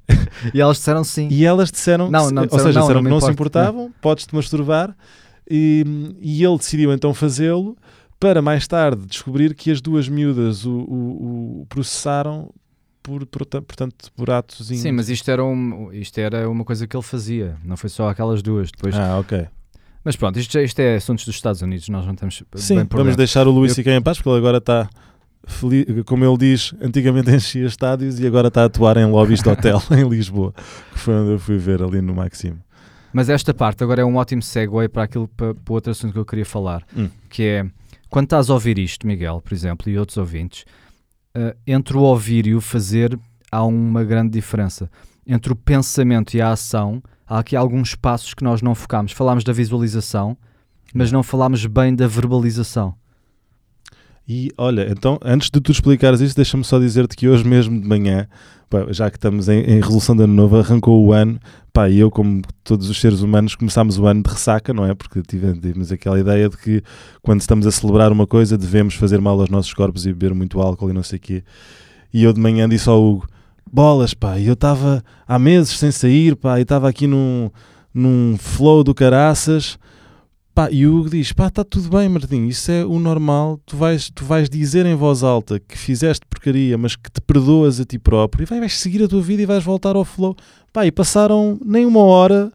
e 0.54 0.60
elas 0.60 0.76
disseram 0.78 1.06
sim. 1.06 1.30
E 1.32 1.46
elas 1.46 1.72
disseram, 1.72 2.12
Não, 2.12 2.30
não, 2.32 2.42
ou 2.44 2.48
disseram, 2.50 2.66
seja, 2.66 2.80
não, 2.80 2.86
disseram 2.88 3.02
não 3.02 3.04
me 3.04 3.10
não 3.10 3.20
se 3.22 3.32
importa, 3.32 3.60
importavam, 3.60 3.94
podes-te 4.02 4.36
masturbar, 4.36 4.94
e, 5.50 5.86
e 6.20 6.44
ele 6.44 6.58
decidiu 6.58 6.92
então 6.92 7.14
fazê-lo 7.14 7.78
para 8.20 8.42
mais 8.42 8.68
tarde 8.68 9.06
descobrir 9.06 9.54
que 9.56 9.72
as 9.72 9.80
duas 9.80 10.10
miúdas 10.10 10.66
o, 10.66 10.72
o- 10.72 11.62
o 11.62 11.66
processaram 11.70 12.54
por, 13.02 13.26
por, 13.26 13.46
portanto, 13.46 14.12
por 14.18 14.30
atos 14.30 14.68
Sim, 14.68 14.92
mas 14.92 15.08
isto 15.08 15.32
era, 15.32 15.46
um, 15.46 15.94
isto 15.94 16.18
era 16.18 16.50
uma 16.50 16.66
coisa 16.66 16.86
que 16.86 16.98
ele 16.98 17.04
fazia, 17.04 17.56
não 17.64 17.78
foi 17.78 17.90
só 17.90 18.10
aquelas 18.10 18.42
duas. 18.42 18.70
Depois, 18.70 18.94
Ah, 18.96 19.18
ok. 19.18 19.48
Mas 20.08 20.16
pronto, 20.16 20.40
isto, 20.40 20.58
isto 20.58 20.80
é 20.80 20.96
assuntos 20.96 21.26
dos 21.26 21.36
Estados 21.36 21.62
Unidos, 21.62 21.90
nós 21.90 22.06
não 22.06 22.14
estamos 22.14 22.42
Sim, 22.56 22.76
bem 22.78 22.86
por 22.86 22.96
vamos 22.96 23.08
dentro. 23.12 23.18
deixar 23.18 23.46
o 23.46 23.52
Luís 23.52 23.78
Eu- 23.78 23.94
em 23.94 24.02
paz, 24.02 24.16
porque 24.18 24.30
ele 24.30 24.38
agora 24.38 24.60
está, 24.60 24.90
feliz, 25.46 25.86
como 26.06 26.24
ele 26.24 26.38
diz, 26.38 26.74
antigamente 26.82 27.30
enchia 27.36 27.66
estádios 27.66 28.18
e 28.18 28.26
agora 28.26 28.48
está 28.48 28.62
a 28.62 28.66
atuar 28.68 28.96
em 28.96 29.06
lobbies 29.06 29.44
de 29.44 29.50
hotel 29.50 29.84
em 29.92 30.08
Lisboa, 30.08 30.54
que 30.94 30.98
foi 31.00 31.14
onde 31.14 31.32
eu 31.34 31.40
fui 31.40 31.58
ver 31.58 31.84
ali 31.84 32.02
no 32.02 32.16
Maximo. 32.16 32.58
Mas 33.12 33.28
esta 33.28 33.54
parte 33.54 33.84
agora 33.84 34.02
é 34.02 34.06
um 34.06 34.16
ótimo 34.16 34.42
segue 34.42 34.72
para 34.88 35.04
aquilo 35.04 35.28
para, 35.28 35.54
para 35.54 35.72
o 35.72 35.76
outro 35.76 35.92
assunto 35.92 36.14
que 36.14 36.20
eu 36.20 36.26
queria 36.26 36.46
falar, 36.46 36.84
Hum. 36.96 37.10
que 37.30 37.44
é 37.44 37.66
quando 38.10 38.28
estás 38.28 38.50
a 38.50 38.54
ouvir 38.54 38.80
isto, 38.80 39.06
Miguel, 39.06 39.42
por 39.42 39.54
exemplo, 39.54 39.90
e 39.92 39.98
outros 40.00 40.18
ouvintes, 40.18 40.64
eh, 41.36 41.54
entre 41.68 41.98
o 41.98 42.00
ouvir 42.00 42.48
e 42.48 42.56
o 42.56 42.62
fazer 42.62 43.20
há 43.52 43.62
uma 43.66 44.06
grande 44.06 44.30
diferença. 44.32 44.90
Entre 45.28 45.52
o 45.52 45.56
pensamento 45.58 46.34
e 46.36 46.40
a 46.42 46.52
ação, 46.52 47.04
há 47.28 47.40
aqui 47.40 47.56
alguns 47.56 47.96
passos 47.96 48.34
que 48.34 48.44
nós 48.44 48.62
não 48.62 48.74
focámos. 48.74 49.12
Falámos 49.12 49.44
da 49.44 49.54
visualização, 49.54 50.38
mas 50.94 51.12
não 51.12 51.22
falámos 51.24 51.66
bem 51.66 51.96
da 51.96 52.08
verbalização. 52.08 52.96
E 54.28 54.52
olha, 54.58 54.92
então, 54.92 55.18
antes 55.24 55.50
de 55.50 55.62
tu 55.62 55.72
explicares 55.72 56.20
isso, 56.20 56.36
deixa-me 56.36 56.64
só 56.64 56.78
dizer-te 56.80 57.16
que 57.16 57.30
hoje 57.30 57.46
mesmo 57.48 57.80
de 57.80 57.88
manhã, 57.88 58.28
já 58.90 59.10
que 59.10 59.16
estamos 59.16 59.48
em, 59.48 59.62
em 59.62 59.80
resolução 59.80 60.18
de 60.18 60.24
ano 60.24 60.34
novo, 60.34 60.58
arrancou 60.58 61.02
o 61.06 61.14
ano, 61.14 61.40
pá, 61.72 61.88
e 61.90 61.98
eu, 62.00 62.12
como 62.12 62.42
todos 62.62 62.90
os 62.90 63.00
seres 63.00 63.22
humanos, 63.22 63.56
começámos 63.56 63.98
o 63.98 64.06
ano 64.06 64.22
de 64.22 64.30
ressaca, 64.30 64.74
não 64.74 64.84
é? 64.86 64.94
Porque 64.94 65.22
tive- 65.22 65.54
tivemos 65.54 65.94
aquela 65.94 66.20
ideia 66.20 66.50
de 66.50 66.58
que 66.58 66.84
quando 67.22 67.40
estamos 67.40 67.66
a 67.66 67.72
celebrar 67.72 68.12
uma 68.12 68.28
coisa 68.28 68.58
devemos 68.58 68.96
fazer 68.96 69.22
mal 69.22 69.40
aos 69.40 69.50
nossos 69.50 69.74
corpos 69.74 70.06
e 70.06 70.10
beber 70.12 70.34
muito 70.34 70.60
álcool 70.60 70.90
e 70.90 70.94
não 70.94 71.04
sei 71.04 71.18
o 71.20 71.22
quê. 71.22 71.44
E 72.14 72.22
eu 72.22 72.34
de 72.34 72.42
manhã 72.42 72.68
disse 72.68 72.90
ao 72.90 73.02
Hugo, 73.02 73.28
bolas, 73.72 74.14
pá, 74.14 74.38
e 74.40 74.48
eu 74.48 74.54
estava 74.54 75.04
há 75.28 75.38
meses 75.40 75.78
sem 75.78 75.92
sair, 75.92 76.36
pá, 76.36 76.60
e 76.60 76.64
estava 76.64 76.88
aqui 76.90 77.08
num, 77.08 77.50
num 77.94 78.36
flow 78.38 78.84
do 78.84 78.94
caraças, 78.94 79.78
Pá, 80.56 80.70
e 80.72 80.88
o 80.88 80.96
Hugo 80.98 81.12
diz: 81.12 81.32
pá, 81.34 81.50
está 81.50 81.64
tudo 81.64 81.88
bem, 81.96 82.10
Martim, 82.10 82.48
isso 82.48 82.72
é 82.72 82.84
o 82.84 82.98
normal. 82.98 83.60
Tu 83.64 83.78
vais, 83.78 84.10
tu 84.10 84.26
vais 84.26 84.50
dizer 84.50 84.88
em 84.88 84.96
voz 84.96 85.22
alta 85.22 85.60
que 85.60 85.78
fizeste 85.78 86.26
porcaria, 86.28 86.76
mas 86.80 86.96
que 86.96 87.12
te 87.12 87.22
perdoas 87.22 87.80
a 87.80 87.86
ti 87.86 88.00
próprio, 88.00 88.42
e 88.42 88.46
vai- 88.48 88.60
vais 88.60 88.76
seguir 88.80 89.04
a 89.04 89.08
tua 89.08 89.22
vida 89.22 89.44
e 89.44 89.46
vais 89.46 89.64
voltar 89.64 89.96
ao 89.96 90.04
flow. 90.04 90.36
Pá, 90.74 90.84
e 90.88 90.92
passaram 90.92 91.60
nem 91.64 91.86
uma 91.86 92.00
hora. 92.02 92.52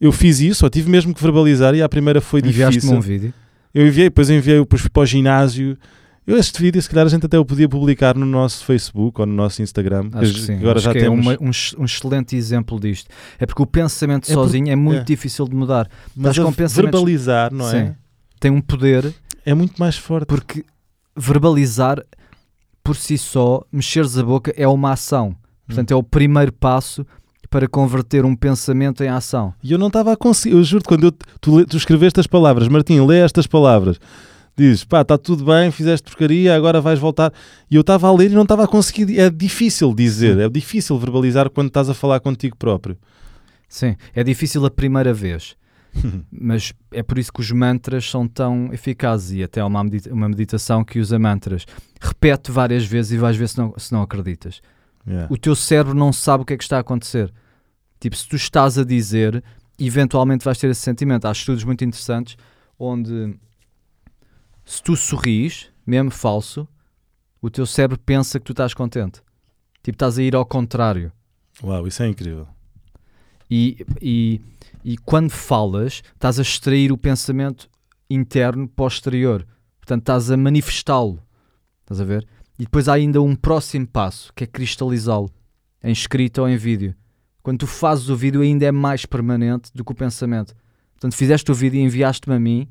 Eu 0.00 0.10
fiz 0.10 0.40
isso, 0.40 0.60
só 0.62 0.68
tive 0.68 0.90
mesmo 0.90 1.14
que 1.14 1.22
verbalizar, 1.22 1.76
e 1.76 1.80
a 1.80 1.88
primeira 1.88 2.20
foi 2.20 2.40
Enviaste-me 2.40 2.80
difícil. 2.80 2.96
um 2.96 3.00
vídeo. 3.00 3.32
Eu 3.72 3.86
enviei, 3.86 4.08
depois 4.08 4.28
enviei, 4.30 4.58
depois 4.58 4.82
fui 4.82 4.90
para 4.90 5.02
o 5.04 5.06
ginásio. 5.06 5.78
Eu, 6.26 6.38
este 6.38 6.60
vídeo, 6.62 6.80
se 6.80 6.88
calhar, 6.88 7.04
a 7.04 7.08
gente 7.10 7.26
até 7.26 7.38
o 7.38 7.44
podia 7.44 7.68
publicar 7.68 8.14
no 8.16 8.24
nosso 8.24 8.64
Facebook 8.64 9.20
ou 9.20 9.26
no 9.26 9.34
nosso 9.34 9.60
Instagram. 9.60 10.08
Acho 10.14 10.32
que 10.32 10.40
sim. 10.40 10.54
Agora 10.56 10.78
Acho 10.78 10.86
já 10.86 10.92
que 10.94 11.00
temos. 11.00 11.26
é 11.26 11.30
uma- 11.30 11.38
um, 11.40 11.50
um 11.82 11.84
excelente 11.84 12.34
exemplo 12.34 12.80
disto. 12.80 13.10
É 13.38 13.44
porque 13.44 13.62
o 13.62 13.66
pensamento 13.66 14.30
É 14.30 14.34
sozinho 14.34 14.70
é 14.70 14.76
muito 14.76 15.00
é. 15.00 15.04
difícil 15.04 15.46
de 15.46 15.54
mudar. 15.54 15.86
mas 16.16 16.38
com 16.38 16.50
pensamentos- 16.52 16.74
verbalizar, 16.98 17.52
não 17.52 17.68
é? 17.68 17.86
Sim. 17.88 17.94
Tem 18.40 18.50
um 18.50 18.60
poder 18.60 19.12
É 19.44 19.52
muito 19.52 19.74
mais 19.78 19.96
forte. 19.98 20.26
porque 20.26 20.64
verbalizar 21.14 22.02
por 22.82 22.96
si 22.96 23.16
só, 23.18 23.62
mexeres 23.72 24.16
a 24.18 24.22
boca 24.22 24.52
é 24.56 24.66
uma 24.68 24.92
ação. 24.92 25.34
Portanto, 25.66 25.90
Hum. 25.90 25.94
é 25.94 25.96
o 25.96 26.02
primeiro 26.02 26.52
passo 26.52 27.06
para 27.48 27.68
converter 27.68 28.24
um 28.24 28.34
pensamento 28.34 29.02
em 29.04 29.08
ação. 29.08 29.54
E 29.62 29.72
eu 29.72 29.78
não 29.78 29.86
estava 29.86 30.12
a 30.12 30.16
conseguir. 30.16 30.54
Eu 30.56 30.64
juro, 30.64 30.84
quando 30.86 31.04
eu, 31.04 31.12
tu, 31.40 31.64
tu 31.66 31.76
escreveste 31.76 32.18
as 32.20 32.26
palavras, 32.26 32.66
Martim, 32.68 33.00
lê 33.00 33.20
estas 33.20 33.46
palavras. 33.46 33.98
Dizes, 34.56 34.84
pá, 34.84 35.00
está 35.00 35.18
tudo 35.18 35.44
bem, 35.44 35.70
fizeste 35.72 36.08
porcaria, 36.08 36.54
agora 36.54 36.80
vais 36.80 36.98
voltar. 36.98 37.32
E 37.70 37.74
eu 37.74 37.80
estava 37.80 38.06
a 38.08 38.12
ler 38.12 38.30
e 38.30 38.34
não 38.34 38.42
estava 38.42 38.64
a 38.64 38.68
conseguir. 38.68 39.18
É 39.18 39.28
difícil 39.28 39.92
dizer, 39.92 40.38
é 40.38 40.48
difícil 40.48 40.96
verbalizar 40.98 41.50
quando 41.50 41.68
estás 41.68 41.88
a 41.88 41.94
falar 41.94 42.20
contigo 42.20 42.56
próprio. 42.56 42.96
Sim, 43.68 43.96
é 44.14 44.22
difícil 44.22 44.64
a 44.64 44.70
primeira 44.70 45.12
vez, 45.12 45.56
mas 46.30 46.72
é 46.92 47.02
por 47.02 47.18
isso 47.18 47.32
que 47.32 47.40
os 47.40 47.50
mantras 47.50 48.08
são 48.08 48.28
tão 48.28 48.72
eficazes 48.72 49.32
e 49.32 49.42
até 49.42 49.60
há 49.60 49.66
uma, 49.66 49.82
medita- 49.82 50.12
uma 50.14 50.28
meditação 50.28 50.84
que 50.84 51.00
usa 51.00 51.18
mantras. 51.18 51.66
Repete 52.00 52.52
várias 52.52 52.84
vezes 52.84 53.10
e 53.12 53.16
vais 53.16 53.36
ver 53.36 53.48
se 53.48 53.58
não, 53.58 53.74
se 53.76 53.92
não 53.92 54.02
acreditas. 54.02 54.60
Yeah. 55.06 55.26
o 55.30 55.36
teu 55.36 55.54
cérebro 55.54 55.92
não 55.94 56.14
sabe 56.14 56.44
o 56.44 56.46
que 56.46 56.54
é 56.54 56.56
que 56.56 56.62
está 56.62 56.78
a 56.78 56.80
acontecer. 56.80 57.30
Tipo, 58.00 58.16
se 58.16 58.26
tu 58.28 58.36
estás 58.36 58.78
a 58.78 58.84
dizer, 58.84 59.42
eventualmente 59.78 60.44
vais 60.44 60.56
ter 60.56 60.70
esse 60.70 60.80
sentimento. 60.80 61.26
Há 61.26 61.32
estudos 61.32 61.62
muito 61.64 61.84
interessantes 61.84 62.36
onde 62.78 63.34
se 64.64 64.82
tu 64.82 64.96
sorris, 64.96 65.70
mesmo 65.86 66.10
falso, 66.10 66.66
o 67.40 67.50
teu 67.50 67.66
cérebro 67.66 67.98
pensa 67.98 68.38
que 68.38 68.44
tu 68.44 68.52
estás 68.52 68.72
contente. 68.72 69.20
Tipo, 69.82 69.96
estás 69.96 70.18
a 70.18 70.22
ir 70.22 70.34
ao 70.34 70.46
contrário. 70.46 71.12
Uau, 71.62 71.86
isso 71.86 72.02
é 72.02 72.08
incrível. 72.08 72.48
E, 73.50 73.84
e, 74.00 74.40
e 74.82 74.96
quando 74.96 75.30
falas, 75.30 76.02
estás 76.14 76.38
a 76.38 76.42
extrair 76.42 76.90
o 76.90 76.96
pensamento 76.96 77.68
interno 78.08 78.66
para 78.66 78.84
o 78.84 78.88
exterior. 78.88 79.46
Portanto, 79.78 80.00
estás 80.00 80.30
a 80.30 80.36
manifestá-lo. 80.36 81.22
Estás 81.82 82.00
a 82.00 82.04
ver? 82.04 82.26
E 82.58 82.64
depois 82.64 82.88
há 82.88 82.94
ainda 82.94 83.20
um 83.20 83.36
próximo 83.36 83.86
passo, 83.86 84.32
que 84.34 84.44
é 84.44 84.46
cristalizá-lo, 84.46 85.30
em 85.82 85.92
escrita 85.92 86.40
ou 86.40 86.48
em 86.48 86.56
vídeo. 86.56 86.94
Quando 87.42 87.58
tu 87.58 87.66
fazes 87.66 88.08
o 88.08 88.16
vídeo, 88.16 88.40
ainda 88.40 88.64
é 88.64 88.72
mais 88.72 89.04
permanente 89.04 89.70
do 89.74 89.84
que 89.84 89.92
o 89.92 89.94
pensamento. 89.94 90.54
Portanto, 90.92 91.14
fizeste 91.14 91.50
o 91.50 91.54
vídeo 91.54 91.78
e 91.78 91.82
enviaste-me 91.82 92.34
a 92.34 92.40
mim, 92.40 92.66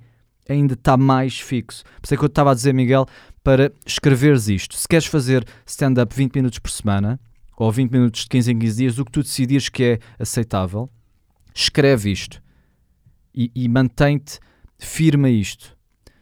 ainda 0.47 0.73
está 0.73 0.97
mais 0.97 1.39
fixo. 1.39 1.83
Por 1.83 2.05
isso 2.05 2.13
é 2.13 2.17
que 2.17 2.23
eu 2.23 2.27
estava 2.27 2.51
a 2.51 2.53
dizer, 2.53 2.73
Miguel, 2.73 3.05
para 3.43 3.71
escreveres 3.85 4.47
isto. 4.47 4.75
Se 4.75 4.87
queres 4.87 5.05
fazer 5.05 5.45
stand-up 5.65 6.15
20 6.15 6.35
minutos 6.35 6.59
por 6.59 6.71
semana, 6.71 7.19
ou 7.57 7.71
20 7.71 7.91
minutos 7.91 8.21
de 8.21 8.29
15 8.29 8.51
em 8.51 8.59
15 8.59 8.77
dias, 8.77 8.99
o 8.99 9.05
que 9.05 9.11
tu 9.11 9.21
decidires 9.21 9.69
que 9.69 9.83
é 9.83 9.99
aceitável, 10.19 10.89
escreve 11.53 12.11
isto 12.11 12.41
e, 13.33 13.51
e 13.55 13.69
mantém-te 13.69 14.39
firme 14.77 15.29
a 15.29 15.31
isto. 15.31 15.75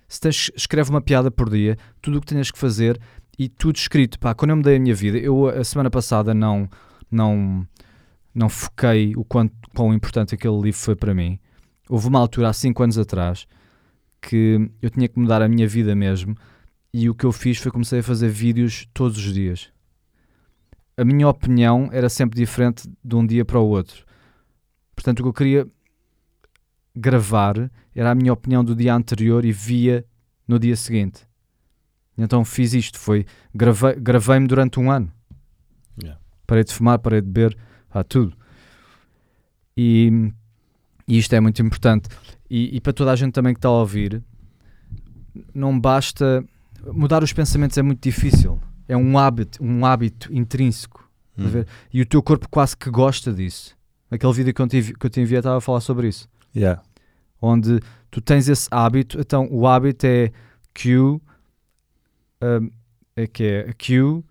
Se 0.07 0.19
tens, 0.19 0.51
escreve 0.55 0.89
uma 0.89 1.01
piada 1.01 1.31
por 1.31 1.49
dia, 1.49 1.77
tudo 2.01 2.17
o 2.17 2.21
que 2.21 2.27
tenhas 2.27 2.51
que 2.51 2.59
fazer 2.59 2.99
e 3.39 3.47
tudo 3.47 3.77
escrito. 3.77 4.19
Pá, 4.19 4.33
quando 4.33 4.51
eu 4.51 4.57
mudei 4.57 4.75
a 4.75 4.79
minha 4.79 4.93
vida, 4.93 5.17
eu 5.17 5.47
a 5.47 5.63
semana 5.63 5.89
passada 5.89 6.33
não, 6.33 6.69
não, 7.09 7.65
não 8.35 8.49
foquei 8.49 9.15
o 9.15 9.23
quanto, 9.23 9.53
quão 9.73 9.93
importante 9.93 10.35
aquele 10.35 10.59
livro 10.59 10.79
foi 10.79 10.95
para 10.95 11.13
mim. 11.13 11.39
Houve 11.89 12.07
uma 12.07 12.19
altura, 12.19 12.49
há 12.49 12.53
5 12.53 12.83
anos 12.83 12.97
atrás, 12.97 13.47
que 14.21 14.69
eu 14.81 14.89
tinha 14.89 15.07
que 15.07 15.19
mudar 15.19 15.41
a 15.41 15.49
minha 15.49 15.67
vida 15.67 15.95
mesmo 15.95 16.35
e 16.93 17.09
o 17.09 17.15
que 17.15 17.25
eu 17.25 17.31
fiz 17.31 17.57
foi 17.57 17.71
comecei 17.71 17.99
a 17.99 18.03
fazer 18.03 18.29
vídeos 18.29 18.87
todos 18.93 19.17
os 19.17 19.33
dias. 19.33 19.71
A 20.97 21.05
minha 21.05 21.27
opinião 21.27 21.89
era 21.91 22.09
sempre 22.09 22.37
diferente 22.37 22.89
de 23.03 23.15
um 23.15 23.25
dia 23.25 23.43
para 23.43 23.59
o 23.59 23.67
outro. 23.67 24.05
Portanto, 24.93 25.19
o 25.19 25.23
que 25.23 25.29
eu 25.29 25.33
queria 25.33 25.67
gravar 26.95 27.71
era 27.95 28.11
a 28.11 28.15
minha 28.15 28.33
opinião 28.33 28.63
do 28.63 28.75
dia 28.75 28.93
anterior 28.93 29.45
e 29.45 29.51
via 29.51 30.05
no 30.47 30.59
dia 30.59 30.75
seguinte. 30.75 31.25
Então 32.17 32.43
fiz 32.43 32.73
isto, 32.73 32.99
foi 32.99 33.25
gravei, 33.55 33.95
gravei-me 33.95 34.47
durante 34.47 34.79
um 34.79 34.91
ano. 34.91 35.11
Yeah. 36.01 36.21
Parei 36.45 36.63
de 36.63 36.73
fumar, 36.73 36.99
parei 36.99 37.21
de 37.21 37.27
beber, 37.27 37.57
ah, 37.89 38.03
tudo. 38.03 38.35
E, 39.75 40.31
e 41.07 41.17
isto 41.17 41.33
é 41.33 41.39
muito 41.39 41.61
importante. 41.61 42.09
E, 42.53 42.75
e 42.75 42.81
para 42.81 42.91
toda 42.91 43.13
a 43.13 43.15
gente 43.15 43.31
também 43.31 43.53
que 43.53 43.59
está 43.59 43.69
a 43.69 43.71
ouvir, 43.71 44.21
não 45.53 45.79
basta 45.79 46.43
mudar 46.87 47.23
os 47.23 47.31
pensamentos 47.31 47.77
é 47.77 47.81
muito 47.81 48.03
difícil. 48.03 48.59
É 48.89 48.97
um 48.97 49.17
hábito, 49.17 49.63
um 49.63 49.85
hábito 49.85 50.27
intrínseco. 50.35 51.09
Hum. 51.37 51.63
E 51.93 52.01
o 52.01 52.05
teu 52.05 52.21
corpo 52.21 52.49
quase 52.49 52.75
que 52.75 52.89
gosta 52.89 53.31
disso. 53.31 53.73
Aquele 54.09 54.33
vídeo 54.33 54.53
que 54.53 54.61
eu 54.61 54.67
te, 54.67 54.93
que 54.93 55.05
eu 55.05 55.09
te 55.09 55.21
enviei 55.21 55.39
estava 55.39 55.59
a 55.59 55.61
falar 55.61 55.79
sobre 55.79 56.09
isso. 56.09 56.27
Yeah. 56.53 56.83
Onde 57.41 57.79
tu 58.09 58.19
tens 58.19 58.49
esse 58.49 58.67
hábito, 58.69 59.17
então 59.17 59.47
o 59.49 59.65
hábito 59.65 60.05
é 60.05 60.33
cue, 60.73 60.97
um, 60.99 61.21
é 63.15 63.27
que 63.27 63.43
é 63.45 63.73
cue, 63.73 64.25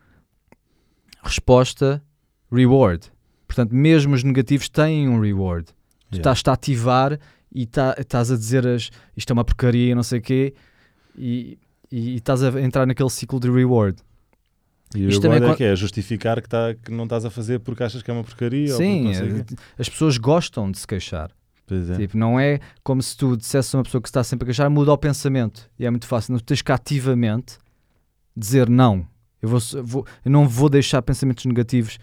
resposta, 1.22 2.02
reward. 2.52 3.10
Portanto, 3.46 3.74
mesmo 3.74 4.14
os 4.14 4.22
negativos 4.22 4.68
têm 4.68 5.08
um 5.08 5.18
reward. 5.20 5.68
Tu 6.10 6.16
Yeah. 6.16 6.18
estás-te 6.18 6.50
a 6.50 6.52
ativar 6.52 7.18
e 7.52 7.66
tá- 7.66 7.94
estás 7.98 8.30
a 8.30 8.36
dizer 8.36 8.66
as, 8.66 8.90
isto 9.16 9.30
é 9.30 9.32
uma 9.34 9.44
porcaria, 9.44 9.94
não 9.94 10.02
sei 10.02 10.18
o 10.18 10.22
quê, 10.22 10.54
e, 11.16 11.58
e, 11.90 12.10
e 12.12 12.16
estás 12.16 12.42
a 12.42 12.60
entrar 12.60 12.86
naquele 12.86 13.10
ciclo 13.10 13.40
de 13.40 13.50
reward. 13.50 13.98
E 14.94 15.06
Isto 15.06 15.18
o 15.18 15.22
também 15.22 15.38
é 15.38 15.46
con- 15.50 15.56
que 15.56 15.62
é 15.64 15.76
justificar 15.76 16.42
que, 16.42 16.48
tá, 16.48 16.74
que 16.74 16.90
não 16.90 17.04
estás 17.04 17.24
a 17.24 17.30
fazer 17.30 17.60
porque 17.60 17.82
achas 17.82 18.02
que 18.02 18.10
é 18.10 18.14
uma 18.14 18.24
porcaria 18.24 18.72
ou 18.72 18.76
Sim, 18.78 19.04
não 19.04 19.14
sei 19.14 19.28
o 19.30 19.44
quê. 19.44 19.54
eh, 19.54 19.56
as 19.78 19.88
pessoas 19.88 20.18
gostam 20.18 20.70
de 20.70 20.78
se 20.78 20.86
queixar. 20.86 21.30
É. 21.70 21.96
Tipo, 21.96 22.18
não 22.18 22.38
é 22.40 22.58
como 22.82 23.00
se 23.00 23.16
tu 23.16 23.36
dissesse 23.36 23.76
a 23.76 23.78
uma 23.78 23.84
pessoa 23.84 24.02
que 24.02 24.08
está 24.08 24.24
sempre 24.24 24.44
a 24.44 24.46
queixar, 24.46 24.68
muda 24.68 24.92
o 24.92 24.98
pensamento. 24.98 25.70
E 25.78 25.86
é 25.86 25.90
muito 25.90 26.06
fácil. 26.08 26.32
Não 26.32 26.40
tens 26.40 26.60
que 26.62 26.72
ativamente 26.72 27.58
dizer 28.36 28.68
não. 28.68 29.06
Eu, 29.40 29.48
vou, 29.48 29.60
vou- 29.84 30.06
eu 30.24 30.30
não 30.32 30.48
vou 30.48 30.68
deixar 30.68 31.00
pensamentos 31.02 31.44
negativos. 31.44 31.96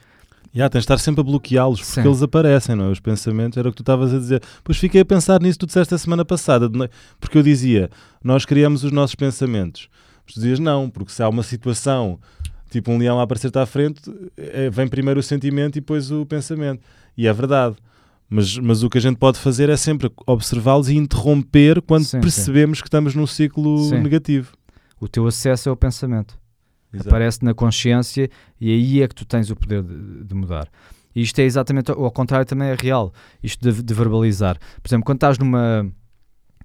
Yeah, 0.58 0.72
tens 0.72 0.80
de 0.80 0.86
estar 0.86 0.98
sempre 0.98 1.22
a 1.22 1.24
bloqueá-los 1.24 1.82
porque 1.82 2.02
Sim. 2.02 2.08
eles 2.08 2.24
aparecem, 2.24 2.76
não 2.76 2.86
é? 2.86 2.90
Os 2.90 3.00
pensamentos, 3.00 3.60
era 3.60 3.70
o 3.70 3.72
que 3.72 3.78
tu 3.78 3.84
estavas 3.84 4.12
a 4.12 4.18
dizer. 4.18 4.42
Pois 4.64 4.80
fiquei 4.80 5.02
a 5.02 5.06
pensar 5.06 5.40
nisso 5.40 5.54
que 5.60 5.66
tu 5.66 5.68
disseste 5.68 5.94
a 5.94 5.98
semana 6.00 6.26
passada, 6.26 6.68
porque 7.20 7.38
eu 7.38 7.44
dizia, 7.44 7.92
nós 8.24 8.44
criamos 8.44 8.84
os 8.84 8.92
nossos 8.92 9.14
pensamentos. 9.14 9.88
Mas 10.26 10.34
tu 10.34 10.40
dizias 10.40 10.58
não, 10.58 10.90
porque 10.90 11.12
se 11.12 11.22
há 11.22 11.30
uma 11.30 11.44
situação, 11.44 12.20
tipo 12.72 12.92
um 12.92 12.98
leão 12.98 13.20
a 13.20 13.24
aparecer-te 13.24 13.60
à 13.60 13.68
frente, 13.68 14.02
eh, 14.36 14.72
vem 14.72 14.88
primeiro 14.88 15.20
o 15.20 15.24
sentimento 15.24 15.76
e 15.76 15.80
depois 15.80 16.10
o 16.10 16.26
pensamento. 16.26 16.82
E 17.16 17.28
é 17.28 17.34
verdade. 17.34 17.76
Mas, 18.28 18.58
mas 18.58 18.82
o 18.82 18.90
que 18.90 18.98
a 18.98 19.02
gente 19.02 19.18
pode 19.18 19.38
fazer 19.38 19.70
é 19.70 19.78
sempre 19.78 20.12
observá-los 20.26 20.90
e 20.90 20.96
interromper 20.96 21.84
quando 21.84 22.04
Sim, 22.04 22.18
sim. 22.18 22.20
percebemos 22.20 22.82
que 22.82 22.88
estamos 22.88 23.14
num 23.14 23.28
ciclo 23.28 23.90
Sim. 23.90 24.00
negativo. 24.02 24.54
O 25.00 25.08
teu 25.08 25.28
acesso 25.28 25.70
é 25.70 25.72
o 25.72 25.78
pensamento. 25.78 26.36
Exato. 26.98 27.10
Aparece 27.10 27.44
na 27.44 27.54
consciência 27.54 28.30
e 28.60 28.72
aí 28.72 29.02
é 29.02 29.08
que 29.08 29.16
tu 29.16 29.26
tens 29.26 29.50
o 29.50 29.56
poder 29.56 29.84
de, 29.84 30.24
de 30.24 30.36
mudar. 30.36 30.70
E 31.16 31.22
isto 31.22 31.40
é 31.40 31.44
exatamente 31.44 31.90
ao 31.92 32.04
ao 32.04 32.12
contrário, 32.12 32.46
também 32.46 32.70
é 32.70 32.76
real. 32.76 33.14
Isto 33.42 33.72
de, 33.72 33.82
de 33.82 33.94
verbalizar. 33.94 34.58
Por 34.82 34.88
exemplo, 34.88 35.06
quando 35.06 35.18
estás 35.18 35.38
numa, 35.38 35.92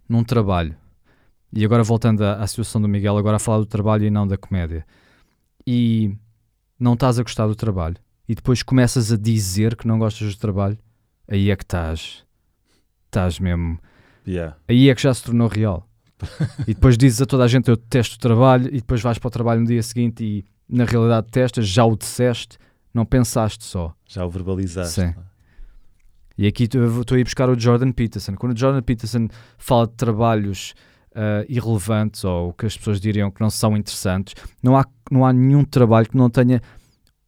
num 0.09 0.23
trabalho, 0.23 0.77
e 1.53 1.65
agora 1.65 1.83
voltando 1.83 2.23
à, 2.23 2.35
à 2.35 2.47
situação 2.47 2.81
do 2.81 2.89
Miguel, 2.89 3.17
agora 3.17 3.37
a 3.37 3.41
falar 3.41 3.59
do 3.59 3.67
trabalho 3.67 4.05
e 4.05 4.11
não 4.11 4.27
da 4.27 4.37
comédia, 4.37 4.87
e 5.67 6.15
não 6.79 6.95
estás 6.95 7.19
a 7.19 7.23
gostar 7.23 7.47
do 7.47 7.55
trabalho, 7.55 7.97
e 8.29 8.35
depois 8.35 8.63
começas 8.63 9.13
a 9.13 9.17
dizer 9.17 9.77
que 9.77 9.87
não 9.87 9.99
gostas 9.99 10.35
do 10.35 10.41
trabalho, 10.41 10.79
aí 11.29 11.51
é 11.51 11.57
que 11.57 11.65
estás. 11.65 12.25
Estás 13.07 13.39
mesmo. 13.39 13.79
Yeah. 14.27 14.57
Aí 14.69 14.89
é 14.89 14.95
que 14.95 15.03
já 15.03 15.13
se 15.13 15.25
tornou 15.25 15.49
real. 15.49 15.89
e 16.67 16.75
depois 16.75 16.97
dizes 16.97 17.23
a 17.23 17.27
toda 17.27 17.45
a 17.45 17.49
gente 17.49 17.69
eu 17.69 17.77
detesto 17.77 18.17
o 18.17 18.19
trabalho 18.19 18.69
e 18.69 18.77
depois 18.77 19.01
vais 19.01 19.19
para 19.19 19.29
o 19.29 19.31
trabalho 19.31 19.61
no 19.61 19.67
dia 19.67 19.83
seguinte 19.83 20.25
e 20.25 20.45
na 20.69 20.85
realidade 20.85 21.27
detestas, 21.27 21.69
já 21.69 21.85
o 21.85 21.97
disseste, 21.97 22.59
não 22.95 23.05
pensaste 23.05 23.65
só. 23.65 23.95
Já 24.07 24.25
o 24.25 24.31
verbalizaste. 24.31 25.01
Sim. 25.01 25.15
E 26.37 26.47
aqui 26.47 26.65
estou 26.65 27.15
a 27.15 27.19
ir 27.19 27.25
buscar 27.25 27.51
o 27.51 27.59
Jordan 27.59 27.93
Peterson. 27.93 28.35
Quando 28.35 28.55
o 28.55 28.59
Jordan 28.59 28.83
Peterson 28.83 29.29
fala 29.59 29.87
de 29.87 29.93
trabalhos 29.95 30.75
ah, 31.15 31.45
irrelevantes 31.49 32.25
ou 32.25 32.55
que 32.55 32.65
as 32.65 32.77
pessoas 32.77 33.01
diriam 33.01 33.31
que 33.31 33.41
não 33.41 33.51
são 33.51 33.77
interessantes, 33.77 34.35
não 34.63 34.77
há, 34.77 34.85
não 35.11 35.27
há 35.27 35.33
nenhum 35.33 35.65
trabalho 35.65 36.09
que 36.09 36.17
não 36.17 36.31
tenha 36.31 36.61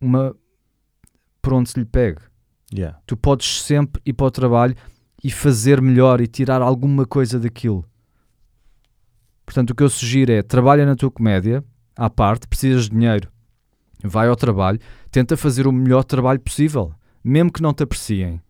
uma 0.00 0.34
por 1.42 1.52
onde 1.52 1.68
se 1.68 1.78
lhe 1.78 1.84
pegue. 1.84 2.20
Yeah. 2.72 2.98
Tu 3.06 3.16
podes 3.16 3.62
sempre 3.62 4.00
ir 4.06 4.14
para 4.14 4.26
o 4.26 4.30
trabalho 4.30 4.74
e 5.22 5.30
fazer 5.30 5.82
melhor 5.82 6.20
e 6.20 6.26
tirar 6.26 6.62
alguma 6.62 7.04
coisa 7.04 7.38
daquilo. 7.38 7.84
Portanto, 9.44 9.70
o 9.70 9.74
que 9.74 9.82
eu 9.82 9.90
sugiro 9.90 10.32
é 10.32 10.42
trabalha 10.42 10.86
na 10.86 10.96
tua 10.96 11.10
comédia, 11.10 11.64
à 11.96 12.08
parte, 12.08 12.48
precisas 12.48 12.84
de 12.84 12.90
dinheiro. 12.90 13.28
Vai 14.02 14.28
ao 14.28 14.36
trabalho, 14.36 14.78
tenta 15.10 15.36
fazer 15.36 15.66
o 15.66 15.72
melhor 15.72 16.04
trabalho 16.04 16.40
possível, 16.40 16.92
mesmo 17.22 17.52
que 17.52 17.62
não 17.62 17.72
te 17.72 17.82
apreciem. 17.82 18.40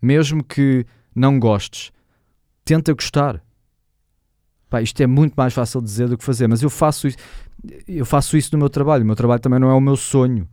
Mesmo 0.00 0.44
que 0.44 0.86
não 1.14 1.38
gostes, 1.38 1.90
tenta 2.64 2.92
gostar. 2.92 3.42
Pá, 4.70 4.82
isto 4.82 5.00
é 5.02 5.06
muito 5.06 5.34
mais 5.34 5.54
fácil 5.54 5.80
dizer 5.80 6.08
do 6.08 6.18
que 6.18 6.24
fazer, 6.24 6.46
mas 6.46 6.62
eu 6.62 6.70
faço 6.70 7.08
eu 7.86 8.06
faço 8.06 8.36
isso 8.36 8.50
no 8.52 8.58
meu 8.58 8.68
trabalho. 8.68 9.02
O 9.02 9.06
meu 9.06 9.16
trabalho 9.16 9.40
também 9.40 9.58
não 9.58 9.70
é 9.70 9.74
o 9.74 9.80
meu 9.80 9.96
sonho. 9.96 10.48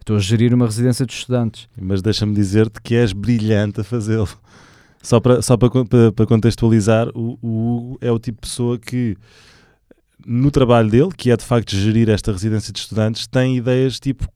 Estou 0.00 0.16
a 0.16 0.18
gerir 0.18 0.54
uma 0.54 0.66
residência 0.66 1.04
de 1.04 1.12
estudantes. 1.12 1.68
Mas 1.80 2.02
deixa-me 2.02 2.34
dizer-te 2.34 2.80
que 2.80 2.94
és 2.94 3.12
brilhante 3.12 3.80
a 3.80 3.84
fazê-lo. 3.84 4.28
Só 5.02 5.18
para 5.20 5.42
só 5.42 5.56
para, 5.56 5.70
para, 6.12 6.26
contextualizar, 6.26 7.08
o, 7.14 7.38
o 7.42 7.76
Hugo 7.76 7.98
é 8.00 8.10
o 8.10 8.18
tipo 8.18 8.40
de 8.40 8.48
pessoa 8.48 8.78
que, 8.78 9.16
no 10.24 10.50
trabalho 10.50 10.88
dele, 10.88 11.10
que 11.16 11.30
é 11.30 11.36
de 11.36 11.44
facto 11.44 11.74
gerir 11.76 12.08
esta 12.08 12.30
residência 12.30 12.72
de 12.72 12.78
estudantes, 12.78 13.26
tem 13.26 13.56
ideias 13.56 13.98
tipo. 13.98 14.26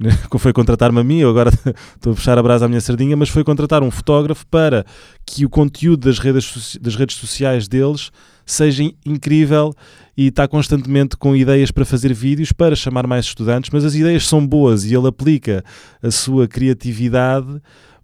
Foi 0.38 0.50
contratar-me 0.52 0.98
a 0.98 1.04
mim, 1.04 1.18
eu 1.18 1.28
agora 1.28 1.50
estou 1.94 2.12
a 2.12 2.16
puxar 2.16 2.38
a 2.38 2.42
brasa 2.42 2.64
à 2.64 2.68
minha 2.68 2.80
sardinha, 2.80 3.14
mas 3.18 3.28
foi 3.28 3.44
contratar 3.44 3.82
um 3.82 3.90
fotógrafo 3.90 4.46
para 4.46 4.86
que 5.26 5.44
o 5.44 5.50
conteúdo 5.50 6.06
das 6.08 6.18
redes, 6.18 6.78
das 6.80 6.96
redes 6.96 7.16
sociais 7.16 7.68
deles 7.68 8.10
seja 8.46 8.82
in- 8.82 8.94
incrível 9.04 9.74
e 10.16 10.28
está 10.28 10.48
constantemente 10.48 11.18
com 11.18 11.36
ideias 11.36 11.70
para 11.70 11.84
fazer 11.84 12.14
vídeos 12.14 12.50
para 12.50 12.74
chamar 12.74 13.06
mais 13.06 13.26
estudantes, 13.26 13.68
mas 13.70 13.84
as 13.84 13.94
ideias 13.94 14.26
são 14.26 14.46
boas 14.46 14.84
e 14.86 14.94
ele 14.94 15.06
aplica 15.06 15.62
a 16.02 16.10
sua 16.10 16.48
criatividade 16.48 17.60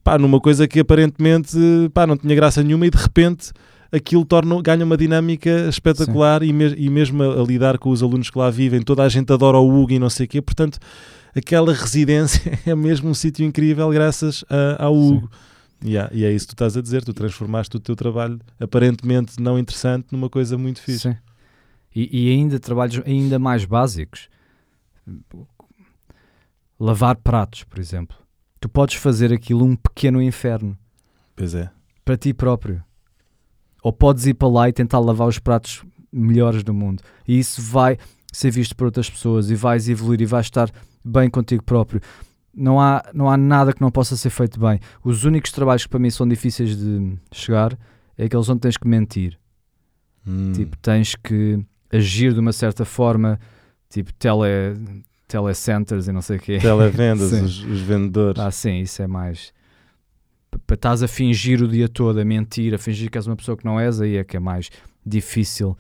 pá, 0.07 0.17
numa 0.17 0.41
coisa 0.41 0.69
que 0.69 0.79
aparentemente 0.79 1.57
pá, 1.93 2.07
não 2.07 2.17
tinha 2.17 2.33
graça 2.37 2.63
nenhuma 2.63 2.87
e 2.87 2.91
de 2.91 2.97
repente 2.97 3.51
aquilo 3.91 4.25
torna, 4.25 4.63
ganha 4.63 4.85
uma 4.85 4.97
dinâmica 4.97 5.69
espetacular 5.69 6.45
e, 6.45 6.53
me- 6.53 6.75
e 6.77 6.89
mesmo 6.89 7.21
a, 7.25 7.41
a 7.41 7.45
lidar 7.45 7.77
com 7.77 7.91
os 7.91 8.05
alunos 8.05 8.31
que 8.31 8.39
lá 8.39 8.49
vivem, 8.49 8.81
toda 8.83 9.03
a 9.03 9.09
gente 9.09 9.33
adora 9.33 9.59
o 9.59 9.69
Hugo 9.69 9.93
e 9.93 9.99
não 9.99 10.09
sei 10.09 10.27
o 10.27 10.29
quê, 10.29 10.41
portanto 10.41 10.79
aquela 11.35 11.73
residência 11.75 12.57
é 12.65 12.75
mesmo 12.77 13.11
um 13.11 13.15
sítio 13.15 13.45
incrível 13.45 13.91
graças 13.91 14.45
a, 14.49 14.85
ao 14.85 14.95
Hugo. 14.97 15.29
Yeah, 15.85 16.09
e 16.15 16.25
é 16.25 16.33
isso 16.33 16.47
que 16.47 16.53
tu 16.55 16.55
estás 16.55 16.77
a 16.77 16.81
dizer, 16.81 17.03
tu 17.05 17.13
transformaste 17.13 17.77
o 17.77 17.81
teu 17.81 17.97
trabalho 17.97 18.39
aparentemente 18.61 19.41
não 19.43 19.59
interessante 19.59 20.07
numa 20.13 20.31
coisa 20.31 20.57
muito 20.57 20.81
fixe. 20.81 21.01
Sim. 21.11 21.17
E, 21.95 22.29
e 22.29 22.31
ainda 22.33 22.61
trabalhos 22.61 23.03
ainda 23.05 23.39
mais 23.41 23.65
básicos. 23.65 24.29
Lavar 26.79 27.17
pratos, 27.17 27.65
por 27.65 27.79
exemplo. 27.79 28.17
Tu 28.67 28.69
podes 28.69 28.97
fazer 28.97 29.33
aquilo 29.33 29.65
um 29.65 29.77
pequeno 29.77 30.21
inferno 30.21 30.77
Pois 31.37 31.55
é. 31.55 31.71
para 32.05 32.17
ti 32.17 32.35
próprio. 32.35 32.83
Ou 33.81 33.93
podes 33.93 34.27
ir 34.27 34.35
para 34.35 34.49
lá 34.49 34.69
e 34.69 34.73
tentar 34.73 34.99
lavar 34.99 35.29
os 35.29 35.39
pratos 35.39 35.85
melhores 36.13 36.65
do 36.65 36.75
mundo. 36.75 37.01
E 37.29 37.39
isso 37.39 37.63
vai 37.63 37.97
ser 38.33 38.51
visto 38.51 38.75
por 38.75 38.87
outras 38.87 39.09
pessoas 39.09 39.51
e 39.51 39.55
vais 39.55 39.89
evoluir 39.89 40.21
e 40.21 40.27
vais 40.27 40.47
estar 40.47 40.69
bem 41.05 41.31
contigo 41.31 41.63
próprio. 41.63 42.01
Não 42.53 42.81
há, 42.81 43.05
não 43.15 43.31
há 43.31 43.37
nada 43.37 43.73
que 43.73 43.81
não 43.81 43.93
possa 43.93 44.17
ser 44.17 44.31
feito 44.31 44.59
bem. 44.59 44.81
Os 45.05 45.23
únicos 45.23 45.53
trabalhos 45.53 45.85
que 45.85 45.91
para 45.91 46.01
mim 46.01 46.11
são 46.11 46.27
difíceis 46.27 46.77
de 46.77 47.17
chegar 47.31 47.79
é 48.19 48.25
aqueles 48.25 48.49
onde 48.49 48.63
tens 48.63 48.77
que 48.77 48.89
mentir. 48.89 49.39
Hum. 50.27 50.51
Tipo, 50.51 50.77
tens 50.79 51.15
que 51.15 51.65
agir 51.93 52.35
de 52.35 52.41
uma 52.41 52.53
certa 52.53 52.85
forma, 52.85 53.39
tipo 53.89 54.13
tele, 54.15 55.05
telecenters 55.27 56.09
e 56.09 56.13
não 56.13 56.23
sei 56.23 56.37
o 56.37 56.41
quê. 56.41 56.59
Televendas, 56.59 57.33
os, 57.43 57.63
os 57.65 57.81
vendedores. 57.81 58.41
Ah, 58.41 58.51
sim, 58.51 58.81
isso 58.81 59.03
é 59.03 59.07
mais. 59.07 59.53
Para 60.67 60.75
estás 60.75 61.03
a 61.03 61.09
fingir 61.09 61.63
o 61.63 61.69
dia 61.69 61.89
todo, 61.89 62.19
a 62.19 62.25
mentir, 62.25 62.75
a 62.75 62.79
fingir 62.79 63.11
que 63.11 63.19
és 63.19 63.27
uma 63.27 63.37
pessoa 63.37 63.57
que 63.57 63.65
não 63.65 63.79
és, 63.79 64.01
aí 64.01 64.17
é 64.17 64.25
que 64.25 64.37
é 64.37 64.41
mais 64.41 64.71
difícil. 65.05 65.77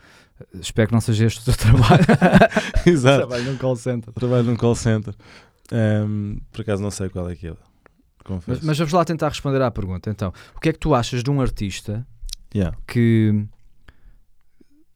Espero 0.60 0.88
que 0.88 0.94
não 0.94 1.00
seja 1.00 1.24
este 1.26 1.40
o 1.40 1.44
teu 1.44 1.54
trabalho. 1.56 2.04
Exato. 2.86 3.18
trabalho 3.26 3.44
num 3.44 3.56
call 3.56 3.76
center. 3.76 4.12
Trabalho 4.12 4.42
num 4.44 4.56
call 4.56 4.74
center. 4.74 5.14
Ahm, 5.72 6.36
por 6.52 6.60
acaso 6.60 6.82
não 6.82 6.90
sei 6.90 7.08
qual 7.08 7.28
é 7.30 7.34
que 7.34 7.48
é. 7.48 7.54
Confesso. 8.22 8.58
Mas, 8.58 8.60
mas 8.66 8.78
vamos 8.78 8.92
lá 8.92 9.04
tentar 9.04 9.28
responder 9.28 9.62
à 9.62 9.70
pergunta. 9.70 10.10
Então, 10.10 10.32
o 10.54 10.60
que 10.60 10.68
é 10.68 10.72
que 10.72 10.78
tu 10.78 10.94
achas 10.94 11.22
de 11.22 11.30
um 11.30 11.40
artista 11.40 12.06
Yeah. 12.54 12.76
que 12.86 13.44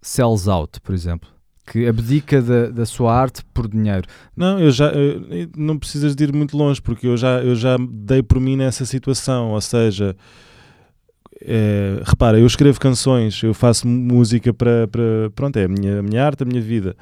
sells 0.02 0.48
out, 0.48 0.80
por 0.80 0.94
exemplo? 0.94 1.28
Que 1.66 1.86
abdica 1.86 2.42
da, 2.42 2.68
da 2.70 2.84
sua 2.86 3.14
arte 3.14 3.42
por 3.54 3.68
dinheiro. 3.68 4.06
Não, 4.36 4.58
eu 4.58 4.70
já 4.70 4.88
eu- 4.90 5.22
eu- 5.30 5.48
não 5.56 5.78
precisas 5.78 6.16
de 6.16 6.24
ir 6.24 6.32
muito 6.32 6.56
longe 6.56 6.80
porque 6.82 7.06
eu 7.06 7.16
já, 7.16 7.40
eu 7.42 7.54
já 7.54 7.76
dei 7.90 8.22
por 8.22 8.40
mim 8.40 8.56
nessa 8.56 8.84
situação, 8.84 9.50
ou 9.50 9.60
seja, 9.60 10.16
é, 11.42 12.00
repara, 12.04 12.38
eu 12.38 12.46
escrevo 12.46 12.78
canções, 12.80 13.42
eu 13.42 13.54
faço 13.54 13.86
música 13.86 14.52
para, 14.52 14.88
para 14.88 15.30
pronto, 15.34 15.56
é 15.58 15.64
a 15.64 15.68
minha, 15.68 16.00
a 16.00 16.02
minha 16.02 16.24
arte, 16.24 16.42
a 16.42 16.46
minha 16.46 16.60
vida. 16.60 16.96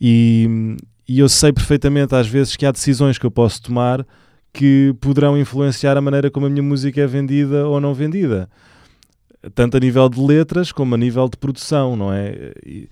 E, 0.00 0.76
e 1.08 1.18
eu 1.18 1.28
sei 1.28 1.52
perfeitamente 1.52 2.14
às 2.14 2.26
vezes 2.26 2.56
que 2.56 2.64
há 2.66 2.70
decisões 2.72 3.18
que 3.18 3.26
eu 3.26 3.30
posso 3.30 3.62
tomar 3.62 4.06
que 4.52 4.94
poderão 5.00 5.36
influenciar 5.36 5.96
a 5.96 6.00
maneira 6.00 6.30
como 6.30 6.46
a 6.46 6.50
minha 6.50 6.62
música 6.62 7.00
é 7.00 7.06
vendida 7.06 7.66
ou 7.66 7.80
não 7.80 7.92
vendida. 7.92 8.48
Tanto 9.54 9.76
a 9.76 9.80
nível 9.80 10.08
de 10.08 10.20
letras 10.20 10.70
como 10.72 10.94
a 10.94 10.98
nível 10.98 11.28
de 11.28 11.36
produção, 11.36 11.96
não 11.96 12.12
é? 12.12 12.52
E, 12.64 12.88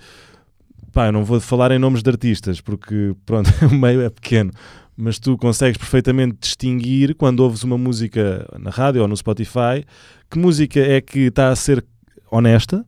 pá, 0.93 1.07
eu 1.07 1.13
não 1.13 1.25
vou 1.25 1.41
falar 1.41 1.71
em 1.73 1.79
nomes 1.79 2.03
de 2.03 2.11
artistas 2.11 2.61
porque, 2.61 3.15
pronto, 3.25 3.51
o 3.71 3.75
meio 3.75 4.03
é 4.03 4.11
pequeno, 4.11 4.51
mas 4.97 5.19
tu 5.19 5.37
consegues 5.37 5.79
perfeitamente 5.79 6.37
distinguir 6.41 7.15
quando 7.15 7.41
ouves 7.41 7.65
uma 7.65 7.79
música 7.79 8.47
na 8.59 8.71
rádio 8.71 9.03
ou 9.03 9.09
no 9.09 9.17
Spotify 9.17 9.85
que 10.31 10.39
música 10.39 10.81
é 10.81 11.01
que 11.01 11.27
está 11.27 11.51
a 11.51 11.57
ser 11.57 11.85
honesta, 12.31 12.87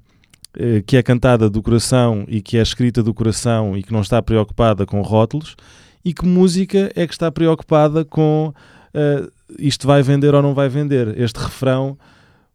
eh, 0.56 0.82
que 0.86 0.96
é 0.96 1.02
cantada 1.02 1.50
do 1.50 1.62
coração 1.62 2.24
e 2.26 2.40
que 2.40 2.56
é 2.56 2.62
escrita 2.62 3.02
do 3.02 3.12
coração 3.12 3.76
e 3.76 3.82
que 3.82 3.92
não 3.92 4.00
está 4.00 4.22
preocupada 4.22 4.86
com 4.86 5.02
rótulos, 5.02 5.54
e 6.02 6.14
que 6.14 6.24
música 6.24 6.90
é 6.94 7.06
que 7.06 7.12
está 7.12 7.30
preocupada 7.30 8.04
com 8.04 8.54
uh, 8.94 9.32
isto 9.58 9.86
vai 9.86 10.02
vender 10.02 10.34
ou 10.34 10.42
não 10.42 10.54
vai 10.54 10.68
vender. 10.68 11.18
Este 11.18 11.38
refrão, 11.38 11.98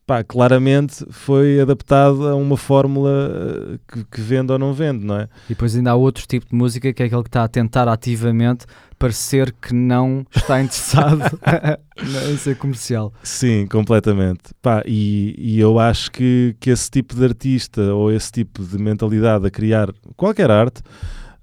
pá, 0.09 0.23
claramente 0.23 1.05
foi 1.11 1.61
adaptado 1.61 2.27
a 2.27 2.35
uma 2.35 2.57
fórmula 2.57 3.29
uh, 3.29 3.79
que, 3.87 4.03
que, 4.05 4.19
vende 4.19 4.51
ou 4.51 4.57
não 4.57 4.73
vende, 4.73 5.05
não 5.05 5.15
é? 5.15 5.29
E 5.45 5.49
depois 5.49 5.75
ainda 5.75 5.91
há 5.91 5.95
outro 5.95 6.25
tipo 6.25 6.47
de 6.49 6.55
música 6.55 6.91
que 6.91 7.03
é 7.03 7.05
aquele 7.05 7.21
que 7.21 7.29
está 7.29 7.43
a 7.43 7.47
tentar 7.47 7.87
ativamente 7.87 8.65
parecer 8.97 9.53
que 9.61 9.71
não 9.71 10.25
está 10.35 10.59
interessado 10.63 11.21
em 12.27 12.37
ser 12.37 12.57
comercial. 12.57 13.13
Sim, 13.21 13.67
completamente. 13.67 14.51
Pá, 14.63 14.81
e, 14.83 15.35
e 15.37 15.59
eu 15.59 15.77
acho 15.77 16.11
que, 16.11 16.55
que 16.59 16.71
esse 16.71 16.89
tipo 16.89 17.13
de 17.13 17.23
artista 17.23 17.93
ou 17.93 18.11
esse 18.11 18.31
tipo 18.31 18.63
de 18.63 18.79
mentalidade 18.79 19.45
a 19.45 19.51
criar 19.51 19.93
qualquer 20.17 20.49
arte 20.49 20.81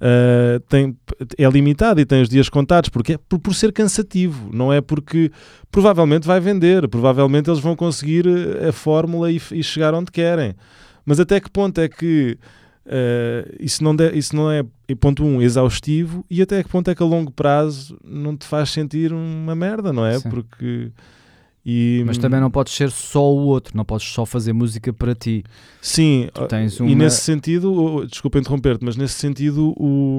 uh, 0.00 0.60
tem, 0.68 0.96
é 1.38 1.48
limitado 1.48 2.00
e 2.00 2.06
tem 2.06 2.22
os 2.22 2.28
dias 2.28 2.48
contados, 2.48 2.88
porque 2.88 3.14
é 3.14 3.18
por, 3.18 3.38
por, 3.38 3.54
ser 3.54 3.72
cansativo, 3.72 4.50
não 4.52 4.72
é 4.72 4.80
porque 4.80 5.30
provavelmente 5.70 6.26
vai 6.26 6.40
vender, 6.40 6.88
provavelmente 6.88 7.50
eles 7.50 7.60
vão 7.60 7.76
conseguir 7.76 8.26
a 8.66 8.72
fórmula 8.72 9.30
e, 9.30 9.40
e 9.52 9.62
chegar 9.62 9.94
onde 9.94 10.10
querem. 10.10 10.54
Mas 11.04 11.20
até 11.20 11.40
que 11.40 11.50
ponto 11.50 11.80
é 11.80 11.88
que 11.88 12.36
uh, 12.86 13.56
isso, 13.60 13.82
não 13.82 13.94
de, 13.94 14.10
isso 14.12 14.34
não 14.34 14.50
é, 14.50 14.64
ponto 14.98 15.24
um, 15.24 15.40
exaustivo, 15.40 16.24
e 16.30 16.42
até 16.42 16.62
que 16.62 16.68
ponto 16.68 16.90
é 16.90 16.94
que 16.94 17.02
a 17.02 17.06
longo 17.06 17.30
prazo 17.30 17.98
não 18.04 18.36
te 18.36 18.46
faz 18.46 18.70
sentir 18.70 19.12
uma 19.12 19.54
merda, 19.54 19.92
não 19.92 20.04
é? 20.04 20.18
Sim. 20.18 20.30
Porque 20.30 20.90
e, 21.68 22.04
Mas 22.06 22.16
também 22.16 22.40
não 22.40 22.48
podes 22.48 22.72
ser 22.74 22.92
só 22.92 23.28
o 23.28 23.46
outro, 23.46 23.76
não 23.76 23.84
podes 23.84 24.06
só 24.06 24.24
fazer 24.24 24.52
música 24.52 24.92
para 24.92 25.16
ti. 25.16 25.42
Sim, 25.82 26.28
uma... 26.78 26.88
e 26.88 26.94
nesse 26.94 27.22
sentido, 27.22 28.06
desculpa 28.08 28.38
interromper-te, 28.38 28.84
mas 28.84 28.96
nesse 28.96 29.14
sentido 29.14 29.74
o, 29.76 30.18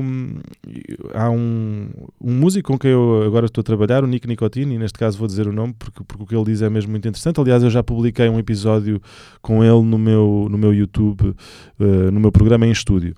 há 1.14 1.30
um, 1.30 1.88
um 2.20 2.34
músico 2.34 2.74
com 2.74 2.78
quem 2.78 2.92
eu 2.92 3.24
agora 3.26 3.46
estou 3.46 3.62
a 3.62 3.64
trabalhar, 3.64 4.04
o 4.04 4.08
Nick 4.08 4.28
Nicotini, 4.28 4.76
e 4.76 4.78
neste 4.78 5.00
caso 5.00 5.18
vou 5.18 5.26
dizer 5.26 5.48
o 5.48 5.54
nome 5.54 5.74
porque, 5.80 6.04
porque 6.04 6.24
o 6.24 6.26
que 6.28 6.36
ele 6.36 6.44
diz 6.44 6.62
é 6.62 6.70
mesmo 6.70 6.92
muito 6.92 7.08
interessante. 7.08 7.40
Aliás, 7.40 7.64
eu 7.64 7.70
já 7.70 7.82
publiquei 7.82 8.28
um 8.28 8.38
episódio 8.38 9.02
com 9.42 9.64
ele 9.64 9.84
no 9.84 9.98
meu, 9.98 10.50
no 10.52 10.58
meu 10.58 10.74
YouTube, 10.74 11.34
uh, 11.80 12.12
no 12.12 12.20
meu 12.20 12.32
programa 12.32 12.68
em 12.68 12.72
estúdio. 12.72 13.16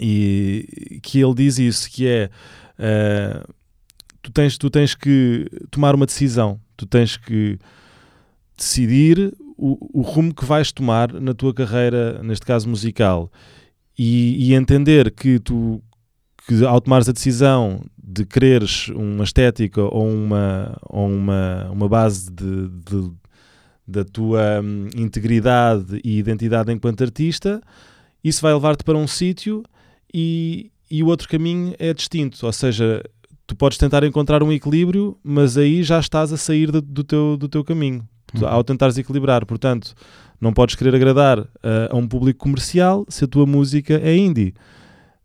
E 0.00 0.98
que 1.00 1.20
ele 1.20 1.34
diz 1.34 1.60
isso, 1.60 1.88
que 1.88 2.08
é 2.08 2.28
uh, 2.76 3.54
tu, 4.22 4.30
tens, 4.30 4.58
tu 4.58 4.70
tens 4.70 4.94
que 4.94 5.46
tomar 5.70 5.94
uma 5.94 6.06
decisão 6.06 6.60
Tu 6.80 6.86
tens 6.86 7.18
que 7.18 7.58
decidir 8.56 9.34
o, 9.58 10.00
o 10.00 10.00
rumo 10.00 10.34
que 10.34 10.46
vais 10.46 10.72
tomar 10.72 11.12
na 11.12 11.34
tua 11.34 11.52
carreira, 11.52 12.22
neste 12.22 12.46
caso 12.46 12.66
musical, 12.66 13.30
e, 13.98 14.48
e 14.48 14.54
entender 14.54 15.10
que 15.10 15.38
tu 15.38 15.82
que 16.48 16.64
ao 16.64 16.80
tomares 16.80 17.06
a 17.06 17.12
decisão 17.12 17.84
de 18.02 18.24
quereres 18.24 18.88
uma 18.88 19.24
estética 19.24 19.82
ou 19.82 20.08
uma, 20.10 20.74
ou 20.88 21.06
uma, 21.06 21.70
uma 21.70 21.86
base 21.86 22.30
de, 22.30 22.68
de 22.68 23.12
da 23.86 24.02
tua 24.02 24.62
hum, 24.62 24.88
integridade 24.96 26.00
e 26.02 26.16
identidade 26.16 26.72
enquanto 26.72 27.04
artista, 27.04 27.60
isso 28.24 28.40
vai 28.40 28.54
levar-te 28.54 28.84
para 28.84 28.96
um 28.96 29.06
sítio 29.06 29.62
e, 30.14 30.70
e 30.90 31.02
o 31.02 31.08
outro 31.08 31.28
caminho 31.28 31.74
é 31.78 31.92
distinto. 31.92 32.46
Ou 32.46 32.52
seja, 32.52 33.02
tu 33.50 33.56
podes 33.56 33.76
tentar 33.76 34.04
encontrar 34.04 34.44
um 34.44 34.52
equilíbrio, 34.52 35.18
mas 35.24 35.56
aí 35.56 35.82
já 35.82 35.98
estás 35.98 36.32
a 36.32 36.36
sair 36.36 36.70
do, 36.70 36.80
do 36.80 37.02
teu, 37.02 37.36
do 37.36 37.48
teu 37.48 37.64
caminho 37.64 38.06
uhum. 38.32 38.46
ao 38.46 38.62
tentares 38.62 38.96
equilibrar. 38.96 39.44
Portanto, 39.44 39.92
não 40.40 40.52
podes 40.52 40.76
querer 40.76 40.94
agradar 40.94 41.40
uh, 41.40 41.48
a 41.90 41.96
um 41.96 42.06
público 42.06 42.38
comercial 42.38 43.04
se 43.08 43.24
a 43.24 43.26
tua 43.26 43.46
música 43.46 43.94
é 43.94 44.16
indie. 44.16 44.54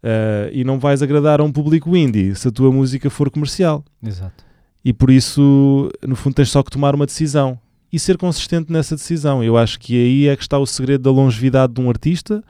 Uh, 0.04 0.50
e 0.52 0.64
não 0.64 0.80
vais 0.80 1.04
agradar 1.04 1.40
a 1.40 1.44
um 1.44 1.52
público 1.52 1.96
indie 1.96 2.34
se 2.34 2.48
a 2.48 2.52
tua 2.52 2.72
música 2.72 3.12
for 3.12 3.30
comercial. 3.30 3.86
Exato. 4.02 4.44
E 4.84 4.92
por 4.92 5.12
isso, 5.12 5.92
no 6.02 6.16
fundo, 6.16 6.34
tens 6.34 6.50
só 6.50 6.64
que 6.64 6.72
tomar 6.72 6.96
uma 6.96 7.06
decisão 7.06 7.60
e 7.94 8.00
ser 8.00 8.18
consistente 8.18 8.74
nessa 8.74 8.96
decisão. 8.96 9.44
Eu 9.44 9.56
acho 9.56 9.80
que 9.80 9.96
aí 9.96 10.28
é 10.30 10.36
que 10.36 10.42
está 10.42 10.58
o 10.58 10.66
segredo 10.66 11.04
da 11.04 11.12
longevidade 11.12 11.74
de 11.74 11.82
um 11.82 11.90
artista 11.90 12.44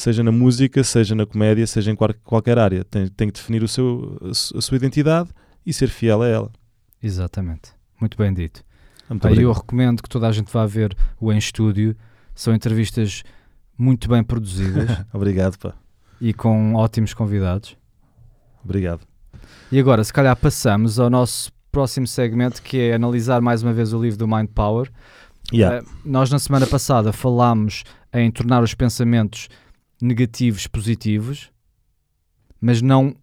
seja 0.00 0.22
na 0.22 0.32
música, 0.32 0.82
seja 0.82 1.14
na 1.14 1.26
comédia, 1.26 1.66
seja 1.66 1.90
em 1.90 1.96
qualquer 1.96 2.58
área. 2.58 2.84
Tem, 2.84 3.06
tem 3.08 3.28
que 3.28 3.34
definir 3.34 3.62
o 3.62 3.68
seu, 3.68 4.18
a 4.22 4.60
sua 4.60 4.76
identidade 4.76 5.28
e 5.64 5.72
ser 5.72 5.88
fiel 5.88 6.22
a 6.22 6.26
ela. 6.26 6.50
Exatamente. 7.02 7.72
Muito 8.00 8.16
bem 8.16 8.32
dito. 8.32 8.62
Muito 9.08 9.26
Aí 9.26 9.42
eu 9.42 9.52
recomendo 9.52 10.02
que 10.02 10.08
toda 10.08 10.26
a 10.26 10.32
gente 10.32 10.50
vá 10.50 10.64
ver 10.64 10.96
o 11.20 11.32
Em 11.32 11.38
Estúdio. 11.38 11.94
São 12.34 12.54
entrevistas 12.54 13.22
muito 13.76 14.08
bem 14.08 14.24
produzidas. 14.24 15.04
Obrigado, 15.12 15.58
pá. 15.58 15.74
E 16.20 16.32
com 16.32 16.74
ótimos 16.74 17.12
convidados. 17.12 17.76
Obrigado. 18.64 19.00
E 19.70 19.78
agora, 19.78 20.02
se 20.02 20.12
calhar, 20.12 20.34
passamos 20.36 20.98
ao 20.98 21.10
nosso 21.10 21.52
próximo 21.70 22.06
segmento, 22.06 22.62
que 22.62 22.78
é 22.78 22.94
analisar 22.94 23.40
mais 23.40 23.62
uma 23.62 23.72
vez 23.72 23.92
o 23.92 24.00
livro 24.00 24.18
do 24.18 24.26
Mind 24.26 24.48
Power. 24.54 24.90
Yeah. 25.52 25.82
Uh, 25.82 25.88
nós, 26.04 26.30
na 26.30 26.38
semana 26.38 26.66
passada, 26.66 27.12
falámos 27.12 27.84
em 28.12 28.30
tornar 28.30 28.62
os 28.62 28.74
pensamentos 28.74 29.48
negativos 30.00 30.66
positivos, 30.66 31.50
mas 32.60 32.82
não 32.82 33.14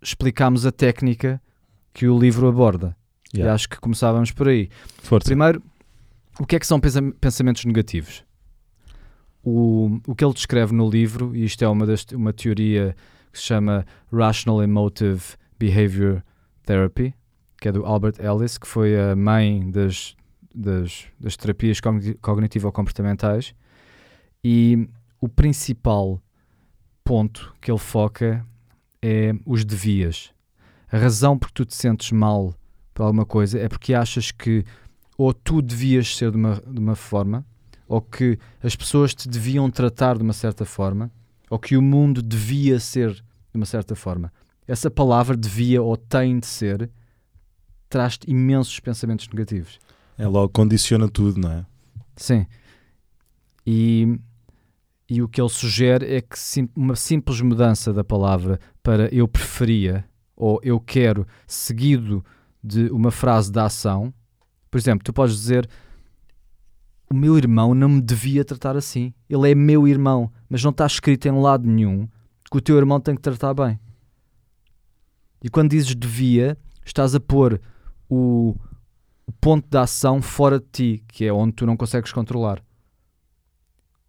explicámos 0.00 0.66
a 0.66 0.72
técnica 0.72 1.40
que 1.92 2.08
o 2.08 2.18
livro 2.18 2.48
aborda. 2.48 2.96
Yeah. 3.34 3.52
E 3.52 3.54
acho 3.54 3.68
que 3.68 3.78
começávamos 3.78 4.30
por 4.30 4.48
aí. 4.48 4.68
Força. 5.02 5.26
Primeiro, 5.26 5.62
o 6.38 6.46
que 6.46 6.56
é 6.56 6.58
que 6.58 6.66
são 6.66 6.80
pensamentos 6.80 7.64
negativos? 7.64 8.24
O, 9.42 10.00
o 10.06 10.14
que 10.14 10.24
ele 10.24 10.34
descreve 10.34 10.74
no 10.74 10.88
livro, 10.88 11.34
e 11.34 11.44
isto 11.44 11.64
é 11.64 11.68
uma, 11.68 11.86
das, 11.86 12.04
uma 12.12 12.32
teoria 12.32 12.96
que 13.32 13.38
se 13.38 13.44
chama 13.44 13.84
Rational 14.12 14.62
Emotive 14.62 15.22
Behavior 15.58 16.22
Therapy, 16.64 17.14
que 17.60 17.68
é 17.68 17.72
do 17.72 17.84
Albert 17.84 18.16
Ellis, 18.18 18.58
que 18.58 18.66
foi 18.66 18.98
a 18.98 19.16
mãe 19.16 19.70
das, 19.70 20.16
das, 20.54 21.06
das 21.18 21.36
terapias 21.36 21.80
cognitivo-comportamentais. 22.20 23.54
E 24.44 24.88
o 25.22 25.28
principal 25.28 26.20
ponto 27.04 27.54
que 27.60 27.70
ele 27.70 27.78
foca 27.78 28.44
é 29.00 29.32
os 29.46 29.64
devias. 29.64 30.32
A 30.90 30.98
razão 30.98 31.38
por 31.38 31.46
que 31.46 31.54
tu 31.54 31.64
te 31.64 31.76
sentes 31.76 32.10
mal 32.10 32.52
por 32.92 33.04
alguma 33.04 33.24
coisa 33.24 33.58
é 33.60 33.68
porque 33.68 33.94
achas 33.94 34.32
que 34.32 34.64
ou 35.16 35.32
tu 35.32 35.62
devias 35.62 36.16
ser 36.16 36.32
de 36.32 36.36
uma, 36.36 36.60
de 36.66 36.80
uma 36.80 36.96
forma, 36.96 37.46
ou 37.86 38.02
que 38.02 38.36
as 38.60 38.74
pessoas 38.74 39.14
te 39.14 39.28
deviam 39.28 39.70
tratar 39.70 40.16
de 40.16 40.24
uma 40.24 40.32
certa 40.32 40.64
forma, 40.64 41.08
ou 41.48 41.56
que 41.56 41.76
o 41.76 41.82
mundo 41.82 42.20
devia 42.20 42.80
ser 42.80 43.12
de 43.12 43.22
uma 43.54 43.66
certa 43.66 43.94
forma. 43.94 44.32
Essa 44.66 44.90
palavra 44.90 45.36
devia 45.36 45.80
ou 45.80 45.96
tem 45.96 46.40
de 46.40 46.46
ser 46.46 46.90
traz-te 47.88 48.28
imensos 48.28 48.80
pensamentos 48.80 49.28
negativos. 49.28 49.78
É 50.18 50.26
logo 50.26 50.48
condiciona 50.48 51.08
tudo, 51.08 51.40
não 51.40 51.52
é? 51.52 51.66
Sim. 52.16 52.44
E 53.64 54.18
e 55.12 55.20
o 55.20 55.28
que 55.28 55.42
ele 55.42 55.50
sugere 55.50 56.06
é 56.06 56.22
que 56.22 56.38
sim, 56.38 56.66
uma 56.74 56.96
simples 56.96 57.38
mudança 57.42 57.92
da 57.92 58.02
palavra 58.02 58.58
para 58.82 59.14
eu 59.14 59.28
preferia 59.28 60.06
ou 60.34 60.58
eu 60.62 60.80
quero, 60.80 61.26
seguido 61.46 62.24
de 62.64 62.90
uma 62.90 63.10
frase 63.10 63.52
da 63.52 63.66
ação. 63.66 64.10
Por 64.70 64.78
exemplo, 64.78 65.04
tu 65.04 65.12
podes 65.12 65.36
dizer: 65.36 65.68
O 67.10 67.14
meu 67.14 67.36
irmão 67.36 67.74
não 67.74 67.90
me 67.90 68.00
devia 68.00 68.42
tratar 68.42 68.74
assim. 68.74 69.12
Ele 69.28 69.50
é 69.50 69.54
meu 69.54 69.86
irmão, 69.86 70.32
mas 70.48 70.64
não 70.64 70.70
está 70.70 70.86
escrito 70.86 71.28
em 71.28 71.38
lado 71.38 71.68
nenhum 71.68 72.08
que 72.50 72.56
o 72.56 72.62
teu 72.62 72.78
irmão 72.78 72.98
tem 72.98 73.14
que 73.14 73.20
tratar 73.20 73.52
bem. 73.52 73.78
E 75.44 75.50
quando 75.50 75.72
dizes 75.72 75.94
devia, 75.94 76.56
estás 76.86 77.14
a 77.14 77.20
pôr 77.20 77.60
o, 78.08 78.56
o 79.26 79.32
ponto 79.32 79.68
da 79.68 79.82
ação 79.82 80.22
fora 80.22 80.58
de 80.58 80.66
ti, 80.72 81.04
que 81.06 81.26
é 81.26 81.32
onde 81.34 81.52
tu 81.52 81.66
não 81.66 81.76
consegues 81.76 82.12
controlar 82.12 82.62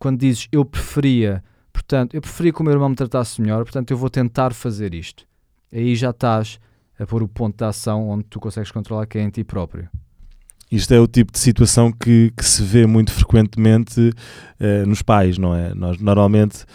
quando 0.03 0.19
dizes 0.19 0.49
eu 0.51 0.65
preferia, 0.65 1.41
portanto, 1.71 2.13
eu 2.13 2.19
preferia 2.19 2.51
que 2.51 2.59
o 2.59 2.63
meu 2.65 2.73
irmão 2.73 2.89
me 2.89 2.95
tratasse 2.95 3.41
melhor, 3.41 3.63
portanto, 3.63 3.89
eu 3.89 3.95
vou 3.95 4.09
tentar 4.09 4.53
fazer 4.53 4.93
isto. 4.93 5.23
Aí 5.71 5.95
já 5.95 6.09
estás 6.09 6.59
a 6.99 7.05
pôr 7.05 7.23
o 7.23 7.27
ponto 7.27 7.57
de 7.57 7.63
ação 7.63 8.09
onde 8.09 8.25
tu 8.25 8.37
consegues 8.37 8.69
controlar 8.69 9.05
que 9.05 9.17
é 9.17 9.21
em 9.21 9.29
ti 9.29 9.45
próprio. 9.45 9.87
isto 10.69 10.93
é 10.93 10.99
o 10.99 11.07
tipo 11.07 11.31
de 11.31 11.39
situação 11.39 11.89
que, 11.89 12.33
que 12.35 12.43
se 12.43 12.61
vê 12.61 12.85
muito 12.85 13.13
frequentemente 13.13 14.09
uh, 14.59 14.85
nos 14.85 15.01
pais, 15.01 15.37
não 15.37 15.55
é? 15.55 15.73
Nós 15.73 15.97
normalmente, 15.97 16.65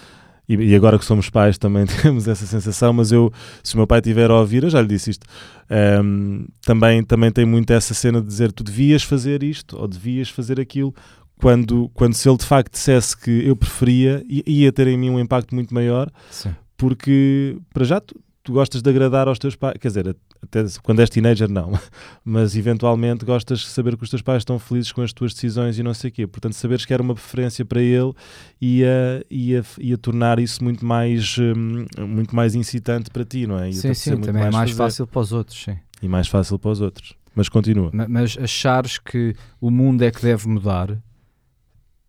e, 0.48 0.74
agora 0.74 0.98
que 0.98 1.04
somos 1.04 1.28
pais 1.28 1.58
também 1.60 1.84
temos 1.84 2.26
essa 2.26 2.46
sensação, 2.46 2.94
mas 2.94 3.12
eu, 3.12 3.30
se 3.62 3.74
o 3.74 3.76
meu 3.76 3.86
pai 3.86 3.98
estiver 3.98 4.30
a 4.30 4.40
ouvir, 4.40 4.64
eu 4.64 4.70
já 4.70 4.80
lhe 4.80 4.88
disse 4.88 5.10
isto, 5.10 5.26
um, 5.70 5.74
ehm, 5.74 6.46
também, 6.62 7.04
também 7.04 7.30
tem 7.30 7.44
muito 7.44 7.70
essa 7.74 7.92
cena 7.92 8.22
de 8.22 8.26
dizer 8.26 8.52
tu 8.52 8.64
devias 8.64 9.02
fazer 9.02 9.42
isto 9.42 9.76
ou 9.76 9.86
devias 9.86 10.30
fazer 10.30 10.58
aquilo, 10.58 10.94
quando, 11.38 11.88
quando 11.94 12.14
se 12.14 12.28
ele 12.28 12.36
de 12.36 12.44
facto 12.44 12.72
dissesse 12.72 13.16
que 13.16 13.46
eu 13.46 13.56
preferia, 13.56 14.24
ia 14.28 14.72
ter 14.72 14.86
em 14.88 14.96
mim 14.96 15.10
um 15.10 15.20
impacto 15.20 15.54
muito 15.54 15.72
maior, 15.72 16.10
Sim. 16.30 16.54
porque 16.76 17.56
para 17.72 17.84
já 17.84 18.00
tu, 18.00 18.20
tu 18.42 18.52
gostas 18.52 18.82
de 18.82 18.90
agradar 18.90 19.28
aos 19.28 19.38
teus 19.38 19.54
pais, 19.54 19.76
quer 19.80 19.88
dizer, 19.88 20.16
até 20.42 20.64
quando 20.82 21.00
és 21.00 21.10
teenager 21.10 21.48
não, 21.48 21.72
mas 22.24 22.56
eventualmente 22.56 23.24
gostas 23.24 23.60
de 23.60 23.66
saber 23.66 23.96
que 23.96 24.02
os 24.02 24.10
teus 24.10 24.22
pais 24.22 24.40
estão 24.40 24.58
felizes 24.58 24.90
com 24.90 25.02
as 25.02 25.12
tuas 25.12 25.32
decisões 25.32 25.78
e 25.78 25.82
não 25.82 25.94
sei 25.94 26.10
o 26.10 26.12
quê, 26.12 26.26
portanto 26.26 26.54
saberes 26.54 26.84
que 26.84 26.92
era 26.92 27.02
uma 27.02 27.14
preferência 27.14 27.64
para 27.64 27.80
ele 27.80 28.12
ia, 28.60 29.24
ia, 29.30 29.64
ia 29.78 29.98
tornar 29.98 30.38
isso 30.38 30.62
muito 30.64 30.84
mais, 30.84 31.36
hum, 31.38 31.86
muito 32.06 32.34
mais 32.34 32.54
incitante 32.54 33.10
para 33.10 33.24
ti, 33.24 33.46
não 33.46 33.58
é? 33.58 33.68
Ia 33.68 33.72
sim, 33.74 33.94
sim, 33.94 34.16
também 34.16 34.42
é 34.42 34.50
mais 34.50 34.70
fazer. 34.70 34.74
fácil 34.74 35.06
para 35.06 35.20
os 35.20 35.32
outros, 35.32 35.62
sim. 35.62 35.76
E 36.00 36.08
mais 36.08 36.28
fácil 36.28 36.58
para 36.58 36.70
os 36.70 36.80
outros, 36.80 37.14
mas 37.34 37.48
continua. 37.48 37.90
Mas, 37.92 38.08
mas 38.08 38.38
achares 38.40 38.98
que 38.98 39.34
o 39.60 39.70
mundo 39.70 40.02
é 40.02 40.10
que 40.10 40.22
deve 40.22 40.48
mudar 40.48 40.98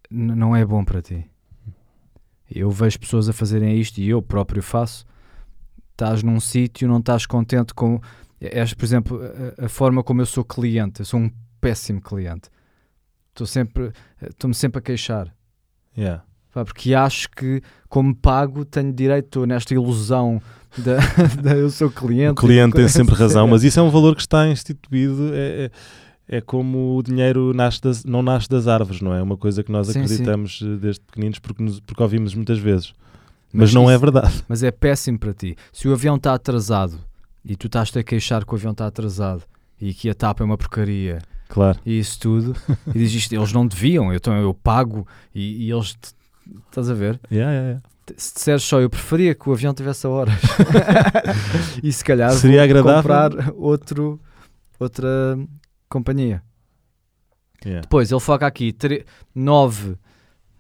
não 0.10 0.56
é 0.56 0.66
bom 0.66 0.84
para 0.84 1.02
ti. 1.02 1.30
Eu 2.50 2.72
vejo 2.72 3.00
pessoas 3.00 3.30
a 3.30 3.34
fazerem 3.34 3.80
isto 3.80 4.00
e 4.00 4.10
eu 4.10 4.22
próprio 4.22 4.62
faço. 4.62 5.06
Estás 5.92 6.24
num 6.24 6.40
sítio, 6.40 6.88
não 6.88 7.00
estás 7.00 7.26
contente 7.26 7.74
com. 7.74 8.02
És, 8.42 8.74
por 8.74 8.86
exemplo, 8.86 9.22
a, 9.58 9.66
a, 9.66 9.70
forma 9.70 10.02
como 10.02 10.22
eu 10.22 10.26
sou 10.26 10.44
cliente. 10.44 11.02
Eu 11.02 11.06
sou 11.06 11.20
um 11.20 11.32
péssimo 11.62 12.02
cliente. 12.02 12.50
Estou 13.30 13.46
sempre, 13.46 13.92
estou-me 14.22 14.56
sempre 14.56 14.80
a 14.80 14.82
queixar. 14.82 15.34
Yeah. 15.96 16.24
Porque 16.52 16.96
acho 16.96 17.30
que, 17.30 17.62
como 17.88 18.16
pago, 18.16 18.66
tenho 18.66 18.92
direito 18.92 19.46
nesta 19.46 19.74
ilusão 19.74 20.42
da, 20.78 20.98
da 21.42 21.56
eu 21.56 21.70
sou 21.70 21.92
cliente. 21.92 22.32
O 22.32 22.36
cliente 22.36 22.76
tem 22.76 22.88
sempre 22.88 23.14
razão, 23.14 23.48
mas 23.48 23.64
isso 23.64 23.80
é 23.80 23.84
um 23.84 23.90
valor 23.90 24.16
que 24.16 24.22
está 24.22 24.48
instituído. 24.48 25.34
É, 25.34 25.66
é 25.66 25.72
é 26.32 26.40
como 26.40 26.96
o 26.96 27.02
dinheiro 27.02 27.52
nasce 27.56 27.82
das, 27.82 28.06
não 28.06 28.22
nasce 28.22 28.48
das 28.48 28.68
árvores, 28.68 29.02
não 29.02 29.12
é? 29.14 29.20
É 29.20 29.24
uma 29.24 29.36
coisa 29.36 29.64
que 29.64 29.72
nós 29.72 29.88
sim, 29.88 30.00
acreditamos 30.00 30.60
sim. 30.60 30.76
Eh, 30.76 30.78
desde 30.78 31.02
pequeninos 31.02 31.40
porque, 31.40 31.64
nos, 31.64 31.80
porque 31.80 32.04
ouvimos 32.04 32.36
muitas 32.36 32.60
vezes. 32.60 32.94
Mas, 33.52 33.62
mas 33.62 33.74
não 33.74 33.90
é 33.90 33.96
isso, 33.96 34.06
é 34.06 34.12
verdade. 34.12 34.44
Mas 34.48 34.62
é 34.62 34.70
péssimo 34.70 35.18
para 35.18 35.34
ti. 35.34 35.56
Se 35.74 35.88
o 35.88 35.94
avião 35.94 36.18
está 36.18 36.36
atrasado 36.36 37.00
e 37.44 37.56
tu 37.56 37.66
estás-te 37.66 37.98
a 37.98 38.04
queixar 38.04 38.46
que 38.46 38.54
o 38.54 38.56
avião 38.56 38.74
está 38.74 38.86
atrasado 38.86 39.42
e 39.82 39.92
que 39.92 40.08
a 40.08 40.14
tapa 40.14 40.44
é 40.44 40.46
uma 40.46 40.58
porcaria 40.58 41.18
claro. 41.48 41.80
e 41.84 41.98
isso 41.98 42.20
tudo, 42.20 42.56
e 42.94 43.00
dizes 43.00 43.24
isto, 43.24 43.34
eles 43.34 43.52
não 43.52 43.66
deviam, 43.66 44.14
então 44.14 44.36
eu 44.38 44.54
pago 44.54 45.08
e, 45.34 45.66
e 45.66 45.72
eles. 45.72 45.98
Estás 46.68 46.90
a 46.90 46.94
ver? 46.94 47.20
Yeah, 47.32 47.52
yeah, 47.52 47.68
yeah. 47.70 47.82
Se 48.18 48.34
disseres 48.36 48.64
só, 48.64 48.80
eu 48.80 48.90
preferia 48.90 49.34
que 49.34 49.50
o 49.50 49.54
avião 49.54 49.74
tivesse 49.74 50.06
a 50.06 50.10
horas 50.10 50.40
e 51.82 51.92
se 51.92 52.04
calhar 52.04 52.32
Seria 52.34 52.64
agradável. 52.64 53.02
comprar 53.02 53.54
outro, 53.56 54.20
outra 54.80 55.38
companhia. 55.90 56.42
Yeah. 57.66 57.82
Depois 57.82 58.12
ele 58.12 58.22
foca 58.22 58.48
aqui 58.48 58.76
9. 59.36 59.96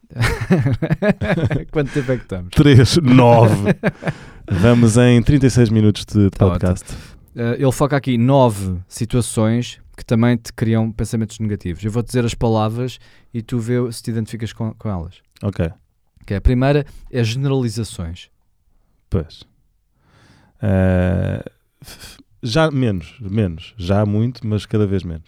Quanto 1.71 1.93
tempo 1.93 2.11
é 2.11 2.17
que 2.17 2.23
estamos? 2.23 2.49
3, 2.55 2.97
9. 2.97 3.55
Vamos 4.51 4.97
em 4.97 5.21
36 5.21 5.69
minutos 5.69 6.05
de 6.05 6.30
tá 6.32 6.49
podcast. 6.49 6.93
Uh, 7.36 7.53
ele 7.57 7.71
foca 7.71 7.95
aqui 7.95 8.17
9 8.17 8.80
situações 8.88 9.80
que 9.95 10.03
também 10.03 10.36
te 10.36 10.51
criam 10.51 10.91
pensamentos 10.91 11.39
negativos. 11.39 11.84
Eu 11.84 11.91
vou 11.91 12.01
dizer 12.01 12.25
as 12.25 12.34
palavras 12.34 12.99
e 13.34 13.41
tu 13.41 13.59
vê 13.59 13.75
se 13.91 14.01
te 14.01 14.09
identificas 14.11 14.51
com, 14.51 14.73
com 14.73 14.89
elas. 14.89 15.21
Ok. 15.43 15.69
Okay, 16.23 16.38
a 16.38 16.41
primeira 16.41 16.86
é 17.11 17.23
generalizações. 17.23 18.30
Pois. 19.09 19.41
Uh, 20.61 21.43
já 22.42 22.70
menos, 22.72 23.16
menos. 23.20 23.74
Já 23.78 24.02
há 24.02 24.06
muito, 24.06 24.46
mas 24.46 24.66
cada 24.66 24.86
vez 24.86 25.04
menos. 25.04 25.28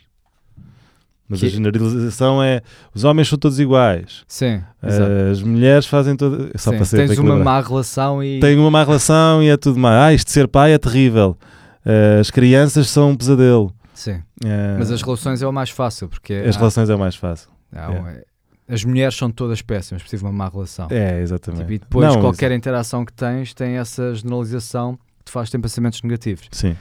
Mas 1.31 1.39
que... 1.39 1.45
a 1.45 1.49
generalização 1.49 2.43
é 2.43 2.61
os 2.93 3.05
homens 3.05 3.29
são 3.29 3.39
todos 3.39 3.57
iguais. 3.57 4.23
Sim. 4.27 4.61
As 4.81 5.41
mulheres 5.41 5.85
fazem 5.85 6.15
todas. 6.15 6.51
Só 6.61 6.71
Sim, 6.71 6.75
para 6.75 6.85
ser 6.85 7.07
Tens 7.07 7.17
uma 7.17 7.37
má 7.37 7.61
relação 7.61 8.21
e. 8.21 8.39
Tem 8.41 8.57
uma 8.57 8.69
má 8.69 8.83
relação 8.83 9.41
e 9.41 9.47
é 9.47 9.55
tudo 9.55 9.79
má. 9.79 10.07
Ah, 10.07 10.13
isto 10.13 10.27
de 10.27 10.33
ser 10.33 10.47
pai 10.47 10.73
é 10.73 10.77
terrível. 10.77 11.37
Uh, 11.85 12.19
as 12.19 12.29
crianças 12.29 12.89
são 12.89 13.11
um 13.11 13.15
pesadelo. 13.15 13.73
Sim. 13.93 14.15
Uh... 14.43 14.77
Mas 14.77 14.91
as 14.91 15.01
relações 15.01 15.41
é 15.41 15.47
o 15.47 15.53
mais 15.53 15.69
fácil. 15.69 16.09
porque 16.09 16.33
As 16.33 16.55
há... 16.55 16.59
relações 16.59 16.89
é 16.89 16.95
o 16.95 16.99
mais 16.99 17.15
fácil. 17.15 17.49
Há, 17.73 17.93
é. 17.93 18.23
As 18.67 18.83
mulheres 18.83 19.15
são 19.15 19.31
todas 19.31 19.61
péssimas, 19.61 20.01
precisam 20.01 20.29
de 20.29 20.35
uma 20.35 20.45
má 20.45 20.49
relação. 20.49 20.87
É, 20.89 21.21
exatamente. 21.21 21.61
Tipo, 21.61 21.73
e 21.73 21.79
depois 21.79 22.07
Não, 22.07 22.21
qualquer 22.21 22.51
interação 22.51 23.03
que 23.03 23.13
tens 23.13 23.53
tem 23.53 23.77
essa 23.77 24.13
generalização 24.15 24.95
que 24.95 25.25
te 25.25 25.31
faz 25.31 25.49
ter 25.49 25.59
pensamentos 25.59 26.01
negativos. 26.01 26.47
Sim. 26.51 26.75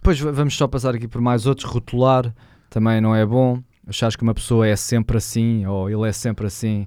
Depois 0.00 0.18
vamos 0.18 0.56
só 0.56 0.66
passar 0.66 0.94
aqui 0.94 1.06
por 1.06 1.20
mais 1.20 1.46
outros. 1.46 1.70
Rotular 1.70 2.34
também 2.70 3.00
não 3.00 3.14
é 3.14 3.24
bom. 3.26 3.62
Achares 3.86 4.16
que 4.16 4.22
uma 4.22 4.32
pessoa 4.32 4.66
é 4.66 4.74
sempre 4.74 5.18
assim 5.18 5.66
ou 5.66 5.90
ele 5.90 6.08
é 6.08 6.12
sempre 6.12 6.46
assim. 6.46 6.86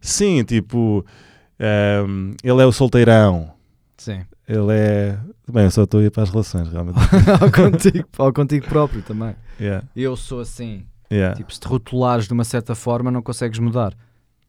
Sim, 0.00 0.42
tipo, 0.42 1.04
um, 1.60 1.64
ehm, 1.64 2.34
ele 2.42 2.60
é 2.60 2.66
o 2.66 2.72
solteirão. 2.72 3.52
Sim. 3.96 4.24
Ele 4.48 4.72
é. 4.72 5.18
Bem, 5.46 5.64
eu 5.64 5.70
só 5.70 5.84
estou 5.84 6.00
a 6.00 6.04
ir 6.04 6.10
para 6.10 6.24
as 6.24 6.30
relações, 6.30 6.68
realmente. 6.72 6.98
ao, 7.40 7.52
contigo, 7.52 8.08
ao 8.18 8.32
contigo 8.32 8.66
próprio 8.66 9.02
também. 9.02 9.36
Yeah. 9.60 9.86
Eu 9.94 10.16
sou 10.16 10.40
assim. 10.40 10.84
Yeah. 11.12 11.36
Tipo, 11.36 11.52
se 11.54 11.60
te 11.60 11.68
rotulares 11.68 12.26
de 12.26 12.32
uma 12.32 12.44
certa 12.44 12.74
forma, 12.74 13.12
não 13.12 13.22
consegues 13.22 13.60
mudar. 13.60 13.94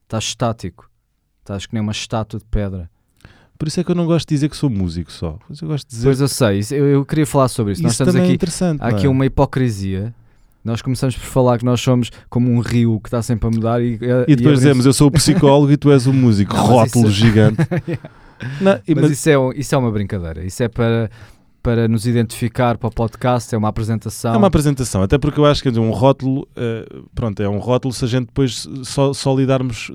Estás 0.02 0.24
estático. 0.24 0.90
Estás 1.40 1.66
que 1.66 1.74
nem 1.74 1.82
uma 1.82 1.92
estátua 1.92 2.40
de 2.40 2.46
pedra. 2.46 2.90
Por 3.62 3.68
isso 3.68 3.78
é 3.78 3.84
que 3.84 3.92
eu 3.92 3.94
não 3.94 4.06
gosto 4.06 4.28
de 4.28 4.34
dizer 4.34 4.48
que 4.48 4.56
sou 4.56 4.68
músico 4.68 5.12
só. 5.12 5.38
Eu 5.48 5.68
gosto 5.68 5.86
de 5.86 5.94
dizer... 5.94 6.08
Pois 6.08 6.20
eu 6.20 6.26
sei, 6.26 6.62
eu, 6.72 6.84
eu 6.84 7.04
queria 7.04 7.24
falar 7.24 7.46
sobre 7.46 7.74
isso. 7.74 7.78
isso 7.78 7.84
nós 7.84 7.92
estamos 7.92 8.12
também 8.12 8.24
aqui, 8.24 8.32
é 8.32 8.34
interessante. 8.34 8.82
Há 8.82 8.88
aqui 8.88 9.06
é? 9.06 9.08
uma 9.08 9.24
hipocrisia. 9.24 10.12
Nós 10.64 10.82
começamos 10.82 11.16
por 11.16 11.26
falar 11.26 11.58
que 11.58 11.64
nós 11.64 11.80
somos 11.80 12.10
como 12.28 12.50
um 12.50 12.58
rio 12.58 12.98
que 12.98 13.06
está 13.06 13.22
sempre 13.22 13.46
a 13.46 13.50
mudar 13.52 13.80
e, 13.80 14.00
e 14.26 14.34
depois 14.34 14.58
e 14.58 14.62
dizemos 14.62 14.84
eu 14.84 14.92
sou 14.92 15.06
o 15.06 15.10
psicólogo 15.12 15.70
e 15.70 15.76
tu 15.76 15.92
és 15.92 16.08
o 16.08 16.12
músico. 16.12 16.52
Não, 16.58 16.66
Rótulo 16.66 17.06
isso... 17.06 17.14
gigante. 17.14 17.58
yeah. 17.86 18.10
não, 18.60 18.72
mas, 18.84 18.96
mas 18.96 19.10
isso, 19.12 19.30
é, 19.30 19.34
isso 19.54 19.72
é 19.76 19.78
uma 19.78 19.92
brincadeira. 19.92 20.44
Isso 20.44 20.60
é 20.60 20.66
para 20.66 21.08
para 21.62 21.86
nos 21.86 22.04
identificar 22.04 22.76
para 22.76 22.88
o 22.88 22.90
podcast, 22.90 23.54
é 23.54 23.58
uma 23.58 23.68
apresentação. 23.68 24.34
É 24.34 24.36
uma 24.36 24.48
apresentação, 24.48 25.04
até 25.04 25.16
porque 25.16 25.38
eu 25.38 25.46
acho 25.46 25.62
que 25.62 25.68
um 25.68 25.92
rótulo, 25.92 26.48
uh, 26.56 27.08
pronto, 27.14 27.40
é 27.40 27.48
um 27.48 27.58
rótulo 27.58 27.94
se 27.94 28.04
a 28.04 28.08
gente 28.08 28.26
depois 28.26 28.68
só, 28.82 29.12
só 29.12 29.32
lidarmos 29.32 29.92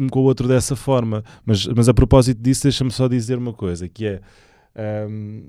um 0.00 0.08
com 0.08 0.20
o 0.20 0.24
outro 0.24 0.48
dessa 0.48 0.76
forma. 0.76 1.24
Mas, 1.44 1.66
mas 1.66 1.88
a 1.88 1.94
propósito 1.94 2.40
disso, 2.40 2.64
deixa-me 2.64 2.90
só 2.90 3.08
dizer 3.08 3.38
uma 3.38 3.52
coisa, 3.52 3.88
que 3.88 4.06
é... 4.06 4.20
Um, 5.08 5.48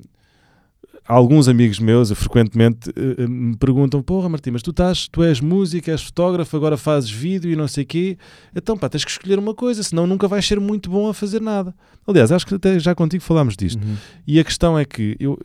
alguns 1.07 1.47
amigos 1.47 1.80
meus, 1.80 2.11
frequentemente, 2.11 2.89
uh, 2.89 3.30
me 3.30 3.55
perguntam: 3.55 4.01
Porra, 4.01 4.28
Martim, 4.28 4.51
mas 4.51 4.61
tu, 4.61 4.71
estás, 4.71 5.07
tu 5.07 5.23
és 5.23 5.39
músico, 5.39 5.89
és 5.89 6.01
fotógrafo, 6.01 6.55
agora 6.57 6.78
fazes 6.78 7.09
vídeo 7.09 7.51
e 7.51 7.55
não 7.55 7.67
sei 7.67 7.84
o 7.84 7.88
quê. 7.88 8.17
Então, 8.55 8.78
pá, 8.78 8.89
tens 8.89 9.05
que 9.05 9.11
escolher 9.11 9.39
uma 9.39 9.53
coisa, 9.53 9.82
senão 9.82 10.05
nunca 10.05 10.28
vais 10.28 10.45
ser 10.45 10.59
muito 10.59 10.89
bom 10.89 11.07
a 11.07 11.13
fazer 11.13 11.41
nada. 11.41 11.73
Aliás, 12.05 12.32
acho 12.32 12.45
que 12.45 12.55
até 12.55 12.80
já 12.80 12.93
contigo 12.93 13.23
falámos 13.23 13.55
disto. 13.55 13.82
Uhum. 13.84 13.95
E 14.25 14.39
a 14.39 14.43
questão 14.43 14.78
é 14.78 14.84
que 14.84 15.15
eu, 15.19 15.39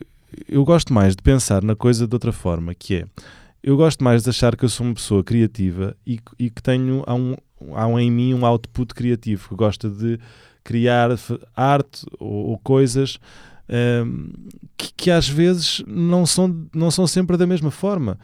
eu 0.47 0.63
gosto 0.63 0.93
mais 0.93 1.15
de 1.15 1.21
pensar 1.21 1.63
na 1.63 1.75
coisa 1.75 2.07
de 2.07 2.13
outra 2.13 2.31
forma, 2.31 2.73
que 2.73 2.95
é. 2.95 3.05
Eu 3.63 3.77
gosto 3.77 4.03
mais 4.03 4.23
de 4.23 4.29
achar 4.29 4.57
que 4.57 4.65
eu 4.65 4.69
sou 4.69 4.85
uma 4.85 4.93
pessoa 4.93 5.23
criativa 5.23 5.95
e, 6.05 6.19
e 6.37 6.49
que 6.49 6.61
tenho 6.61 7.01
há 7.07 7.13
um, 7.15 7.33
há 7.73 7.87
um, 7.87 7.99
em 7.99 8.11
mim 8.11 8.33
um 8.33 8.45
output 8.45 8.93
criativo 8.93 9.49
que 9.49 9.55
gosta 9.55 9.89
de 9.89 10.19
criar 10.63 11.09
arte 11.55 12.05
ou, 12.19 12.49
ou 12.49 12.57
coisas 12.59 13.19
um, 13.69 14.29
que, 14.77 14.93
que, 14.95 15.11
às 15.11 15.27
vezes 15.27 15.83
não 15.87 16.25
são, 16.25 16.67
não 16.73 16.91
são 16.91 17.07
sempre 17.07 17.37
da 17.37 17.47
mesma 17.47 17.71
forma. 17.71 18.17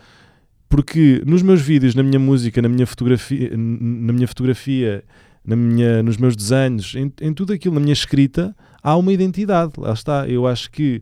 Porque 0.67 1.23
nos 1.25 1.41
meus 1.41 1.61
vídeos, 1.61 1.95
na 1.95 2.03
minha 2.03 2.19
música, 2.19 2.61
na 2.61 2.69
minha 2.69 2.85
fotografia, 2.85 3.49
na 3.57 4.13
minha 4.13 4.27
fotografia, 4.27 5.03
na 5.43 5.55
minha, 5.55 6.03
nos 6.03 6.17
meus 6.17 6.35
desenhos, 6.35 6.93
em, 6.95 7.11
em 7.21 7.33
tudo 7.33 7.53
aquilo, 7.53 7.73
na 7.73 7.81
minha 7.81 7.93
escrita, 7.93 8.55
há 8.83 8.95
uma 8.95 9.11
identidade. 9.11 9.73
Lá 9.77 9.93
está. 9.93 10.27
Eu 10.27 10.45
acho 10.45 10.69
que 10.69 11.01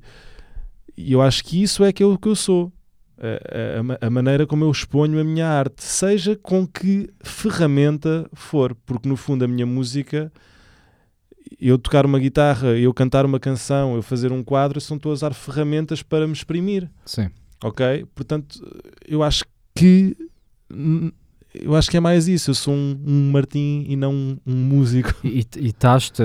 eu 0.98 1.22
acho 1.22 1.44
que 1.44 1.62
isso 1.62 1.84
é 1.84 1.92
que 1.92 2.04
eu, 2.04 2.18
que 2.18 2.28
eu 2.28 2.36
sou 2.36 2.72
a, 3.20 4.04
a, 4.04 4.08
a, 4.08 4.10
maneira 4.10 4.46
como 4.46 4.64
eu 4.64 4.72
exponho 4.72 5.20
a 5.20 5.24
minha 5.24 5.48
arte, 5.48 5.84
seja 5.84 6.36
com 6.36 6.68
que 6.68 7.10
ferramenta 7.22 8.30
for, 8.34 8.76
porque 8.86 9.10
no 9.10 9.16
fundo 9.16 9.44
a 9.44 9.48
minha 9.48 9.66
música, 9.66 10.32
eu 11.60 11.78
tocar 11.78 12.06
uma 12.06 12.20
guitarra, 12.20 12.78
eu 12.78 12.94
cantar 12.94 13.26
uma 13.26 13.40
canção, 13.40 13.96
eu 13.96 14.02
fazer 14.02 14.32
um 14.32 14.44
quadro, 14.44 14.80
são 14.80 15.00
todas 15.00 15.24
as 15.24 15.36
ferramentas 15.36 16.04
para 16.04 16.28
me 16.28 16.34
exprimir. 16.34 16.90
Sim. 17.06 17.30
Ok? 17.64 18.06
Portanto, 18.14 18.60
eu 19.08 19.24
acho 19.24 19.44
que 19.74 20.16
eu 21.54 21.76
acho 21.76 21.90
que 21.90 21.98
é 21.98 22.00
mais 22.00 22.28
isso. 22.28 22.52
Eu 22.52 22.56
sou 22.56 22.74
um, 22.74 23.02
um 23.06 23.32
Martim 23.32 23.86
e 23.88 23.96
não 23.96 24.14
um, 24.14 24.38
um 24.46 24.56
músico. 24.56 25.14
E 25.24 25.46
estás-te 25.56 26.22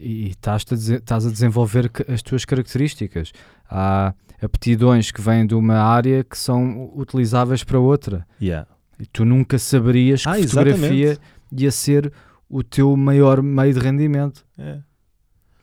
e 0.00 0.28
estás 0.28 1.26
a, 1.26 1.30
desenvolver 1.30 1.90
as 2.06 2.22
tuas 2.22 2.44
características. 2.44 3.32
Há 3.68 4.14
aptidões 4.42 5.10
que 5.10 5.20
vêm 5.20 5.46
de 5.46 5.54
uma 5.54 5.74
área 5.74 6.22
que 6.24 6.36
são 6.38 6.90
utilizáveis 6.94 7.64
para 7.64 7.78
outra. 7.78 8.26
Yeah. 8.40 8.66
E 8.98 9.06
tu 9.06 9.24
nunca 9.24 9.58
saberias 9.58 10.22
que 10.22 10.28
Ah, 10.28 10.34
fotografia 10.34 11.04
exatamente. 11.12 11.20
ia 11.52 11.70
ser 11.70 12.12
o 12.48 12.62
teu 12.62 12.96
maior 12.96 13.42
meio 13.42 13.74
de 13.74 13.80
rendimento. 13.80 14.44
É. 14.58 14.78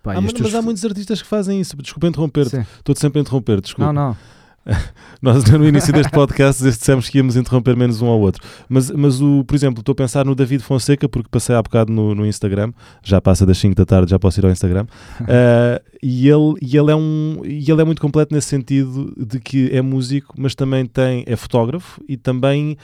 Pá, 0.04 0.14
Ah, 0.16 0.22
mas, 0.22 0.34
mas 0.40 0.54
há 0.56 0.62
muitos 0.62 0.86
artistas 0.86 1.22
que 1.22 1.28
fazem 1.28 1.60
isso. 1.60 1.76
Desculpa 1.78 2.08
interromper-te. 2.08 2.52
Sim. 2.52 2.66
Estou-te 2.78 3.00
sempre 3.02 3.20
a 3.20 3.22
interromper, 3.22 3.60
desculpa. 3.62 3.92
Não, 3.92 4.10
não. 4.10 4.18
Nós 5.22 5.46
no 5.46 5.68
início 5.68 5.94
deste 5.94 6.12
podcast 6.12 6.62
dissemos 6.64 7.08
que 7.10 7.18
íamos 7.18 7.36
interromper 7.36 7.76
menos 7.76 8.02
um 8.02 8.08
ao 8.08 8.20
outro. 8.20 8.44
Mas, 8.68 8.90
mas 8.92 9.22
o, 9.22 9.44
por 9.44 9.56
exemplo, 9.56 9.80
estou 9.80 9.94
a 9.94 9.96
pensar 9.96 10.26
no 10.26 10.36
David 10.36 10.64
Fonseca, 10.64 11.08
porque 11.08 11.30
passei 11.30 11.56
há 11.56 11.62
bocado 11.62 11.92
no, 11.92 12.16
no 12.16 12.26
Instagram, 12.26 12.72
já 13.04 13.22
passa 13.22 13.46
das 13.46 13.58
5 13.58 13.76
da 13.76 13.86
tarde, 13.86 14.12
já 14.12 14.20
posso 14.20 14.40
ir 14.40 14.46
ao 14.46 14.52
Instagram. 14.52 14.86
Ah, 15.22 15.82
e, 16.02 16.28
ele, 16.28 16.56
e, 16.62 16.78
ele 16.78 16.92
é 16.92 16.96
um, 16.96 17.42
e 17.44 17.70
ele 17.70 17.82
é 17.82 17.86
muito 17.86 18.02
completo 18.02 18.34
nesse 18.34 18.48
sentido 18.48 19.14
de 19.18 19.40
que 19.40 19.70
é 19.72 19.82
músico, 19.82 20.34
mas 20.38 20.56
também 20.56 20.86
tem, 20.86 21.24
é 21.28 21.36
fotógrafo 21.36 22.02
e 22.08 22.18
também 22.18 22.78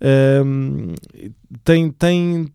ahm, 0.00 0.94
tem. 1.64 1.90
tem 1.90 2.52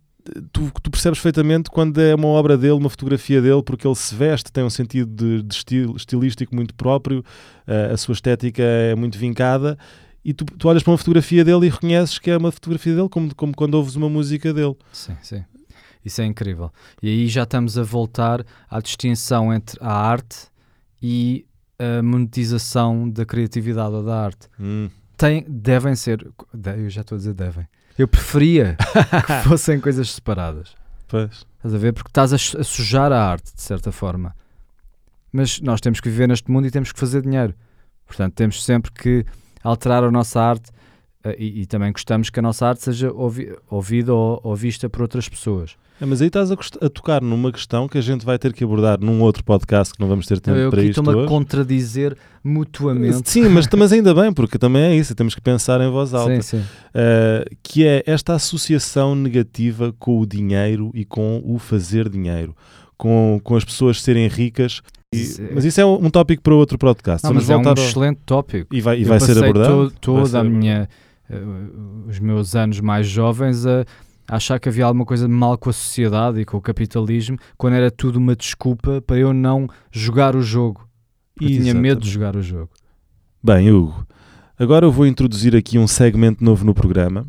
Tu, 0.51 0.71
tu 0.81 0.91
percebes 0.91 1.19
perfeitamente 1.19 1.69
quando 1.69 1.99
é 1.99 2.13
uma 2.13 2.27
obra 2.27 2.57
dele, 2.57 2.73
uma 2.73 2.89
fotografia 2.89 3.41
dele, 3.41 3.63
porque 3.63 3.87
ele 3.87 3.95
se 3.95 4.13
veste, 4.13 4.51
tem 4.51 4.63
um 4.63 4.69
sentido 4.69 5.09
de, 5.11 5.43
de 5.43 5.55
estilo, 5.55 5.95
estilístico 5.95 6.55
muito 6.55 6.73
próprio, 6.75 7.23
Uh, 7.67 7.91
a 7.93 7.97
sua 7.97 8.13
estética 8.13 8.63
é 8.63 8.95
muito 8.95 9.17
vincada 9.17 9.77
e 10.27 10.33
tu, 10.33 10.43
tu 10.43 10.67
olhas 10.67 10.83
para 10.83 10.91
uma 10.91 10.97
fotografia 10.97 11.43
dele 11.45 11.67
e 11.67 11.69
reconheces 11.69 12.19
que 12.19 12.29
é 12.29 12.35
uma 12.37 12.51
fotografia 12.51 12.93
dele 12.93 13.07
como, 13.07 13.33
como 13.33 13.55
quando 13.55 13.75
ouves 13.75 13.95
uma 13.95 14.09
música 14.09 14.53
dele. 14.53 14.75
Sim, 14.91 15.15
sim. 15.21 15.45
Isso 16.03 16.21
é 16.21 16.25
incrível. 16.25 16.69
E 17.01 17.07
aí 17.07 17.27
já 17.29 17.43
estamos 17.43 17.77
a 17.77 17.83
voltar 17.83 18.45
à 18.69 18.81
distinção 18.81 19.53
entre 19.53 19.77
a 19.81 19.91
arte 19.91 20.47
e 21.01 21.45
a 21.79 22.01
monetização 22.01 23.09
da 23.09 23.25
criatividade 23.25 23.95
ou 23.95 24.03
da 24.03 24.21
arte. 24.21 24.49
Tem, 25.15 25.45
devem 25.47 25.95
ser. 25.95 26.25
Eu 26.77 26.89
já 26.89 27.01
estou 27.01 27.15
a 27.15 27.19
dizer 27.19 27.33
devem. 27.33 27.65
Eu 27.97 28.07
preferia 28.07 28.77
que 29.25 29.33
fossem 29.49 29.79
coisas 29.79 30.09
separadas. 30.11 30.75
Pois. 31.07 31.45
Estás 31.57 31.73
a 31.73 31.77
ver? 31.77 31.93
Porque 31.93 32.09
estás 32.09 32.33
a, 32.33 32.37
su- 32.37 32.57
a 32.59 32.63
sujar 32.63 33.11
a 33.11 33.23
arte, 33.31 33.53
de 33.55 33.61
certa 33.61 33.91
forma. 33.91 34.35
Mas 35.31 35.59
nós 35.61 35.81
temos 35.81 35.99
que 35.99 36.09
viver 36.09 36.27
neste 36.27 36.49
mundo 36.51 36.67
e 36.67 36.71
temos 36.71 36.91
que 36.91 36.99
fazer 36.99 37.21
dinheiro. 37.21 37.53
Portanto, 38.05 38.33
temos 38.33 38.63
sempre 38.63 38.91
que 38.91 39.25
alterar 39.63 40.03
a 40.03 40.11
nossa 40.11 40.39
arte 40.41 40.71
eh, 41.23 41.35
e, 41.39 41.61
e 41.61 41.65
também 41.65 41.91
gostamos 41.91 42.29
que 42.29 42.39
a 42.39 42.41
nossa 42.41 42.67
arte 42.67 42.83
seja 42.83 43.11
ouvi- 43.11 43.55
ouvida 43.69 44.13
ou, 44.13 44.39
ou 44.43 44.55
vista 44.55 44.89
por 44.89 45.01
outras 45.01 45.27
pessoas. 45.27 45.75
É, 45.99 46.05
mas 46.05 46.21
aí 46.21 46.27
estás 46.27 46.51
a, 46.51 46.55
a 46.55 46.89
tocar 46.89 47.21
numa 47.21 47.51
questão 47.51 47.87
que 47.87 47.97
a 47.97 48.01
gente 48.01 48.25
vai 48.25 48.37
ter 48.37 48.53
que 48.53 48.63
abordar 48.63 48.99
num 49.01 49.21
outro 49.21 49.43
podcast 49.43 49.93
que 49.93 49.99
não 49.99 50.07
vamos 50.07 50.25
ter 50.27 50.39
tempo 50.39 50.57
eu 50.57 50.69
para 50.69 50.79
aqui 50.81 50.89
isto 50.89 51.01
estou-me 51.01 51.23
a 51.23 51.27
contradizer 51.27 52.15
mutuamente. 52.43 53.29
Sim, 53.29 53.49
mas, 53.49 53.67
mas 53.75 53.91
ainda 53.91 54.13
bem, 54.13 54.31
porque 54.31 54.57
também 54.57 54.83
é 54.83 54.95
isso, 54.95 55.13
temos 55.15 55.35
que 55.35 55.41
pensar 55.41 55.81
em 55.81 55.89
voz 55.89 56.13
alta. 56.13 56.41
Sim, 56.41 56.57
sim. 56.57 56.63
Uh, 56.89 57.55
que 57.63 57.85
é 57.85 58.03
esta 58.05 58.33
associação 58.35 59.15
negativa 59.15 59.93
com 59.99 60.19
o 60.19 60.25
dinheiro 60.25 60.91
e 60.93 61.03
com 61.03 61.41
o 61.43 61.57
fazer 61.57 62.07
dinheiro, 62.09 62.55
com, 62.97 63.39
com 63.43 63.55
as 63.55 63.65
pessoas 63.65 64.01
serem 64.01 64.27
ricas. 64.27 64.81
E- 65.13 65.49
mas 65.53 65.65
isso 65.65 65.79
é 65.81 65.85
um, 65.85 66.09
tópico 66.09 66.43
para 66.43 66.53
outro 66.53 66.77
podcast. 66.77 67.23
Não, 67.23 67.29
Vamos 67.31 67.47
mas 67.47 67.49
é 67.49 67.57
um 67.57 67.67
ao- 67.67 67.73
excelente 67.75 68.19
tópico. 68.25 68.75
e 68.75 68.81
vai, 68.81 68.99
e 68.99 69.03
Eu 69.03 69.07
vai 69.07 69.19
ser 69.19 69.37
abordado. 69.37 69.89
to- 69.91 69.95
toda 69.99 70.19
Vai 70.21 70.29
ser 70.29 70.37
a 70.37 70.43
minha, 70.43 70.89
eh, 71.29 71.41
os 72.07 72.19
meus 72.19 72.55
anos 72.55 72.79
mais 72.81 73.07
jovens 73.07 73.65
a 73.65 73.85
achar 74.29 74.59
que 74.59 74.67
havia 74.69 74.85
alguma 74.85 75.05
coisa 75.05 75.27
de 75.27 75.33
mal 75.33 75.57
com 75.57 75.69
a 75.69 75.73
sociedade 75.73 76.39
e 76.41 76.45
com 76.45 76.57
o 76.57 76.61
capitalismo, 76.61 77.37
quando 77.57 77.73
era 77.75 77.89
tudo 77.89 78.17
uma 78.17 78.35
desculpa 78.35 79.01
para 79.01 79.17
eu 79.17 79.33
não 79.33 79.67
jogar 79.91 80.35
o 80.35 80.41
jogo. 80.41 80.87
Eu 81.39 81.47
tinha 81.47 81.73
medo 81.73 82.01
de 82.01 82.07
Exatamente. 82.07 82.09
jogar 82.09 82.35
o 82.35 82.41
jogo. 82.41 82.69
Bem, 83.43 83.71
Hugo, 83.71 84.05
agora 84.59 84.85
eu 84.85 84.91
vou 84.91 85.05
introduzir 85.05 85.55
aqui 85.55 85.77
um 85.77 85.87
segmento 85.87 86.43
novo 86.43 86.65
no 86.65 86.73
programa, 86.73 87.25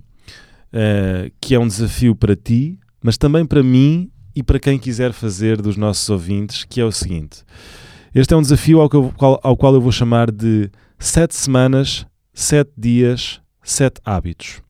eh, 0.73 1.31
que 1.41 1.55
é 1.55 1.59
um 1.59 1.67
desafio 1.67 2.15
para 2.17 2.35
ti, 2.35 2.79
mas 3.03 3.17
também 3.19 3.45
para 3.47 3.63
mim 3.63 4.11
e 4.35 4.43
para 4.43 4.59
quem 4.59 4.79
quiser 4.79 5.13
fazer 5.13 5.61
dos 5.61 5.77
nossos 5.77 6.09
ouvintes, 6.09 6.65
que 6.65 6.81
é 6.81 6.85
o 6.85 6.93
seguinte. 6.93 7.43
Este 8.15 8.33
é 8.35 8.37
um 8.37 8.43
desafio 8.43 8.81
ao, 8.81 8.89
eu- 8.93 9.13
ao 9.43 9.57
qual 9.57 9.75
eu 9.75 9.81
vou 9.81 9.93
chamar 9.93 10.31
de 10.31 10.71
sete 10.99 11.35
semanas, 11.37 12.07
sete 12.33 12.73
dias, 12.77 13.41
sete 13.63 14.01
hábitos. 14.05 14.63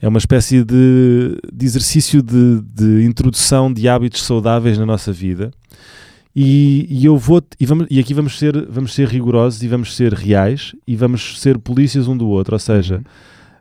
É 0.00 0.08
uma 0.08 0.18
espécie 0.18 0.64
de, 0.64 1.36
de 1.52 1.64
exercício 1.66 2.22
de, 2.22 2.60
de 2.62 3.04
introdução 3.04 3.72
de 3.72 3.88
hábitos 3.88 4.22
saudáveis 4.22 4.78
na 4.78 4.86
nossa 4.86 5.12
vida. 5.12 5.50
E, 6.36 6.86
e 6.90 7.04
eu 7.04 7.16
vou 7.16 7.40
e, 7.60 7.64
vamos, 7.66 7.86
e 7.88 8.00
aqui 8.00 8.12
vamos 8.12 8.38
ser, 8.38 8.66
vamos 8.68 8.92
ser 8.92 9.06
rigorosos 9.08 9.62
e 9.62 9.68
vamos 9.68 9.94
ser 9.94 10.12
reais 10.12 10.74
e 10.86 10.96
vamos 10.96 11.40
ser 11.40 11.58
polícias 11.58 12.08
um 12.08 12.16
do 12.16 12.26
outro. 12.28 12.54
Ou 12.56 12.58
seja, 12.58 13.02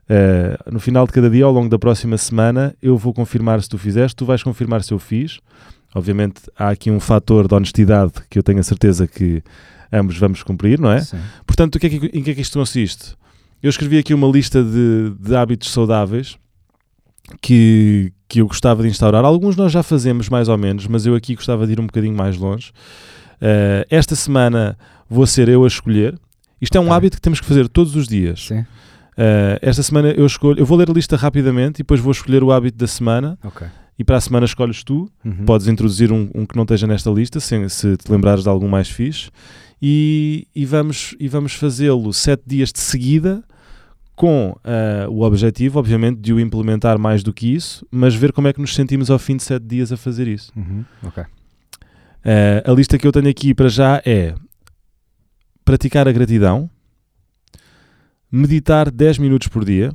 eh, 0.10 0.58
no 0.72 0.80
final 0.80 1.06
de 1.06 1.14
cada 1.14 1.30
dia, 1.30 1.46
ao 1.46 1.52
longo 1.52 1.70
da 1.70 1.78
próxima 1.78 2.18
semana, 2.18 2.74
eu 2.82 2.98
vou 2.98 3.14
confirmar 3.14 3.62
se 3.62 3.70
tu 3.70 3.78
fizeste, 3.78 4.16
tu 4.16 4.26
vais 4.26 4.42
confirmar 4.42 4.84
se 4.84 4.92
eu 4.92 4.98
fiz. 4.98 5.40
Obviamente, 5.94 6.42
há 6.58 6.70
aqui 6.70 6.90
um 6.90 7.00
fator 7.00 7.48
de 7.48 7.54
honestidade 7.54 8.14
que 8.28 8.40
eu 8.40 8.44
tenho 8.44 8.60
a 8.60 8.64
certeza 8.64 9.06
que 9.08 9.44
ambos 9.92 10.18
vamos 10.18 10.42
cumprir, 10.42 10.80
não 10.80 10.92
é? 10.92 11.02
Sim. 11.02 11.18
Portanto, 11.46 11.76
o 11.76 11.80
que 11.80 11.86
é 11.86 11.90
que- 11.90 12.18
em 12.18 12.24
que 12.24 12.32
é 12.32 12.34
que 12.34 12.42
isto 12.42 12.58
consiste? 12.58 13.14
Eu 13.64 13.70
escrevi 13.70 13.98
aqui 13.98 14.14
uma 14.14 14.28
lista 14.28 14.62
de, 14.62 15.14
de 15.20 15.36
hábitos 15.36 15.72
saudáveis 15.72 16.36
que, 17.42 18.12
que 18.28 18.42
eu 18.42 18.48
gostava 18.48 18.84
de 18.84 18.90
instaurar. 18.90 19.24
Alguns 19.24 19.56
nós 19.56 19.72
já 19.72 19.82
fazemos 19.82 20.28
mais 20.28 20.50
ou 20.50 20.58
menos, 20.58 20.86
mas 20.86 21.06
eu 21.06 21.16
aqui 21.16 21.34
gostava 21.36 21.66
de 21.66 21.72
ir 21.74 21.80
um 21.80 21.86
bocadinho 21.86 22.16
mais 22.16 22.38
longe. 22.38 22.72
Eh, 23.40 23.88
esta 23.90 24.16
semana 24.16 24.78
vou 25.10 25.26
ser 25.26 25.48
eu 25.48 25.64
a 25.64 25.68
escolher. 25.68 26.20
Isto 26.62 26.78
é 26.78 26.82
um 26.82 26.86
Ok. 26.86 26.96
hábito 26.96 27.18
que 27.18 27.22
temos 27.22 27.40
que 27.40 27.46
fazer 27.48 27.68
todos 27.70 27.96
os 27.96 28.06
dias. 28.08 28.48
Sim. 28.48 28.66
Eh, 29.16 29.60
esta 29.62 29.82
semana 29.82 30.10
eu 30.10 30.26
escolho, 30.26 30.60
eu 30.60 30.66
vou 30.66 30.78
ler 30.78 30.90
a 30.90 30.94
lista 30.94 31.16
rapidamente 31.16 31.78
e 31.78 31.84
depois 31.84 32.02
vou 32.02 32.12
escolher 32.12 32.44
o 32.44 32.52
hábito 32.52 32.78
da 32.78 32.88
semana 32.88 33.38
Ok. 33.44 33.66
e 33.98 34.04
para 34.04 34.18
a 34.18 34.22
semana 34.22 34.46
escolhes 34.46 34.84
tu. 34.84 35.10
Uhum. 35.24 35.46
Podes 35.46 35.68
introduzir 35.70 36.12
um, 36.12 36.30
um 36.36 36.46
que 36.46 36.56
não 36.58 36.64
esteja 36.64 36.86
nesta 36.86 37.10
lista, 37.10 37.40
se, 37.40 37.70
se 37.70 37.96
te 37.96 38.12
lembrares 38.12 38.44
de 38.44 38.50
algum 38.50 38.68
mais 38.68 38.90
fixe. 38.90 39.30
E, 39.82 40.48
e 40.56 40.66
vamos, 40.66 41.16
e 41.20 41.28
vamos 41.30 41.54
fazê-lo 41.54 42.12
sete 42.14 42.44
dias 42.46 42.72
de 42.72 42.80
seguida, 42.80 43.44
com 44.16 44.56
ah, 44.64 45.08
o 45.10 45.22
objetivo, 45.22 45.80
obviamente, 45.80 46.20
de 46.20 46.34
o 46.34 46.40
implementar 46.40 47.00
mais 47.00 47.24
do 47.24 47.34
que 47.34 47.54
isso, 47.54 47.86
mas 47.92 48.14
ver 48.16 48.32
como 48.32 48.48
é 48.48 48.54
que 48.54 48.62
nos 48.62 48.76
sentimos 48.76 49.10
ao 49.10 49.20
fim 49.20 49.38
de 49.38 49.44
sete 49.44 49.66
dias 49.66 49.92
a 49.92 49.98
fazer 49.98 50.28
isso. 50.28 50.52
Uhum. 50.56 50.86
Ok. 51.04 51.24
Ah, 52.26 52.72
a 52.72 52.74
lista 52.74 52.98
que 52.98 53.08
eu 53.08 53.12
tenho 53.12 53.30
aqui 53.30 53.54
para 53.54 53.70
já 53.70 54.02
é 54.06 54.36
praticar 55.66 56.08
a 56.08 56.12
gratidão, 56.12 56.70
meditar 58.32 58.92
10 58.92 59.18
minutos 59.18 59.48
por 59.48 59.64
dia, 59.64 59.92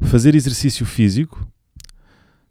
fazer 0.00 0.34
exercício 0.34 0.84
físico, 0.84 1.46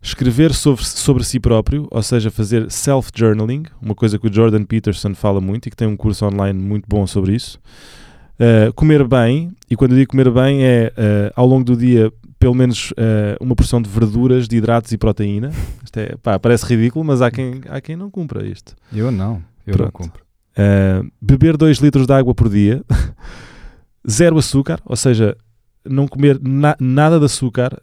escrever 0.01 0.53
sobre, 0.53 0.83
sobre 0.83 1.23
si 1.23 1.39
próprio, 1.39 1.87
ou 1.91 2.01
seja, 2.01 2.31
fazer 2.31 2.71
self-journaling, 2.71 3.63
uma 3.81 3.93
coisa 3.93 4.17
que 4.17 4.27
o 4.27 4.33
Jordan 4.33 4.63
Peterson 4.63 5.13
fala 5.13 5.39
muito 5.39 5.67
e 5.67 5.69
que 5.69 5.75
tem 5.75 5.87
um 5.87 5.97
curso 5.97 6.25
online 6.25 6.59
muito 6.59 6.85
bom 6.87 7.05
sobre 7.05 7.35
isso. 7.35 7.59
Uh, 8.39 8.73
comer 8.73 9.07
bem, 9.07 9.51
e 9.69 9.75
quando 9.75 9.91
eu 9.91 9.97
digo 9.97 10.11
comer 10.11 10.31
bem 10.31 10.63
é 10.63 10.91
uh, 10.97 11.33
ao 11.35 11.45
longo 11.45 11.63
do 11.63 11.77
dia 11.77 12.11
pelo 12.39 12.55
menos 12.55 12.89
uh, 12.91 13.37
uma 13.39 13.55
porção 13.55 13.79
de 13.79 13.87
verduras, 13.87 14.47
de 14.47 14.57
hidratos 14.57 14.91
e 14.91 14.97
proteína. 14.97 15.51
Isto 15.85 15.97
é, 15.99 16.15
pá, 16.17 16.39
parece 16.39 16.65
ridículo, 16.65 17.05
mas 17.05 17.21
há 17.21 17.29
quem, 17.29 17.61
há 17.69 17.79
quem 17.79 17.95
não 17.95 18.09
cumpra 18.09 18.43
isto. 18.47 18.75
Eu 18.91 19.11
não. 19.11 19.43
Eu 19.67 19.73
Pronto. 19.73 19.83
não 19.83 19.91
compro. 19.91 20.23
Uh, 20.57 21.11
beber 21.21 21.55
2 21.55 21.77
litros 21.77 22.07
de 22.07 22.13
água 22.13 22.33
por 22.33 22.49
dia, 22.49 22.83
zero 24.09 24.39
açúcar, 24.39 24.79
ou 24.85 24.95
seja, 24.95 25.37
não 25.85 26.07
comer 26.07 26.39
na- 26.41 26.75
nada 26.79 27.19
de 27.19 27.25
açúcar. 27.25 27.79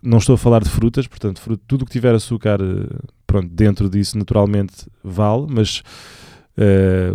não 0.00 0.18
estou 0.18 0.34
a 0.36 0.38
falar 0.38 0.62
de 0.62 0.68
frutas, 0.70 1.08
portanto, 1.08 1.40
fruto, 1.40 1.62
tudo 1.66 1.84
que 1.84 1.90
tiver 1.92 2.14
açúcar 2.14 2.60
pronto, 3.26 3.48
dentro 3.48 3.88
disso 3.90 4.16
naturalmente 4.18 4.86
vale, 5.02 5.46
mas 5.48 5.82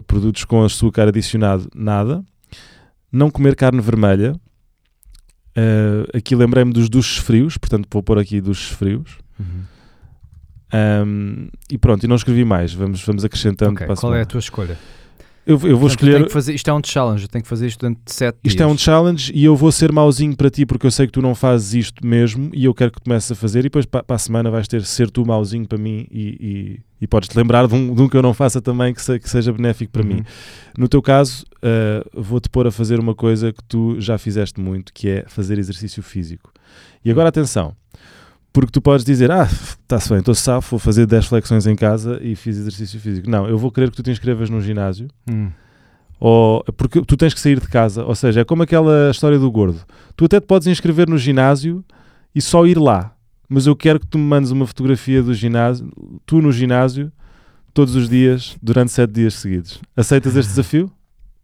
produtos 0.06 0.44
com 0.46 0.64
açúcar 0.64 1.08
adicionado, 1.10 1.70
nada. 1.76 2.24
Não 3.12 3.30
comer 3.30 3.56
carne 3.56 3.82
vermelha. 3.82 4.34
Uh, 5.58 6.18
aqui 6.18 6.36
lembrei-me 6.36 6.72
dos 6.72 6.90
duches 6.90 7.18
frios, 7.18 7.58
portanto, 7.58 7.88
vou 7.92 8.04
pôr 8.04 8.20
aqui 8.20 8.40
duches 8.40 8.70
frios. 8.70 9.18
Uhum. 9.40 9.64
Um, 10.74 11.48
e 11.72 11.78
pronto, 11.78 12.04
e 12.04 12.08
não 12.08 12.16
escrevi 12.16 12.44
mais. 12.44 12.74
Vamos, 12.74 13.04
vamos 13.04 13.24
acrescentando 13.24 13.74
Ok, 13.74 13.86
para 13.86 13.94
a 13.94 13.98
Qual 13.98 14.14
é 14.16 14.22
a 14.22 14.26
tua 14.26 14.40
escolha? 14.40 14.78
Eu, 15.48 15.54
eu 15.54 15.58
vou 15.60 15.70
Portanto, 15.70 15.84
eu 15.84 15.88
escolher. 16.10 16.26
que 16.28 16.34
fazer, 16.34 16.54
isto 16.54 16.70
é 16.70 16.74
um 16.74 16.82
challenge, 16.86 17.24
eu 17.24 17.28
tenho 17.30 17.42
que 17.44 17.48
fazer 17.50 17.68
isto 17.68 17.80
durante 17.80 18.02
7 18.06 18.36
dias. 18.44 18.52
Isto 18.54 18.64
é 18.64 18.68
um 18.68 18.78
challenge 18.78 19.32
e 19.34 19.46
eu 19.46 19.56
vou 19.56 19.72
ser 19.72 19.92
mauzinho 19.94 20.36
para 20.36 20.50
ti 20.50 20.66
porque 20.66 20.86
eu 20.86 20.92
sei 20.92 21.06
que 21.06 21.14
tu 21.14 21.22
não 21.22 21.34
fazes 21.34 21.74
isto 21.74 22.06
mesmo 22.06 22.50
e 22.54 22.66
eu 22.66 22.74
quero 22.74 22.92
que 22.92 23.00
comeces 23.00 23.32
a 23.32 23.36
fazer 23.36 23.60
e 23.60 23.64
depois 23.64 23.86
pa- 23.86 24.04
para 24.04 24.16
a 24.18 24.20
semana 24.20 24.52
vais 24.52 24.68
ter 24.68 24.84
ser 24.84 25.10
tu 25.10 25.26
mauzinho 25.26 25.66
para 25.66 25.78
mim 25.78 26.06
e, 26.12 26.22
e, 26.22 26.80
e 27.02 27.08
podes-te 27.08 27.38
lembrar 27.38 27.66
de 27.66 27.74
um, 27.74 27.96
de 27.96 28.02
um 28.02 28.10
que 28.10 28.18
eu 28.18 28.22
não 28.22 28.34
faça 28.34 28.62
também 28.62 28.94
que, 28.94 29.02
se- 29.02 29.20
que 29.20 29.30
seja 29.30 29.54
benéfico 29.54 29.92
para 29.94 30.02
Uhum. 30.04 30.08
mim. 30.16 30.24
No 30.78 30.90
teu 30.90 31.02
caso, 31.02 31.46
uh, 31.64 32.22
vou-te 32.22 32.50
pôr 32.50 32.68
a 32.68 32.72
fazer 32.72 33.00
uma 33.00 33.16
coisa 33.16 33.54
que 33.54 33.64
tu 33.64 33.96
já 34.02 34.18
fizeste 34.18 34.60
muito, 34.60 34.92
que 34.94 35.08
é 35.08 35.26
fazer 35.30 35.58
exercício 35.58 36.04
físico. 36.04 36.52
E 37.06 37.10
agora 37.10 37.30
atenção, 37.30 37.74
porque 38.60 38.72
tu 38.72 38.82
podes 38.82 39.06
dizer, 39.06 39.30
ah, 39.30 39.44
está-se 39.44 40.10
bem, 40.10 40.18
estou 40.18 40.34
safo, 40.34 40.72
vou 40.72 40.80
fazer 40.80 41.06
10 41.06 41.28
flexões 41.28 41.68
em 41.68 41.76
casa 41.76 42.20
e 42.24 42.36
fiz 42.36 42.58
exercício 42.58 43.00
físico. 43.00 43.30
Não, 43.30 43.48
eu 43.48 43.56
vou 43.56 43.72
querer 43.72 43.92
que 43.92 43.96
tu 43.96 44.02
te 44.02 44.10
inscrevas 44.10 44.50
num 44.50 44.60
ginásio 44.60 45.08
Hum. 45.30 45.52
Ou, 46.20 46.64
porque 46.76 47.00
tu 47.04 47.16
tens 47.16 47.36
que 47.36 47.40
sair 47.40 47.60
de 47.60 47.68
casa, 47.68 48.04
ou 48.04 48.16
seja, 48.16 48.42
é 48.42 48.44
como 48.44 48.64
aquela 48.64 49.12
história 49.12 49.38
do 49.38 49.52
gordo. 49.52 49.80
Tu 50.16 50.26
até 50.26 50.40
te 50.40 50.48
podes 50.48 50.68
inscrever 50.68 51.08
no 51.08 51.20
ginásio 51.20 51.86
e 52.34 52.42
só 52.42 52.66
ir 52.66 52.80
lá, 52.80 53.16
mas 53.48 53.68
eu 53.68 53.76
quero 53.76 54.00
que 54.00 54.08
tu 54.08 54.18
me 54.18 54.24
mandes 54.24 54.50
uma 54.50 54.66
fotografia 54.66 55.22
do 55.22 55.36
ginásio, 55.36 55.88
tu 56.26 56.42
no 56.42 56.52
ginásio, 56.52 57.12
todos 57.76 57.96
os 57.96 58.10
dias, 58.10 58.58
durante 58.60 58.92
sete 58.92 59.12
dias 59.12 59.36
seguidos. 59.36 59.80
Aceitas 59.96 60.36
este 60.36 60.50
desafio? 60.58 60.92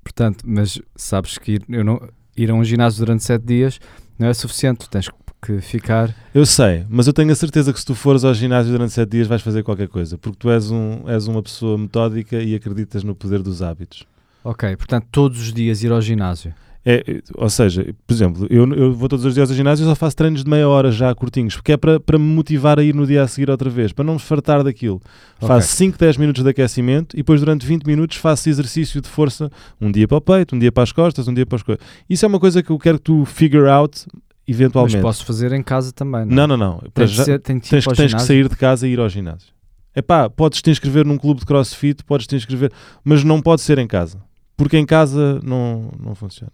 Portanto, 0.03 0.43
mas 0.47 0.81
sabes 0.95 1.37
que 1.37 1.51
ir, 1.51 1.65
eu 1.69 1.83
não, 1.83 2.01
ir 2.35 2.49
a 2.49 2.55
um 2.55 2.63
ginásio 2.63 3.05
durante 3.05 3.23
sete 3.23 3.45
dias 3.45 3.79
não 4.17 4.27
é 4.27 4.33
suficiente, 4.33 4.79
tu 4.79 4.89
tens 4.89 5.07
que 5.07 5.22
ficar. 5.61 6.13
Eu 6.33 6.45
sei, 6.45 6.85
mas 6.89 7.07
eu 7.07 7.13
tenho 7.13 7.31
a 7.31 7.35
certeza 7.35 7.73
que 7.73 7.79
se 7.79 7.85
tu 7.85 7.95
fores 7.95 8.23
ao 8.23 8.33
ginásio 8.33 8.71
durante 8.71 8.93
sete 8.93 9.09
dias 9.09 9.27
vais 9.27 9.41
fazer 9.41 9.63
qualquer 9.63 9.87
coisa, 9.87 10.17
porque 10.17 10.37
tu 10.39 10.49
és, 10.49 10.71
um, 10.71 11.07
és 11.07 11.27
uma 11.27 11.41
pessoa 11.41 11.77
metódica 11.77 12.37
e 12.37 12.55
acreditas 12.55 13.03
no 13.03 13.15
poder 13.15 13.41
dos 13.41 13.61
hábitos. 13.61 14.03
Ok, 14.43 14.75
portanto, 14.75 15.07
todos 15.11 15.39
os 15.39 15.53
dias 15.53 15.83
ir 15.83 15.91
ao 15.91 16.01
ginásio. 16.01 16.53
É, 16.85 17.21
ou 17.35 17.49
seja, 17.49 17.95
por 18.05 18.13
exemplo, 18.13 18.45
eu, 18.49 18.69
eu 18.73 18.93
vou 18.93 19.07
todos 19.07 19.23
os 19.23 19.33
dias 19.33 19.49
ao 19.49 19.55
ginásio 19.55 19.85
e 19.85 19.87
só 19.87 19.95
faço 19.95 20.17
treinos 20.17 20.43
de 20.43 20.49
meia 20.49 20.67
hora 20.67 20.91
já 20.91 21.15
curtinhos, 21.15 21.55
porque 21.55 21.71
é 21.71 21.77
para, 21.77 21.97
para 21.97 22.19
me 22.19 22.25
motivar 22.25 22.77
a 22.77 22.83
ir 22.83 22.93
no 22.93 23.07
dia 23.07 23.23
a 23.23 23.27
seguir 23.27 23.49
outra 23.49 23.69
vez, 23.69 23.93
para 23.93 24.03
não 24.03 24.15
me 24.15 24.19
fartar 24.19 24.61
daquilo. 24.63 25.01
Ok. 25.37 25.47
Faço 25.47 25.75
5, 25.77 25.97
10 25.97 26.17
minutos 26.17 26.43
de 26.43 26.49
aquecimento 26.49 27.15
e 27.15 27.17
depois 27.17 27.39
durante 27.39 27.65
20 27.65 27.85
minutos 27.85 28.17
faço 28.17 28.49
exercício 28.49 28.99
de 28.99 29.07
força, 29.07 29.49
um 29.79 29.89
dia 29.89 30.05
para 30.05 30.17
o 30.17 30.21
peito, 30.21 30.57
um 30.57 30.59
dia 30.59 30.73
para 30.73 30.83
as 30.83 30.91
costas, 30.91 31.25
um 31.25 31.33
dia 31.33 31.45
para 31.45 31.55
as 31.55 31.63
coisas. 31.63 31.83
Isso 32.09 32.25
é 32.25 32.27
uma 32.27 32.39
coisa 32.39 32.61
que 32.61 32.69
eu 32.69 32.77
quero 32.77 32.97
que 32.97 33.05
tu 33.05 33.23
figure 33.23 33.69
out 33.69 34.05
eventualmente. 34.47 34.95
Mas 34.97 35.01
posso 35.03 35.25
fazer 35.25 35.51
em 35.53 35.61
casa 35.63 35.91
também, 35.91 36.25
não? 36.25 36.35
Não, 36.35 36.47
não, 36.47 36.57
não. 36.57 36.83
Para 36.93 37.05
de 37.05 37.13
já- 37.13 37.23
ser, 37.23 37.39
tens, 37.39 37.65
o 37.87 37.93
tens 37.93 38.13
que 38.13 38.21
sair 38.21 38.47
de 38.49 38.55
casa 38.55 38.87
e 38.87 38.91
ir 38.93 38.99
ao 38.99 39.09
ginásio. 39.09 39.49
Epá, 39.95 40.29
podes 40.29 40.61
te 40.61 40.71
inscrever 40.71 41.05
num 41.05 41.17
clube 41.17 41.39
de 41.41 41.45
crossfit, 41.45 42.03
podes 42.03 42.25
te 42.25 42.35
inscrever, 42.35 42.71
mas 43.03 43.23
não 43.23 43.41
pode 43.41 43.61
ser 43.61 43.77
em 43.77 43.87
casa. 43.87 44.17
Porque 44.57 44.77
em 44.77 44.85
casa 44.85 45.39
não, 45.43 45.91
não 45.99 46.15
funciona. 46.15 46.51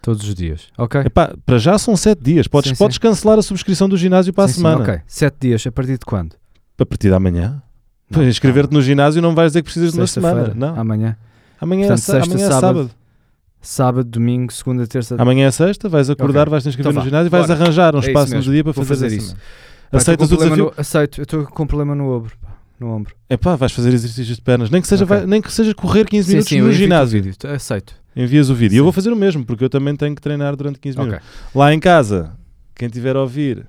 Todos 0.00 0.26
os 0.28 0.34
dias. 0.34 0.66
Ok. 0.76 1.00
Epá, 1.02 1.32
para 1.46 1.58
já 1.58 1.78
são 1.78 1.96
7 1.96 2.20
dias. 2.20 2.48
Podes, 2.48 2.70
Sim, 2.70 2.74
sim. 2.74 2.78
podes 2.84 2.98
cancelar 2.98 3.38
a 3.38 3.42
subscrição 3.42 3.88
do 3.88 3.96
ginásio 3.96 4.32
para 4.32 4.48
Sim, 4.48 4.50
a 4.50 4.54
sim, 4.54 4.60
semana. 4.60 4.82
ok. 4.82 5.00
Sete 5.06 5.36
dias, 5.40 5.64
a 5.66 5.70
partir 5.70 5.92
de 5.98 6.04
quando? 6.04 6.34
A 6.78 6.84
partir 6.84 7.08
de 7.08 7.14
amanhã. 7.14 7.62
Não, 8.10 8.22
Inscrever-te 8.28 8.72
no 8.74 8.82
ginásio 8.82 9.22
não 9.22 9.32
vais 9.34 9.50
dizer 9.52 9.60
que 9.62 9.66
precisas 9.66 9.92
de 9.92 10.00
uma 10.00 10.06
semana. 10.08 10.52
Não. 10.56 10.78
Amanhã. 10.78 11.16
Amanhã, 11.60 11.86
Portanto, 11.86 11.98
é, 11.98 12.02
sexta, 12.20 12.32
amanhã 12.32 12.46
é 12.46 12.50
sábado. 12.50 12.60
sábado. 12.60 12.90
Sábado, 13.62 14.04
domingo, 14.10 14.52
segunda, 14.52 14.84
terça. 14.88 15.14
Amanhã 15.18 15.46
é 15.46 15.50
sexta, 15.52 15.88
vais 15.88 16.10
acordar, 16.10 16.42
Ok. 16.42 16.50
vais 16.50 16.62
te 16.64 16.68
inscrever 16.70 16.90
Então 16.90 17.02
no 17.02 17.08
ginásio 17.08 17.28
e 17.28 17.30
vais 17.30 17.46
bora. 17.46 17.62
arranjar 17.62 17.94
um 17.94 17.98
É 18.00 18.06
espaço 18.06 18.34
no 18.34 18.42
dia 18.42 18.64
para 18.64 18.72
fazer, 18.72 18.88
fazer 18.88 19.16
isso. 19.16 19.34
Pá, 19.36 19.40
com 19.92 19.96
Aceitas 19.98 20.32
o 20.32 20.36
desafio? 20.36 20.64
no- 20.64 20.72
Aceito, 20.76 21.20
eu 21.20 21.22
estou 21.22 21.44
com 21.46 21.66
problema 21.66 21.94
no 21.94 22.12
ombro. 22.12 22.32
pá, 22.42 22.48
No 22.80 22.88
ombro. 22.92 23.14
Epá, 23.30 23.54
vais 23.54 23.70
fazer 23.70 23.94
exercícios 23.94 24.36
de 24.38 24.42
pernas. 24.42 24.68
Nem 24.68 24.82
que 24.82 24.88
seja, 24.88 25.04
Ok. 25.04 25.16
vai- 25.16 25.24
nem 25.26 25.40
que 25.40 25.52
seja 25.52 25.72
correr 25.72 26.04
15 26.04 26.26
Sim, 26.26 26.32
minutos 26.32 26.48
sim, 26.48 26.60
no 26.60 26.72
ginásio. 26.72 27.22
Aceito. 27.54 27.94
Envias 28.16 28.50
o 28.50 28.54
vídeo. 28.56 28.74
E 28.74 28.78
eu 28.78 28.82
vou 28.84 28.92
fazer 28.92 29.10
o 29.12 29.16
mesmo, 29.16 29.44
porque 29.46 29.62
eu 29.62 29.70
também 29.70 29.94
tenho 29.94 30.12
que 30.16 30.20
treinar 30.20 30.56
durante 30.56 30.80
15 30.80 30.98
Ok. 30.98 31.06
minutos. 31.08 31.28
Lá 31.54 31.72
em 31.72 31.78
casa, 31.78 32.32
quem 32.74 32.88
tiver 32.88 33.14
a 33.14 33.20
ouvir, 33.20 33.64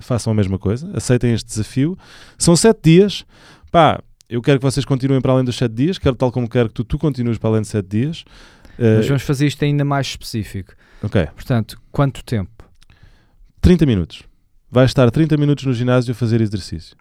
façam 0.00 0.32
a 0.32 0.34
mesma 0.34 0.58
coisa, 0.58 0.90
aceitem 0.94 1.32
este 1.32 1.46
desafio. 1.46 1.96
São 2.36 2.56
7 2.56 2.80
dias. 2.82 3.24
Pá, 3.70 4.00
eu 4.28 4.42
quero 4.42 4.58
que 4.58 4.64
vocês 4.64 4.84
continuem 4.84 5.20
para 5.20 5.32
além 5.32 5.44
dos 5.44 5.56
7 5.56 5.72
dias, 5.72 5.98
quero 5.98 6.16
tal 6.16 6.32
como 6.32 6.48
quero 6.48 6.68
que 6.68 6.74
tu, 6.74 6.82
tu 6.82 6.98
continues 6.98 7.38
para 7.38 7.50
além 7.50 7.62
de 7.62 7.68
7 7.68 7.86
dias. 7.88 8.24
Eh, 8.78 8.96
Mas 8.98 9.06
vamos 9.06 9.22
fazer 9.22 9.46
isto 9.46 9.64
ainda 9.64 9.84
mais 9.84 10.06
específico. 10.08 10.74
ok, 11.02 11.26
Portanto, 11.34 11.80
quanto 11.92 12.24
tempo? 12.24 12.50
30 13.60 13.86
minutos. 13.86 14.22
Vais 14.70 14.90
estar 14.90 15.10
30 15.10 15.36
minutos 15.36 15.64
no 15.64 15.72
ginásio 15.72 16.12
a 16.12 16.14
fazer 16.14 16.40
exercício. 16.40 16.96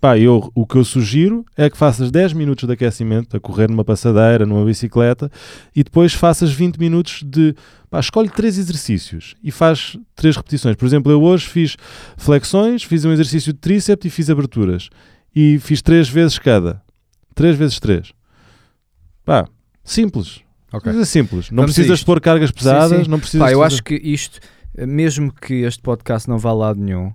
Pá, 0.00 0.18
eu, 0.18 0.50
o 0.54 0.66
que 0.66 0.76
eu 0.76 0.84
sugiro 0.84 1.46
é 1.56 1.70
que 1.70 1.78
faças 1.78 2.10
10 2.10 2.34
minutos 2.34 2.66
de 2.66 2.74
aquecimento, 2.74 3.34
a 3.36 3.40
correr 3.40 3.70
numa 3.70 3.84
passadeira, 3.84 4.44
numa 4.44 4.62
bicicleta, 4.62 5.30
e 5.74 5.82
depois 5.82 6.12
faças 6.12 6.52
20 6.52 6.76
minutos 6.76 7.22
de. 7.24 7.54
Pá, 7.88 8.00
escolhe 8.00 8.28
3 8.28 8.58
exercícios 8.58 9.34
e 9.42 9.50
faz 9.50 9.96
3 10.14 10.36
repetições. 10.36 10.76
Por 10.76 10.84
exemplo, 10.84 11.10
eu 11.10 11.22
hoje 11.22 11.46
fiz 11.48 11.76
flexões, 12.18 12.82
fiz 12.82 13.04
um 13.06 13.12
exercício 13.12 13.52
de 13.52 13.58
tríceps 13.60 14.04
e 14.04 14.10
fiz 14.10 14.28
aberturas. 14.28 14.90
E 15.34 15.58
fiz 15.60 15.80
3 15.80 16.06
vezes 16.08 16.38
cada. 16.38 16.82
3 17.34 17.56
vezes 17.56 17.80
3. 17.80 18.12
Pá, 19.24 19.48
simples. 19.82 20.40
Ok. 20.76 20.92
Coisa 20.92 21.04
simples. 21.04 21.50
Não 21.50 21.62
Vamos 21.62 21.74
precisas 21.74 22.02
pôr 22.02 22.20
cargas 22.20 22.50
pesadas, 22.50 23.04
sim. 23.04 23.10
não 23.10 23.18
precisas. 23.20 23.46
Pá, 23.46 23.52
eu 23.52 23.62
acho 23.62 23.82
que 23.82 23.94
isto, 23.94 24.40
mesmo 24.76 25.32
que 25.32 25.54
este 25.62 25.80
podcast 25.80 26.28
não 26.28 26.38
vá 26.38 26.50
a 26.50 26.54
lado 26.54 26.80
nenhum, 26.80 27.12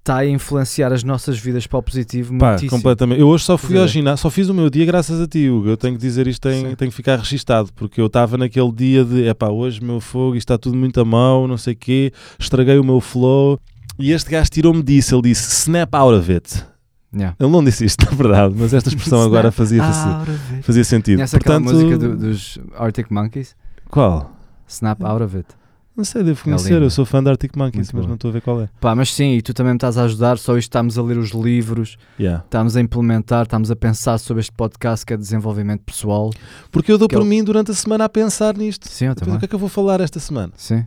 está 0.00 0.18
a 0.18 0.26
influenciar 0.26 0.92
as 0.92 1.02
nossas 1.02 1.38
vidas 1.38 1.66
para 1.66 1.78
o 1.78 1.82
positivo 1.82 2.36
Pá, 2.36 2.48
muitíssimo. 2.50 2.70
completamente. 2.72 3.20
Eu 3.20 3.28
hoje 3.28 3.44
só 3.44 3.56
fui 3.56 3.78
ao 3.78 3.86
ginásio, 3.88 4.22
só 4.22 4.28
fiz 4.30 4.48
o 4.48 4.54
meu 4.54 4.68
dia 4.68 4.84
graças 4.84 5.20
a 5.20 5.26
ti, 5.26 5.48
Hugo. 5.48 5.68
Eu 5.68 5.76
tenho 5.76 5.94
que 5.94 6.00
dizer 6.00 6.26
isto, 6.26 6.42
tem, 6.42 6.68
Sim. 6.70 6.74
tem 6.74 6.90
que 6.90 6.94
ficar 6.94 7.16
registado, 7.18 7.70
porque 7.74 8.00
eu 8.00 8.06
estava 8.06 8.36
naquele 8.36 8.72
dia 8.72 9.04
de 9.04 9.26
epá, 9.28 9.48
hoje 9.48 9.82
meu 9.82 10.00
fogo, 10.00 10.36
está 10.36 10.58
tudo 10.58 10.76
muito 10.76 11.00
a 11.00 11.04
mão, 11.04 11.46
não 11.46 11.56
sei 11.56 11.72
o 11.74 11.76
quê, 11.76 12.12
estraguei 12.38 12.78
o 12.78 12.84
meu 12.84 13.00
flow. 13.00 13.58
E 13.98 14.10
este 14.10 14.28
gajo 14.30 14.50
tirou-me 14.50 14.82
disso, 14.82 15.14
ele 15.14 15.22
disse 15.22 15.48
snap 15.62 15.94
out 15.94 16.18
of 16.18 16.30
it. 16.32 16.66
Yeah. 17.14 17.36
Ele 17.38 17.50
não 17.50 17.62
disse 17.64 17.84
isto, 17.84 18.04
na 18.10 18.16
verdade, 18.16 18.54
mas 18.58 18.74
esta 18.74 18.88
expressão 18.88 19.22
agora 19.22 19.52
fazia, 19.52 19.82
of 19.82 20.30
it. 20.30 20.62
fazia 20.62 20.84
sentido. 20.84 21.16
Conhece 21.18 21.36
aquela 21.36 21.60
Portanto, 21.60 21.74
música 21.82 21.98
do- 21.98 22.16
dos 22.16 22.58
Arctic 22.76 23.06
Monkeys? 23.10 23.54
Qual? 23.90 24.32
Snap 24.66 25.02
out 25.04 25.22
of 25.22 25.36
it. 25.36 25.48
Não 25.96 26.02
sei, 26.02 26.24
devo 26.24 26.40
É 26.40 26.42
conhecer, 26.42 26.82
eu 26.82 26.90
sou 26.90 27.04
fã 27.06 27.22
de 27.22 27.30
Arctic 27.30 27.54
Monkeys, 27.56 27.92
Muito 27.92 27.94
mas 27.94 28.00
boa. 28.02 28.08
não 28.08 28.14
estou 28.16 28.28
a 28.30 28.32
ver 28.32 28.40
qual 28.42 28.60
é. 28.62 28.68
Pá, 28.80 28.96
mas 28.96 29.14
sim, 29.14 29.34
e 29.34 29.42
tu 29.42 29.54
também 29.54 29.74
me 29.74 29.76
estás 29.76 29.96
a 29.96 30.02
ajudar, 30.02 30.38
só 30.38 30.58
isto 30.58 30.66
estamos 30.68 30.98
a 30.98 31.02
ler 31.04 31.16
os 31.18 31.30
livros, 31.30 31.96
Yeah. 32.18 32.42
estamos 32.44 32.74
a 32.76 32.80
implementar, 32.80 33.44
estamos 33.44 33.70
a 33.70 33.76
pensar 33.76 34.18
sobre 34.18 34.40
este 34.40 34.50
podcast 34.50 35.06
que 35.06 35.12
é 35.14 35.16
desenvolvimento 35.16 35.82
pessoal. 35.82 36.30
Porque 36.72 36.90
eu 36.90 36.98
dou 36.98 37.06
Que 37.06 37.14
por 37.14 37.22
é 37.22 37.24
o- 37.24 37.28
mim 37.28 37.44
durante 37.44 37.70
a 37.70 37.74
semana 37.74 38.06
a 38.06 38.08
pensar 38.08 38.56
nisto. 38.56 38.88
Sim, 38.88 39.04
eu 39.06 39.14
também. 39.14 39.36
o 39.36 39.38
que 39.38 39.44
é 39.44 39.48
que 39.48 39.54
eu 39.54 39.58
vou 39.58 39.68
falar 39.68 40.00
esta 40.00 40.18
semana? 40.18 40.52
Sim. 40.56 40.84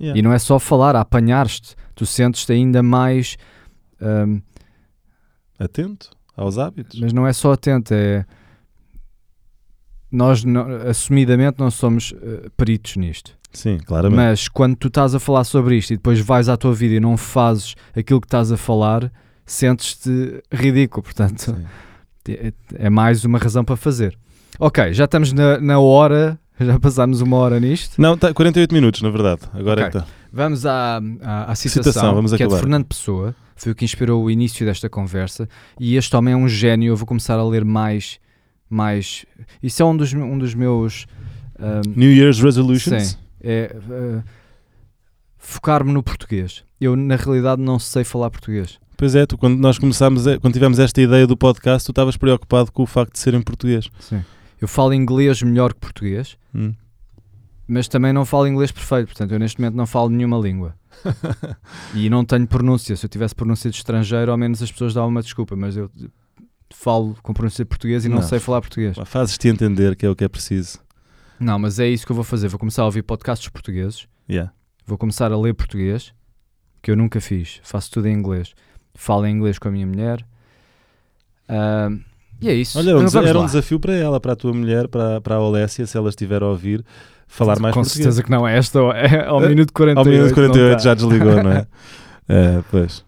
Yeah. 0.00 0.18
E 0.18 0.22
não 0.22 0.32
é 0.32 0.38
só 0.38 0.58
falar, 0.58 0.96
apanhar-te. 0.96 1.74
Tu 1.94 2.06
sentes-te 2.06 2.50
ainda 2.52 2.82
mais. 2.82 3.36
hum, 4.00 4.40
Atento 5.64 6.10
aos 6.36 6.58
hábitos. 6.58 6.98
mas 7.00 7.12
não 7.12 7.26
é 7.26 7.32
só 7.32 7.52
atento, 7.52 7.92
é. 7.94 8.24
Nós, 10.10 10.44
não- 10.44 10.66
assumidamente, 10.88 11.58
não 11.58 11.70
somos 11.70 12.12
eh, 12.22 12.48
peritos 12.56 12.96
nisto. 12.96 13.32
Sim, 13.52 13.78
claramente. 13.78 14.16
Mas 14.16 14.48
quando 14.48 14.76
tu 14.76 14.88
estás 14.88 15.14
a 15.14 15.20
falar 15.20 15.44
sobre 15.44 15.76
isto 15.76 15.92
e 15.92 15.96
depois 15.96 16.18
vais 16.20 16.48
à 16.48 16.56
tua 16.56 16.74
vida 16.74 16.94
e 16.94 17.00
não 17.00 17.16
fazes 17.16 17.74
aquilo 17.96 18.20
que 18.20 18.26
estás 18.26 18.52
a 18.52 18.56
falar, 18.56 19.10
sentes-te 19.46 20.42
ridículo. 20.52 21.02
Portanto, 21.02 21.56
é, 22.28 22.52
é 22.74 22.90
mais 22.90 23.24
uma 23.24 23.38
razão 23.38 23.64
para 23.64 23.76
fazer. 23.76 24.16
Ok, 24.58 24.92
já 24.92 25.04
estamos 25.06 25.32
na, 25.32 25.58
na 25.60 25.78
hora, 25.80 26.38
já 26.60 26.78
passámos 26.78 27.20
uma 27.22 27.36
hora 27.38 27.58
nisto. 27.58 28.00
Não, 28.00 28.16
tá 28.16 28.32
48 28.34 28.72
minutos, 28.74 29.00
na 29.02 29.10
verdade. 29.10 29.42
Agora 29.54 29.80
Ok. 29.80 29.84
é 29.86 29.90
que 29.90 29.96
está. 29.98 30.21
Vamos 30.32 30.64
à, 30.64 30.96
à, 31.20 31.50
à 31.52 31.54
citação, 31.54 31.82
Citação, 31.92 32.14
vamos 32.14 32.30
que 32.30 32.36
é 32.36 32.38
de 32.38 32.44
acabar. 32.44 32.60
Fernando 32.60 32.84
Pessoa, 32.86 33.34
foi 33.54 33.72
o 33.72 33.74
que 33.74 33.84
inspirou 33.84 34.24
o 34.24 34.30
início 34.30 34.64
desta 34.64 34.88
conversa. 34.88 35.48
E 35.78 35.96
este 35.96 36.14
homem 36.16 36.32
é 36.34 36.36
um 36.36 36.48
gênio. 36.48 36.92
Eu 36.92 36.96
vou 36.96 37.06
começar 37.06 37.38
a 37.38 37.44
ler 37.44 37.64
mais. 37.64 38.18
mais 38.70 39.26
isso 39.62 39.82
é 39.82 39.84
um 39.86 39.96
dos, 39.96 40.12
um 40.14 40.38
dos 40.38 40.54
meus. 40.54 41.06
ahm, 41.58 41.82
New 41.94 42.10
Year's 42.10 42.40
Resolutions. 42.40 43.02
Sim. 43.08 43.16
é 43.42 43.76
ah, 43.90 44.22
focar-me 45.38 45.92
no 45.92 46.02
português. 46.02 46.64
Eu, 46.80 46.96
na 46.96 47.16
realidade, 47.16 47.60
não 47.60 47.78
sei 47.78 48.04
falar 48.04 48.30
português. 48.30 48.78
Pois 48.96 49.14
é, 49.14 49.26
tu, 49.26 49.36
quando 49.36 49.58
nós 49.58 49.78
começámos, 49.78 50.26
a- 50.26 50.38
quando 50.38 50.52
tivemos 50.54 50.78
esta 50.78 51.00
ideia 51.00 51.26
do 51.26 51.36
podcast, 51.36 51.84
tu 51.86 51.90
estavas 51.92 52.16
preocupado 52.16 52.70
com 52.72 52.82
o 52.82 52.86
facto 52.86 53.12
de 53.12 53.18
ser 53.18 53.34
em 53.34 53.42
português. 53.42 53.88
Sim. 53.98 54.22
Eu 54.60 54.68
falo 54.68 54.94
inglês 54.94 55.42
melhor 55.42 55.72
que 55.74 55.80
português, 55.80 56.36
Hum. 56.54 56.72
Mas 57.72 57.88
também 57.88 58.12
não 58.12 58.24
falo 58.24 58.46
inglês 58.46 58.70
perfeito. 58.70 59.06
Portanto, 59.08 59.32
eu 59.32 59.38
neste 59.38 59.60
momento 59.60 59.74
não 59.74 59.86
falo 59.86 60.08
nenhuma 60.10 60.38
língua. 60.38 60.74
E 61.94 62.08
não 62.10 62.24
tenho 62.24 62.46
pronúncia. 62.46 62.94
Se 62.96 63.04
eu 63.06 63.08
tivesse 63.10 63.34
pronúncia 63.34 63.70
de 63.70 63.76
estrangeiro, 63.76 64.30
ao 64.30 64.36
menos 64.38 64.62
as 64.62 64.70
pessoas 64.70 64.94
davam 64.94 65.08
uma 65.10 65.22
desculpa, 65.22 65.56
mas 65.56 65.76
eu 65.76 65.90
falo 66.72 67.16
com 67.22 67.32
pronúncia 67.34 67.64
de 67.64 67.68
português 67.68 68.04
e 68.04 68.08
não, 68.08 68.16
Não. 68.16 68.22
sei 68.22 68.38
falar 68.38 68.60
português. 68.60 68.96
Fazes-te 69.04 69.48
entender 69.48 69.96
que 69.96 70.06
é 70.06 70.10
o 70.10 70.14
que 70.16 70.24
é 70.24 70.28
preciso. 70.28 70.78
Não, 71.40 71.58
mas 71.58 71.78
é 71.78 71.88
isso 71.88 72.06
que 72.06 72.12
eu 72.12 72.16
vou 72.16 72.24
fazer. 72.24 72.48
Vou 72.48 72.58
começar 72.58 72.82
a 72.82 72.86
ouvir 72.86 73.02
podcasts 73.02 73.48
portugueses, 73.48 74.06
Yeah. 74.30 74.52
vou 74.86 74.96
começar 74.96 75.32
a 75.32 75.38
ler 75.38 75.52
português, 75.54 76.14
que 76.80 76.90
eu 76.90 76.96
nunca 76.96 77.20
fiz. 77.20 77.60
Faço 77.62 77.90
tudo 77.90 78.06
em 78.08 78.12
inglês. 78.14 78.54
Falo 78.94 79.26
em 79.26 79.34
inglês 79.34 79.58
com 79.58 79.68
a 79.68 79.70
minha 79.72 79.86
mulher. 79.86 80.24
Ahm, 81.48 82.00
e 82.40 82.48
é 82.48 82.54
isso. 82.54 82.78
Olha, 82.78 82.90
era 82.90 82.98
um, 82.98 83.06
Então, 83.06 83.22
era 83.22 83.38
um 83.40 83.46
desafio 83.46 83.78
para 83.80 83.94
ela, 83.94 84.20
para 84.20 84.32
a 84.32 84.36
tua 84.36 84.52
mulher, 84.52 84.88
para, 84.88 85.20
para 85.20 85.36
a 85.36 85.40
Olécia, 85.40 85.86
se 85.86 85.96
ela 85.96 86.08
estiver 86.08 86.42
a 86.42 86.46
ouvir, 86.46 86.84
falar 87.32 87.58
mais 87.58 87.74
com 87.74 87.80
português. 87.80 88.04
certeza 88.04 88.22
que 88.22 88.30
não 88.30 88.46
é 88.46 88.56
esta, 88.58 88.78
é 88.78 89.26
ao 89.26 89.42
Eh, 89.42 89.48
minuto 89.48 89.72
48. 89.72 89.98
Ao 89.98 90.04
minuto 90.04 90.28
não 90.28 90.34
48 90.34 90.76
tá. 90.76 90.78
já 90.84 90.94
desligou, 90.94 91.42
não 91.42 91.52
é? 91.52 91.66
É, 92.28 92.62
pois. 92.70 93.04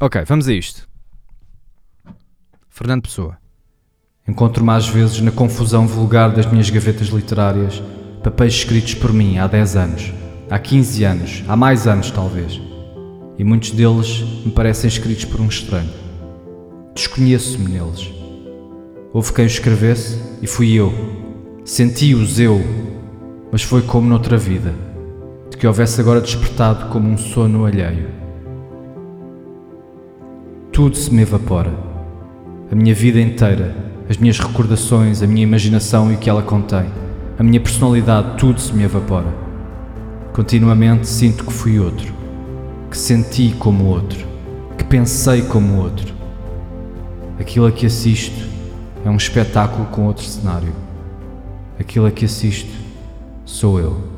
Ok, 0.00 0.22
vamos 0.26 0.48
a 0.48 0.52
isto. 0.52 0.88
Fernando 2.68 3.02
Pessoa. 3.02 3.36
Encontro-me 4.28 4.70
às 4.70 4.86
vezes 4.88 5.20
na 5.20 5.30
confusão 5.30 5.86
vulgar 5.86 6.30
das 6.30 6.46
minhas 6.46 6.70
gavetas 6.70 7.08
literárias, 7.08 7.82
papéis 8.22 8.54
escritos 8.54 8.94
por 8.94 9.12
mim 9.12 9.38
há 9.38 9.46
10 9.46 9.76
anos, 9.76 10.12
há 10.50 10.58
15 10.58 11.04
anos, 11.04 11.44
há 11.48 11.56
mais 11.56 11.86
anos 11.86 12.10
talvez. 12.10 12.60
E 13.38 13.44
muitos 13.44 13.70
deles 13.70 14.20
me 14.44 14.52
parecem 14.52 14.88
escritos 14.88 15.24
por 15.24 15.40
um 15.40 15.48
estranho. 15.48 15.90
Desconheço-me 16.94 17.68
neles. 17.70 18.10
Houve 19.12 19.32
quem 19.32 19.44
o 19.44 19.46
escrevesse 19.46 20.20
e 20.42 20.46
fui 20.46 20.72
eu. 20.74 20.92
Senti-os 21.64 22.38
eu, 22.38 22.60
mas 23.52 23.62
foi 23.62 23.82
como 23.82 24.08
noutra 24.08 24.36
vida, 24.36 24.72
de 25.50 25.56
que 25.56 25.66
houvesse 25.66 26.00
agora 26.00 26.20
despertado 26.20 26.88
como 26.88 27.08
um 27.08 27.18
sono 27.18 27.64
alheio. 27.64 28.08
Tudo 30.72 30.96
se 30.96 31.12
me 31.12 31.22
evapora. 31.22 31.72
A 32.70 32.74
minha 32.74 32.94
vida 32.94 33.20
inteira, 33.20 33.74
as 34.08 34.16
minhas 34.16 34.38
recordações, 34.38 35.22
a 35.22 35.26
minha 35.26 35.42
imaginação 35.42 36.10
e 36.12 36.14
o 36.14 36.18
que 36.18 36.30
ela 36.30 36.42
contém, 36.42 36.86
a 37.38 37.42
minha 37.42 37.60
personalidade, 37.60 38.38
tudo 38.38 38.60
se 38.60 38.72
me 38.72 38.84
evapora. 38.84 39.34
Continuamente 40.32 41.08
sinto 41.08 41.44
que 41.44 41.52
fui 41.52 41.80
outro, 41.80 42.14
que 42.88 42.96
senti 42.96 43.52
como 43.58 43.86
outro, 43.86 44.24
que 44.78 44.84
pensei 44.84 45.42
como 45.42 45.82
outro. 45.82 46.14
Aquilo 47.38 47.66
a 47.66 47.72
que 47.72 47.86
assisto 47.86 48.48
é 49.04 49.10
um 49.10 49.16
espetáculo 49.16 49.86
com 49.86 50.06
outro 50.06 50.24
cenário. 50.24 50.72
Aquilo 51.78 52.06
a 52.06 52.10
que 52.10 52.26
assisto 52.26 52.89
sou 53.50 53.80
eu. 53.80 54.09